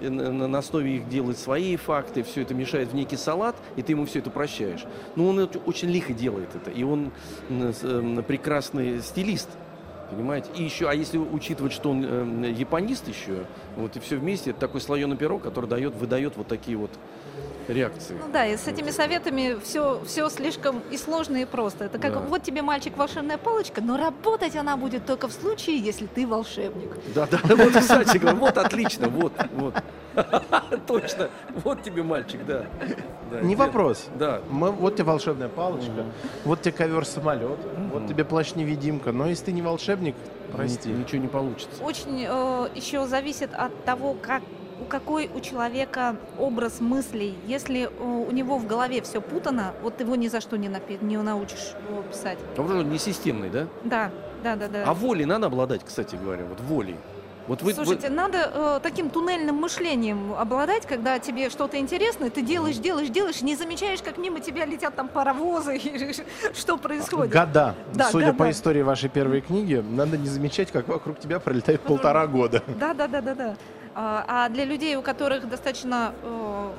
э, 0.00 0.06
и 0.06 0.08
на, 0.08 0.30
на- 0.32 0.48
на 0.48 0.58
основе 0.58 0.96
их 0.96 1.08
делает 1.08 1.38
свои 1.38 1.76
факты, 1.76 2.22
все 2.24 2.42
это 2.42 2.54
мешает 2.54 2.90
в 2.90 2.94
некий 2.94 3.16
салат, 3.16 3.56
и 3.76 3.82
ты 3.82 3.92
ему 3.92 4.06
все 4.06 4.18
это 4.20 4.30
прощаешь. 4.30 4.84
Но 5.16 5.28
он 5.28 5.38
это 5.40 5.58
очень 5.60 5.88
лихо 5.90 6.12
делает 6.12 6.48
это, 6.54 6.70
и 6.70 6.82
он 6.82 7.10
эм, 7.48 8.22
прекрасный 8.24 9.00
стилист. 9.00 9.48
Понимаете? 10.10 10.50
И 10.56 10.62
еще, 10.62 10.88
а 10.88 10.94
если 10.94 11.18
учитывать, 11.18 11.72
что 11.72 11.90
он 11.90 12.44
э, 12.44 12.50
японист 12.50 13.08
еще, 13.08 13.44
вот 13.76 13.96
и 13.96 14.00
все 14.00 14.16
вместе, 14.16 14.50
это 14.50 14.60
такой 14.60 14.80
слоеный 14.80 15.16
пирог, 15.16 15.42
который 15.42 15.66
дает, 15.66 15.94
выдает 15.94 16.36
вот 16.36 16.48
такие 16.48 16.76
вот 16.76 16.90
реакции. 17.68 18.16
Ну 18.18 18.32
да, 18.32 18.46
и 18.46 18.56
с 18.56 18.66
этими 18.66 18.90
советами 18.90 19.58
все, 19.62 20.00
все 20.04 20.28
слишком 20.28 20.82
и 20.90 20.96
сложно, 20.96 21.36
и 21.36 21.44
просто. 21.44 21.84
Это 21.84 21.98
как 21.98 22.14
Да. 22.14 22.20
вот 22.20 22.42
тебе 22.42 22.62
мальчик 22.62 22.96
волшебная 22.96 23.38
палочка, 23.38 23.80
но 23.80 23.96
работать 23.96 24.56
она 24.56 24.76
будет 24.76 25.06
только 25.06 25.28
в 25.28 25.32
случае, 25.32 25.78
если 25.78 26.06
ты 26.06 26.26
волшебник. 26.26 26.90
Да, 27.14 27.28
да, 27.30 27.38
вот, 27.44 27.72
кстати 27.74 28.18
вот 28.18 28.58
отлично, 28.58 29.08
вот, 29.08 29.32
вот. 29.52 29.74
Точно, 30.88 31.30
вот 31.62 31.82
тебе 31.82 32.02
мальчик, 32.02 32.44
да. 32.44 32.64
Не 33.42 33.54
вопрос. 33.54 34.08
Да. 34.18 34.40
Мы, 34.50 34.72
вот 34.72 34.94
тебе 34.94 35.04
волшебная 35.04 35.48
палочка, 35.48 36.04
вот 36.44 36.62
тебе 36.62 36.72
ковер-самолет, 36.72 37.58
вот 37.92 38.08
тебе 38.08 38.24
плащ-невидимка. 38.24 39.12
Но 39.12 39.28
если 39.28 39.46
ты 39.46 39.52
не 39.52 39.62
волшебник, 39.62 39.99
прости. 40.52 40.88
Ни- 40.88 40.98
Ничего 40.98 41.20
не 41.22 41.28
получится. 41.28 41.82
Очень 41.82 42.24
э, 42.28 42.68
еще 42.74 43.06
зависит 43.06 43.50
от 43.54 43.84
того, 43.84 44.14
как 44.20 44.42
у 44.80 44.84
какой 44.84 45.28
у 45.34 45.40
человека 45.40 46.16
образ 46.38 46.80
мыслей. 46.80 47.34
Если 47.46 47.82
э, 47.84 47.88
у 48.02 48.30
него 48.30 48.56
в 48.58 48.66
голове 48.66 49.02
все 49.02 49.20
путано, 49.20 49.72
вот 49.82 50.00
его 50.00 50.16
ни 50.16 50.28
за 50.28 50.40
что 50.40 50.56
не, 50.56 50.68
напи- 50.68 51.02
не 51.04 51.16
научишь 51.18 51.72
его 51.88 52.02
писать. 52.02 52.38
А 52.56 52.62
вроде 52.62 52.88
не 52.88 52.98
системный, 52.98 53.50
да? 53.50 53.66
Да, 53.84 54.10
да, 54.42 54.56
да, 54.56 54.68
да. 54.68 54.84
А 54.86 54.94
волей 54.94 55.26
надо 55.26 55.46
обладать, 55.48 55.84
кстати 55.84 56.16
говоря, 56.16 56.44
вот 56.44 56.60
волей. 56.60 56.96
Вот 57.50 57.62
вы, 57.62 57.74
Слушайте, 57.74 58.10
надо 58.10 58.48
э, 58.54 58.80
таким 58.80 59.10
туннельным 59.10 59.56
мышлением 59.56 60.34
обладать, 60.34 60.86
когда 60.86 61.18
тебе 61.18 61.50
что-то 61.50 61.78
интересно, 61.78 62.30
ты 62.30 62.42
делаешь, 62.42 62.76
делаешь, 62.76 63.08
делаешь, 63.08 63.42
не 63.42 63.56
замечаешь, 63.56 64.02
как 64.02 64.18
мимо 64.18 64.38
тебя 64.38 64.64
летят 64.66 64.94
там 64.94 65.08
паровозы, 65.08 65.76
и 65.78 66.14
что 66.54 66.76
происходит. 66.76 67.32
Года. 67.32 67.74
Да, 67.92 68.08
Судя 68.12 68.26
года. 68.26 68.38
по 68.38 68.50
истории 68.52 68.82
вашей 68.82 69.08
первой 69.08 69.40
книги, 69.40 69.82
надо 69.84 70.16
не 70.16 70.28
замечать, 70.28 70.70
как 70.70 70.86
вокруг 70.86 71.18
тебя 71.18 71.40
пролетает 71.40 71.80
полтора 71.80 72.28
года. 72.28 72.62
Да, 72.78 72.94
да, 72.94 73.08
да, 73.08 73.20
да, 73.20 73.34
да. 73.34 73.56
А 73.96 74.24
а 74.28 74.48
для 74.48 74.64
людей, 74.64 74.94
у 74.94 75.02
которых 75.02 75.48
достаточно 75.48 76.14
э, 76.22 76.70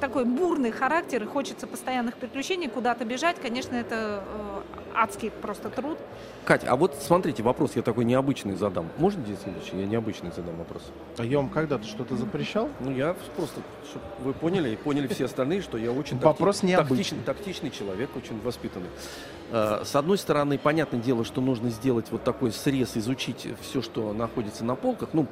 такой 0.00 0.24
бурный 0.24 0.72
характер, 0.72 1.22
и 1.22 1.26
хочется 1.26 1.68
постоянных 1.68 2.16
приключений, 2.16 2.68
куда-то 2.68 3.04
бежать, 3.04 3.36
конечно, 3.40 3.76
это 3.76 4.24
э, 4.26 4.60
адский 4.94 5.30
просто 5.30 5.70
труд. 5.70 5.98
Катя, 6.44 6.66
а 6.70 6.76
вот 6.76 6.96
смотрите, 7.00 7.42
вопрос 7.42 7.76
я 7.76 7.82
такой 7.82 8.04
необычный 8.04 8.54
задам. 8.56 8.88
Можно 8.98 9.24
здесь 9.24 9.38
следующий? 9.42 9.76
Я 9.78 9.86
необычный 9.86 10.30
задам 10.34 10.56
вопрос. 10.56 10.82
А 11.18 11.24
я 11.24 11.36
вам 11.38 11.48
когда-то 11.48 11.84
что-то 11.84 12.16
запрещал? 12.16 12.68
Ну, 12.80 12.90
я 12.92 13.14
просто, 13.36 13.60
чтобы 13.88 14.04
вы 14.20 14.32
поняли, 14.32 14.70
и 14.70 14.76
поняли 14.76 15.06
все 15.06 15.26
остальные, 15.26 15.62
что 15.62 15.78
я 15.78 15.92
очень 15.92 16.18
Вопрос 16.18 16.56
такти- 16.56 16.66
необычный. 16.72 16.96
тактичный, 16.96 17.18
тактичный 17.24 17.70
человек, 17.70 18.10
очень 18.16 18.40
воспитанный. 18.42 18.88
Э, 19.50 19.82
С 19.84 19.94
одной 19.94 20.18
стороны, 20.18 20.58
понятное 20.58 21.00
дело, 21.00 21.24
что 21.24 21.40
нужно 21.40 21.70
сделать 21.70 22.06
вот 22.10 22.24
такой 22.24 22.50
срез, 22.52 22.96
изучить 22.96 23.46
все, 23.60 23.80
что 23.82 24.12
находится 24.12 24.64
на 24.64 24.74
полках, 24.74 25.10
ну, 25.12 25.26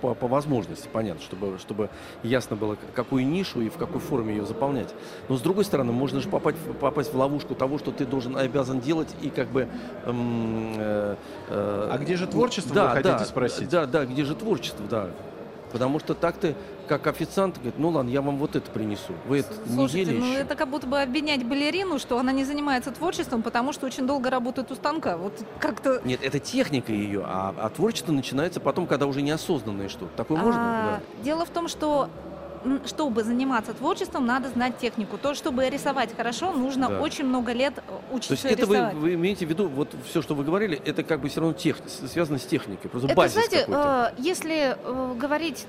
по, 0.00 0.14
по 0.14 0.26
возможности, 0.26 0.88
понятно, 0.92 1.22
чтобы, 1.22 1.58
чтобы 1.58 1.90
ясно 2.22 2.56
было, 2.56 2.76
какую 2.94 3.26
нишу 3.26 3.60
и 3.60 3.68
в 3.68 3.76
какой 3.76 4.00
форме 4.00 4.34
ее 4.34 4.46
заполнять. 4.46 4.94
Но 5.28 5.36
с 5.36 5.40
другой 5.40 5.64
стороны, 5.64 5.92
можно 5.92 6.20
же 6.20 6.28
попасть, 6.28 6.58
попасть 6.80 7.12
в 7.12 7.16
ловушку 7.16 7.54
того, 7.54 7.78
что 7.78 7.92
ты 7.92 8.06
должен, 8.06 8.36
обязан 8.36 8.80
делать 8.80 9.14
и 9.20 9.30
как 9.30 9.48
бы... 9.48 9.68
эм, 10.04 10.74
э, 10.78 11.16
э, 11.48 11.88
А 11.90 11.98
где 11.98 12.16
же 12.16 12.26
творчество, 12.26 12.74
да, 12.74 12.88
вы 12.88 12.90
хотите 12.96 13.18
да, 13.18 13.24
спросить? 13.24 13.68
Да, 13.68 13.86
да, 13.86 14.04
где 14.06 14.24
же 14.24 14.34
творчество, 14.34 14.86
да. 14.88 15.10
Потому 15.72 16.00
что 16.00 16.14
так 16.14 16.36
ты, 16.36 16.54
как 16.88 17.06
официант, 17.06 17.56
говорит, 17.56 17.78
ну 17.78 17.90
ладно, 17.90 18.10
я 18.10 18.22
вам 18.22 18.38
вот 18.38 18.56
это 18.56 18.70
принесу. 18.70 19.12
Вы 19.26 19.38
это 19.40 19.54
не 19.66 19.74
Слушайте, 19.74 20.10
ели 20.12 20.20
ну 20.20 20.26
еще? 20.32 20.40
это 20.40 20.56
как 20.56 20.68
будто 20.68 20.86
бы 20.86 21.00
обвинять 21.00 21.44
балерину, 21.44 21.98
что 21.98 22.18
она 22.18 22.32
не 22.32 22.44
занимается 22.44 22.90
творчеством, 22.90 23.42
потому 23.42 23.72
что 23.72 23.86
очень 23.86 24.06
долго 24.06 24.30
работает 24.30 24.70
у 24.70 24.74
станка. 24.74 25.16
Вот 25.16 25.32
как-то... 25.58 26.00
Нет, 26.04 26.20
это 26.22 26.38
техника 26.38 26.92
ее, 26.92 27.22
а, 27.24 27.54
а 27.58 27.68
творчество 27.70 28.12
начинается 28.12 28.60
потом, 28.60 28.86
когда 28.86 29.06
уже 29.06 29.22
неосознанное 29.22 29.88
что-то. 29.88 30.10
Такое 30.16 30.38
можно? 30.38 30.60
А, 30.60 31.00
Дело 31.22 31.44
в 31.44 31.50
том, 31.50 31.68
что 31.68 32.08
чтобы 32.86 33.24
заниматься 33.24 33.72
творчеством, 33.72 34.26
надо 34.26 34.48
знать 34.48 34.78
технику. 34.78 35.18
То, 35.18 35.34
чтобы 35.34 35.68
рисовать 35.68 36.14
хорошо, 36.16 36.52
нужно 36.52 36.88
Да. 36.88 37.00
очень 37.00 37.24
много 37.24 37.52
лет 37.52 37.74
э, 37.78 37.80
То 38.10 38.16
учиться 38.16 38.48
есть 38.48 38.58
это 38.58 38.66
вы, 38.66 38.74
рисовать. 38.76 38.94
вы 38.94 39.14
имеете 39.14 39.46
в 39.46 39.48
виду, 39.48 39.68
вот 39.68 39.94
все, 40.04 40.22
что 40.22 40.34
вы 40.34 40.44
говорили, 40.44 40.80
это 40.84 41.02
как 41.02 41.20
бы 41.20 41.28
все 41.28 41.40
равно 41.40 41.54
тех, 41.54 41.76
связано 42.12 42.38
с 42.38 42.44
техникой, 42.44 42.90
просто 42.90 43.08
Это, 43.08 43.16
базис 43.16 43.34
знаете, 43.34 43.64
э, 43.68 44.10
если 44.18 44.76
э, 44.82 45.14
говорить, 45.18 45.66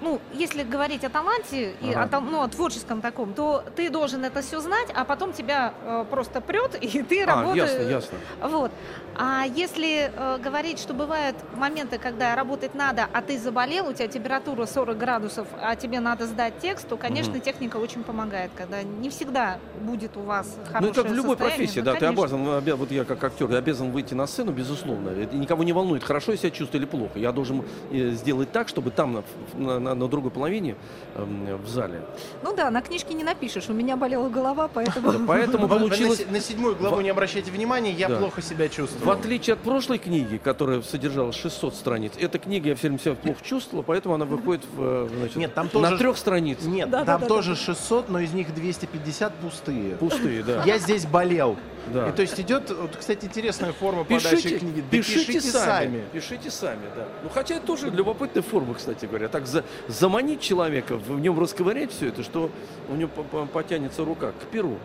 ну, 0.00 0.20
если 0.32 0.62
говорить 0.62 1.04
о 1.04 1.08
таланте 1.10 1.74
и 1.80 1.92
Ага. 1.92 2.18
о, 2.18 2.20
ну, 2.20 2.42
о 2.42 2.48
творческом 2.48 3.00
таком, 3.00 3.34
то 3.34 3.64
ты 3.76 3.90
должен 3.90 4.24
это 4.24 4.42
все 4.42 4.60
знать, 4.60 4.88
а 4.94 5.04
потом 5.04 5.32
тебя 5.32 5.74
э, 5.84 6.04
просто 6.10 6.40
прет, 6.40 6.74
и 6.80 7.02
ты 7.02 7.22
а, 7.24 7.26
работаешь. 7.26 7.70
ясно, 7.70 7.82
ясно. 7.82 8.18
Вот. 8.42 8.70
А 9.16 9.44
если 9.46 10.12
э, 10.14 10.38
говорить, 10.38 10.78
что 10.78 10.94
бывают 10.94 11.36
моменты, 11.56 11.98
когда 11.98 12.36
работать 12.36 12.74
надо, 12.74 13.08
а 13.12 13.20
ты 13.22 13.38
заболел, 13.38 13.88
у 13.88 13.92
тебя 13.92 14.06
температура 14.06 14.66
40 14.66 14.96
градусов, 14.96 15.48
а 15.60 15.74
тебе 15.74 15.98
надо 16.00 16.26
сдать 16.26 16.54
текст, 16.60 16.88
то, 16.88 16.96
конечно, 16.96 17.32
Мгм. 17.32 17.40
техника 17.40 17.78
очень 17.78 18.04
помогает, 18.04 18.50
когда 18.56 18.82
не 18.82 19.10
всегда 19.10 19.58
будет 19.80 20.16
у 20.16 20.20
вас 20.20 20.46
хорошее 20.66 20.80
Ну, 20.80 20.88
это 20.90 21.02
как 21.02 21.10
в 21.10 21.14
любой 21.14 21.36
профессии, 21.36 21.80
Ну, 21.80 21.84
да, 21.86 21.94
ты 21.94 22.00
конечно. 22.00 22.22
обязан, 22.22 22.40
обя- 22.46 22.76
вот 22.76 22.90
я 22.92 23.04
как 23.04 23.22
актер, 23.24 23.50
я 23.50 23.58
обязан 23.58 23.90
выйти 23.90 24.14
на 24.14 24.26
сцену, 24.28 24.52
безусловно. 24.52 25.10
Это 25.10 25.34
никого 25.34 25.64
не 25.64 25.72
волнует, 25.72 26.04
хорошо 26.04 26.32
я 26.32 26.38
себя 26.38 26.50
чувствую 26.50 26.82
или 26.82 26.88
плохо. 26.88 27.18
Я 27.18 27.32
должен 27.32 27.64
э, 27.90 28.10
сделать 28.10 28.52
так, 28.52 28.68
чтобы 28.68 28.90
там, 28.92 29.24
на, 29.54 29.80
на- 29.80 29.87
на- 29.88 29.94
на 29.94 30.08
другой 30.08 30.30
половине, 30.30 30.76
эм, 31.16 31.56
в 31.56 31.68
зале. 31.68 32.02
Ну 32.42 32.54
да, 32.54 32.70
на 32.70 32.82
книжке 32.82 33.14
не 33.14 33.24
напишешь. 33.24 33.68
У 33.68 33.72
меня 33.72 33.96
болела 33.96 34.28
голова, 34.28 34.68
поэтому... 34.68 35.26
Поэтому 35.26 35.68
получилось... 35.68 36.18
На, 36.20 36.24
се- 36.24 36.30
на 36.32 36.40
седьмую 36.40 36.76
главу 36.76 37.00
не 37.00 37.10
обращайте 37.10 37.50
внимания, 37.50 37.92
я 37.92 38.08
плохо 38.08 38.42
себя 38.42 38.68
чувствую. 38.68 39.04
В 39.06 39.10
отличие 39.10 39.54
от 39.54 39.60
прошлой 39.60 39.98
книги, 39.98 40.38
которая 40.42 40.82
содержала 40.82 41.32
600 41.32 41.74
страниц, 41.74 42.12
эта 42.18 42.38
книга 42.38 42.68
я 42.70 42.74
все 42.74 42.88
время 42.88 42.98
себя 43.00 43.14
плохо 43.14 43.38
чувствовала, 43.42 43.82
поэтому 43.82 44.14
она 44.14 44.24
выходит 44.24 44.64
э, 44.76 45.08
значит, 45.18 45.36
Нет, 45.36 45.54
там 45.54 45.68
на 45.74 45.96
трех 45.96 46.16
страницах. 46.16 46.66
Нет, 46.66 46.90
там 46.90 47.22
тоже 47.22 47.56
600, 47.56 48.08
но 48.08 48.20
из 48.20 48.32
них 48.32 48.54
250 48.54 49.34
пустые. 49.34 49.96
Пустые, 49.96 50.42
да. 50.42 50.62
Я 50.64 50.78
здесь 50.78 51.06
болел. 51.06 51.56
Да. 51.92 52.08
И 52.08 52.12
то 52.12 52.22
есть 52.22 52.38
идет, 52.40 52.70
вот, 52.70 52.96
кстати, 52.96 53.24
интересная 53.24 53.72
форма 53.72 54.04
подачи 54.04 54.36
Пишите, 54.36 54.58
книги. 54.58 54.80
Да 54.80 54.86
пишите, 54.90 55.40
сами, 55.40 56.04
Пишите 56.12 56.50
сами, 56.50 56.86
да. 56.96 57.06
Ну, 57.22 57.28
хотя 57.28 57.56
это 57.56 57.66
тоже 57.66 57.90
любопытная 57.90 58.42
форма, 58.42 58.74
кстати 58.74 59.06
говоря. 59.06 59.28
Так 59.28 59.46
за- 59.46 59.64
заманить 59.88 60.40
человека, 60.40 60.96
в 60.96 61.18
нем 61.20 61.38
расковырять 61.38 61.92
все 61.92 62.08
это, 62.08 62.22
что 62.22 62.50
у 62.88 62.94
него 62.94 63.08
по- 63.10 63.22
по- 63.22 63.46
потянется 63.46 64.04
рука 64.04 64.32
к 64.32 64.46
перу. 64.50 64.78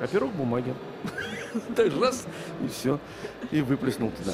А 0.00 0.06
перо 0.06 0.28
к 0.28 0.32
бумаге. 0.32 0.74
Так 1.74 1.90
раз, 2.00 2.26
и 2.62 2.68
все. 2.68 2.98
И 3.50 3.62
выплеснул 3.62 4.10
туда. 4.10 4.32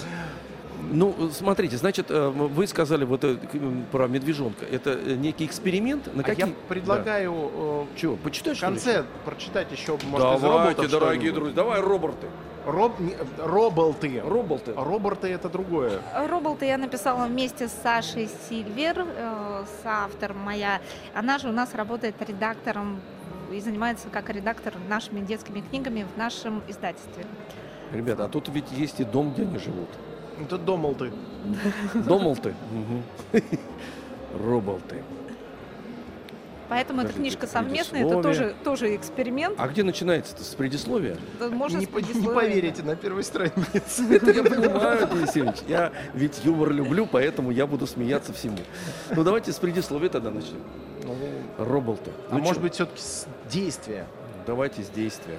Ну, 0.93 1.31
смотрите, 1.33 1.77
значит, 1.77 2.11
э, 2.11 2.29
вы 2.29 2.67
сказали 2.67 3.05
вот 3.05 3.25
э, 3.25 3.37
м, 3.55 3.85
про 3.91 4.07
медвежонка. 4.09 4.65
Это 4.65 4.91
э, 4.91 5.15
некий 5.17 5.45
эксперимент. 5.47 6.13
На 6.15 6.21
А 6.21 6.25
какие... 6.25 6.47
я 6.49 6.53
предлагаю 6.69 7.87
Чего, 7.97 8.15
э, 8.15 8.17
почитаешь? 8.23 8.57
в 8.57 8.61
что 8.61 8.67
ли? 8.71 8.73
конце 8.77 9.05
прочитать 9.25 9.73
еще, 9.73 9.93
может, 10.11 10.37
из 10.37 10.41
Давайте, 10.43 10.47
роботов 10.83 10.91
дорогие 10.91 11.31
что-нибудь. 11.33 11.35
друзья, 11.35 11.55
давай 11.57 11.81
роборты. 11.81 12.27
Роб... 12.67 12.93
Роболты. 13.39 14.23
Роболты. 14.25 14.73
Роборты 14.75 15.29
это 15.29 15.49
другое. 15.49 16.01
Роболта 16.29 16.65
я 16.65 16.79
написала 16.79 17.27
вместе 17.27 17.69
с 17.69 17.73
Сашей 17.83 18.29
Сильвер, 18.49 19.07
э, 19.07 19.65
соавтор 19.83 20.35
моя. 20.35 20.81
Она 21.15 21.39
же 21.39 21.49
у 21.49 21.53
нас 21.53 21.75
работает 21.75 22.15
редактором 22.27 23.01
и 23.53 23.61
занимается 23.61 24.09
как 24.09 24.31
редактор 24.31 24.73
нашими 24.89 25.21
детскими 25.21 25.61
книгами 25.61 26.07
в 26.15 26.19
нашем 26.19 26.63
издательстве. 26.69 27.25
Ребята, 27.93 28.25
а 28.25 28.29
тут 28.29 28.49
ведь 28.49 28.73
есть 28.73 28.99
и 29.01 29.05
дом, 29.05 29.33
где 29.33 29.43
они 29.43 29.59
живут. 29.59 29.89
Это 30.41 30.59
домолты. 30.59 31.13
Домолты. 31.95 32.55
Роболты. 34.45 35.03
Поэтому 36.69 37.03
эта 37.03 37.13
книжка 37.13 37.47
совместная, 37.47 38.05
это 38.05 38.23
тоже, 38.23 38.55
тоже 38.65 38.97
эксперимент. 38.97 39.55
А 39.59 39.69
где 39.69 39.83
начинается-то? 39.83 40.43
С 40.43 40.55
предисловия? 40.55 41.17
Да, 41.39 41.49
Можно 41.49 41.79
не, 41.79 41.85
с 41.85 41.89
по- 41.89 41.99
не 41.99 42.27
поверите, 42.27 42.83
на 42.83 42.97
первой 42.97 43.23
странице. 43.23 44.03
Это 44.11 44.31
я 44.33 44.43
понимаю, 44.43 45.09
Денис 45.13 45.37
Евгеньевич. 45.37 45.61
Я 45.69 45.93
ведь 46.15 46.41
юмор 46.45 46.73
люблю, 46.73 47.07
поэтому 47.07 47.51
я 47.51 47.67
буду 47.67 47.87
смеяться 47.87 48.33
всему. 48.33 48.59
Ну 49.15 49.23
давайте 49.23 49.53
с 49.53 49.57
предисловия 49.57 50.09
тогда 50.09 50.31
начнем. 50.31 50.63
Роболты. 51.59 52.11
А 52.31 52.35
Ну 52.35 52.39
может 52.41 52.57
чё, 52.57 52.61
быть, 52.63 52.75
все-таки 52.75 53.01
с 53.01 53.27
действия. 53.51 54.07
Давайте 54.47 54.83
с 54.83 54.89
действия. 54.89 55.39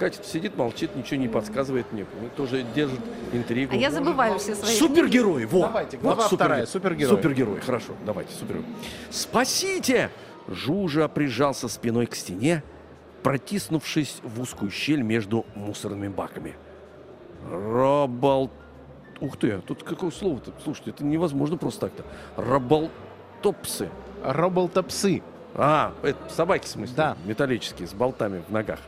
Катя 0.00 0.24
сидит, 0.24 0.56
молчит, 0.56 0.96
ничего 0.96 1.20
не 1.20 1.28
подсказывает 1.28 1.92
мне. 1.92 2.06
Тоже 2.34 2.64
держит 2.74 3.00
интригу. 3.34 3.74
А 3.74 3.76
я 3.76 3.90
забываю 3.90 4.38
все 4.38 4.54
свои 4.54 4.70
книги. 4.70 4.78
Супергерой, 4.78 5.44
вот. 5.44 5.60
Давайте, 5.60 5.98
вот 5.98 6.02
глава 6.02 6.22
супергерой. 6.22 6.38
вторая, 6.38 6.66
супергерой. 6.66 7.16
Супергерой, 7.16 7.60
хорошо, 7.60 7.92
давайте, 8.06 8.32
супергерой. 8.32 8.64
Спасите! 9.10 10.10
Жужа 10.48 11.06
прижался 11.06 11.68
спиной 11.68 12.06
к 12.06 12.14
стене, 12.14 12.62
протиснувшись 13.22 14.20
в 14.24 14.40
узкую 14.40 14.70
щель 14.70 15.02
между 15.02 15.44
мусорными 15.54 16.08
баками. 16.08 16.56
Робол... 17.50 18.50
Ух 19.20 19.36
ты, 19.36 19.60
тут 19.66 19.82
какое 19.82 20.10
слово-то? 20.10 20.52
Слушайте, 20.64 20.92
это 20.92 21.04
невозможно 21.04 21.58
просто 21.58 21.88
так-то. 21.88 22.04
Роболтопсы. 22.42 23.90
Роботопсы. 24.24 25.22
А, 25.54 25.92
это 26.02 26.18
собаки, 26.30 26.64
в 26.64 26.68
смысле? 26.68 26.94
Да. 26.96 27.16
Металлические, 27.26 27.86
с 27.86 27.92
болтами 27.92 28.42
в 28.48 28.50
ногах. 28.50 28.78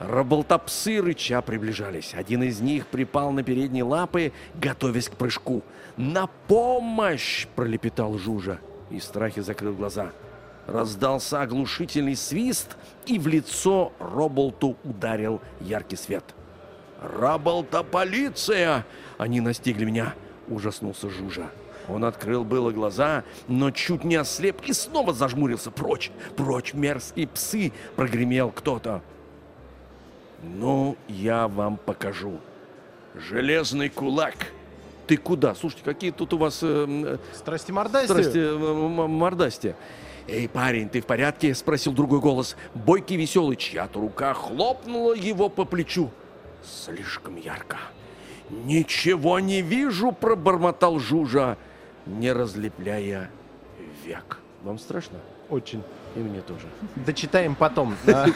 Роботопсы 0.00 1.00
рыча 1.02 1.42
приближались. 1.42 2.14
Один 2.14 2.42
из 2.42 2.60
них 2.60 2.86
припал 2.86 3.32
на 3.32 3.42
передние 3.42 3.84
лапы, 3.84 4.32
готовясь 4.54 5.10
к 5.10 5.12
прыжку. 5.12 5.62
«На 5.98 6.26
помощь!»– 6.48 7.46
пролепетал 7.54 8.16
Жужа 8.16 8.58
и 8.90 8.98
в 8.98 9.04
страхе 9.04 9.42
закрыл 9.42 9.74
глаза. 9.74 10.10
Раздался 10.66 11.42
оглушительный 11.42 12.16
свист, 12.16 12.76
и 13.06 13.18
в 13.18 13.26
лицо 13.26 13.92
Роболту 13.98 14.76
ударил 14.84 15.40
яркий 15.60 15.96
свет. 15.96 16.24
«Роболта 17.00 17.82
полиция!» 17.82 18.86
Они 19.18 19.40
настигли 19.40 19.84
меня, 19.84 20.14
ужаснулся 20.48 21.10
Жужа. 21.10 21.50
Он 21.88 22.04
открыл 22.04 22.44
было 22.44 22.70
глаза, 22.70 23.24
но 23.48 23.70
чуть 23.70 24.04
не 24.04 24.16
ослеп 24.16 24.62
и 24.66 24.72
снова 24.72 25.12
зажмурился. 25.12 25.70
«Прочь! 25.70 26.10
Прочь, 26.36 26.72
мерзкие 26.72 27.26
псы!»— 27.26 27.72
прогремел 27.96 28.50
кто-то. 28.50 29.02
«Ну, 30.42 30.96
я 31.08 31.48
вам 31.48 31.76
покажу. 31.76 32.38
Железный 33.14 33.88
кулак!» 33.88 34.34
Ты 35.06 35.16
куда? 35.16 35.56
Слушайте, 35.56 35.84
какие 35.84 36.12
тут 36.12 36.32
у 36.34 36.38
вас 36.38 36.60
э, 36.62 36.66
м, 36.66 37.18
Страсти 37.34 37.72
мордасти. 37.72 38.12
Здрасте, 38.12 38.40
э, 38.40 38.54
мордасти. 38.56 39.74
«Эй, 40.28 40.48
парень, 40.48 40.88
ты 40.88 41.00
в 41.00 41.06
порядке?»— 41.06 41.52
спросил 41.56 41.92
другой 41.92 42.20
голос. 42.20 42.56
Бойкий 42.74 43.16
веселый, 43.16 43.56
чья-то 43.56 43.98
рука 44.00 44.34
хлопнула 44.34 45.12
его 45.14 45.48
по 45.48 45.64
плечу. 45.64 46.10
Слишком 46.62 47.36
ярко. 47.36 47.78
«Ничего 48.50 49.40
не 49.40 49.62
вижу!»— 49.62 50.12
пробормотал 50.20 51.00
Жужа, 51.00 51.56
не 52.06 52.32
разлепляя 52.32 53.30
век. 54.04 54.38
Вам 54.62 54.78
страшно? 54.78 55.18
Очень. 55.48 55.82
И 56.16 56.18
мне 56.18 56.40
тоже. 56.40 56.66
Дочитаем 56.96 57.54
потом. 57.54 57.96
А, 58.06 58.26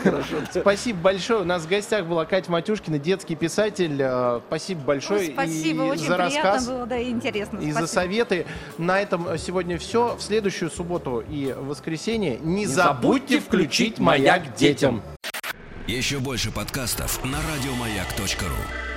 Спасибо 0.53 1.01
большое. 1.01 1.41
У 1.41 1.45
нас 1.45 1.63
в 1.63 1.69
гостях 1.69 2.07
была 2.07 2.25
Катя 2.25 2.51
Матюшкина, 2.51 2.99
детский 2.99 3.35
писатель. 3.35 4.01
А, 4.01 4.41
Спасибо 4.47 4.81
большое 4.83 5.21
Ой, 5.21 5.31
спасибо, 5.33 5.85
и 5.87 5.91
очень 5.91 6.07
за 6.07 6.15
приятно 6.15 6.43
рассказ. 6.43 6.69
было, 6.69 6.87
да, 6.87 6.99
и 6.99 7.11
интересно. 7.11 7.59
И 7.59 7.73
за 7.73 7.87
советы. 7.87 8.47
На 8.79 9.01
этом 9.01 9.37
сегодня 9.39 9.79
все. 9.79 10.17
В 10.17 10.23
следующую 10.23 10.71
субботу 10.71 11.25
и 11.29 11.53
воскресенье 11.53 12.39
не, 12.39 12.67
забудьте 12.67 13.41
включить 13.41 13.99
«Маяк 13.99 14.55
детям». 14.55 15.03
Еще 15.87 16.19
больше 16.19 16.51
подкастов 16.51 17.23
на 17.25 17.39
радиомаяк.ру. 17.39 18.94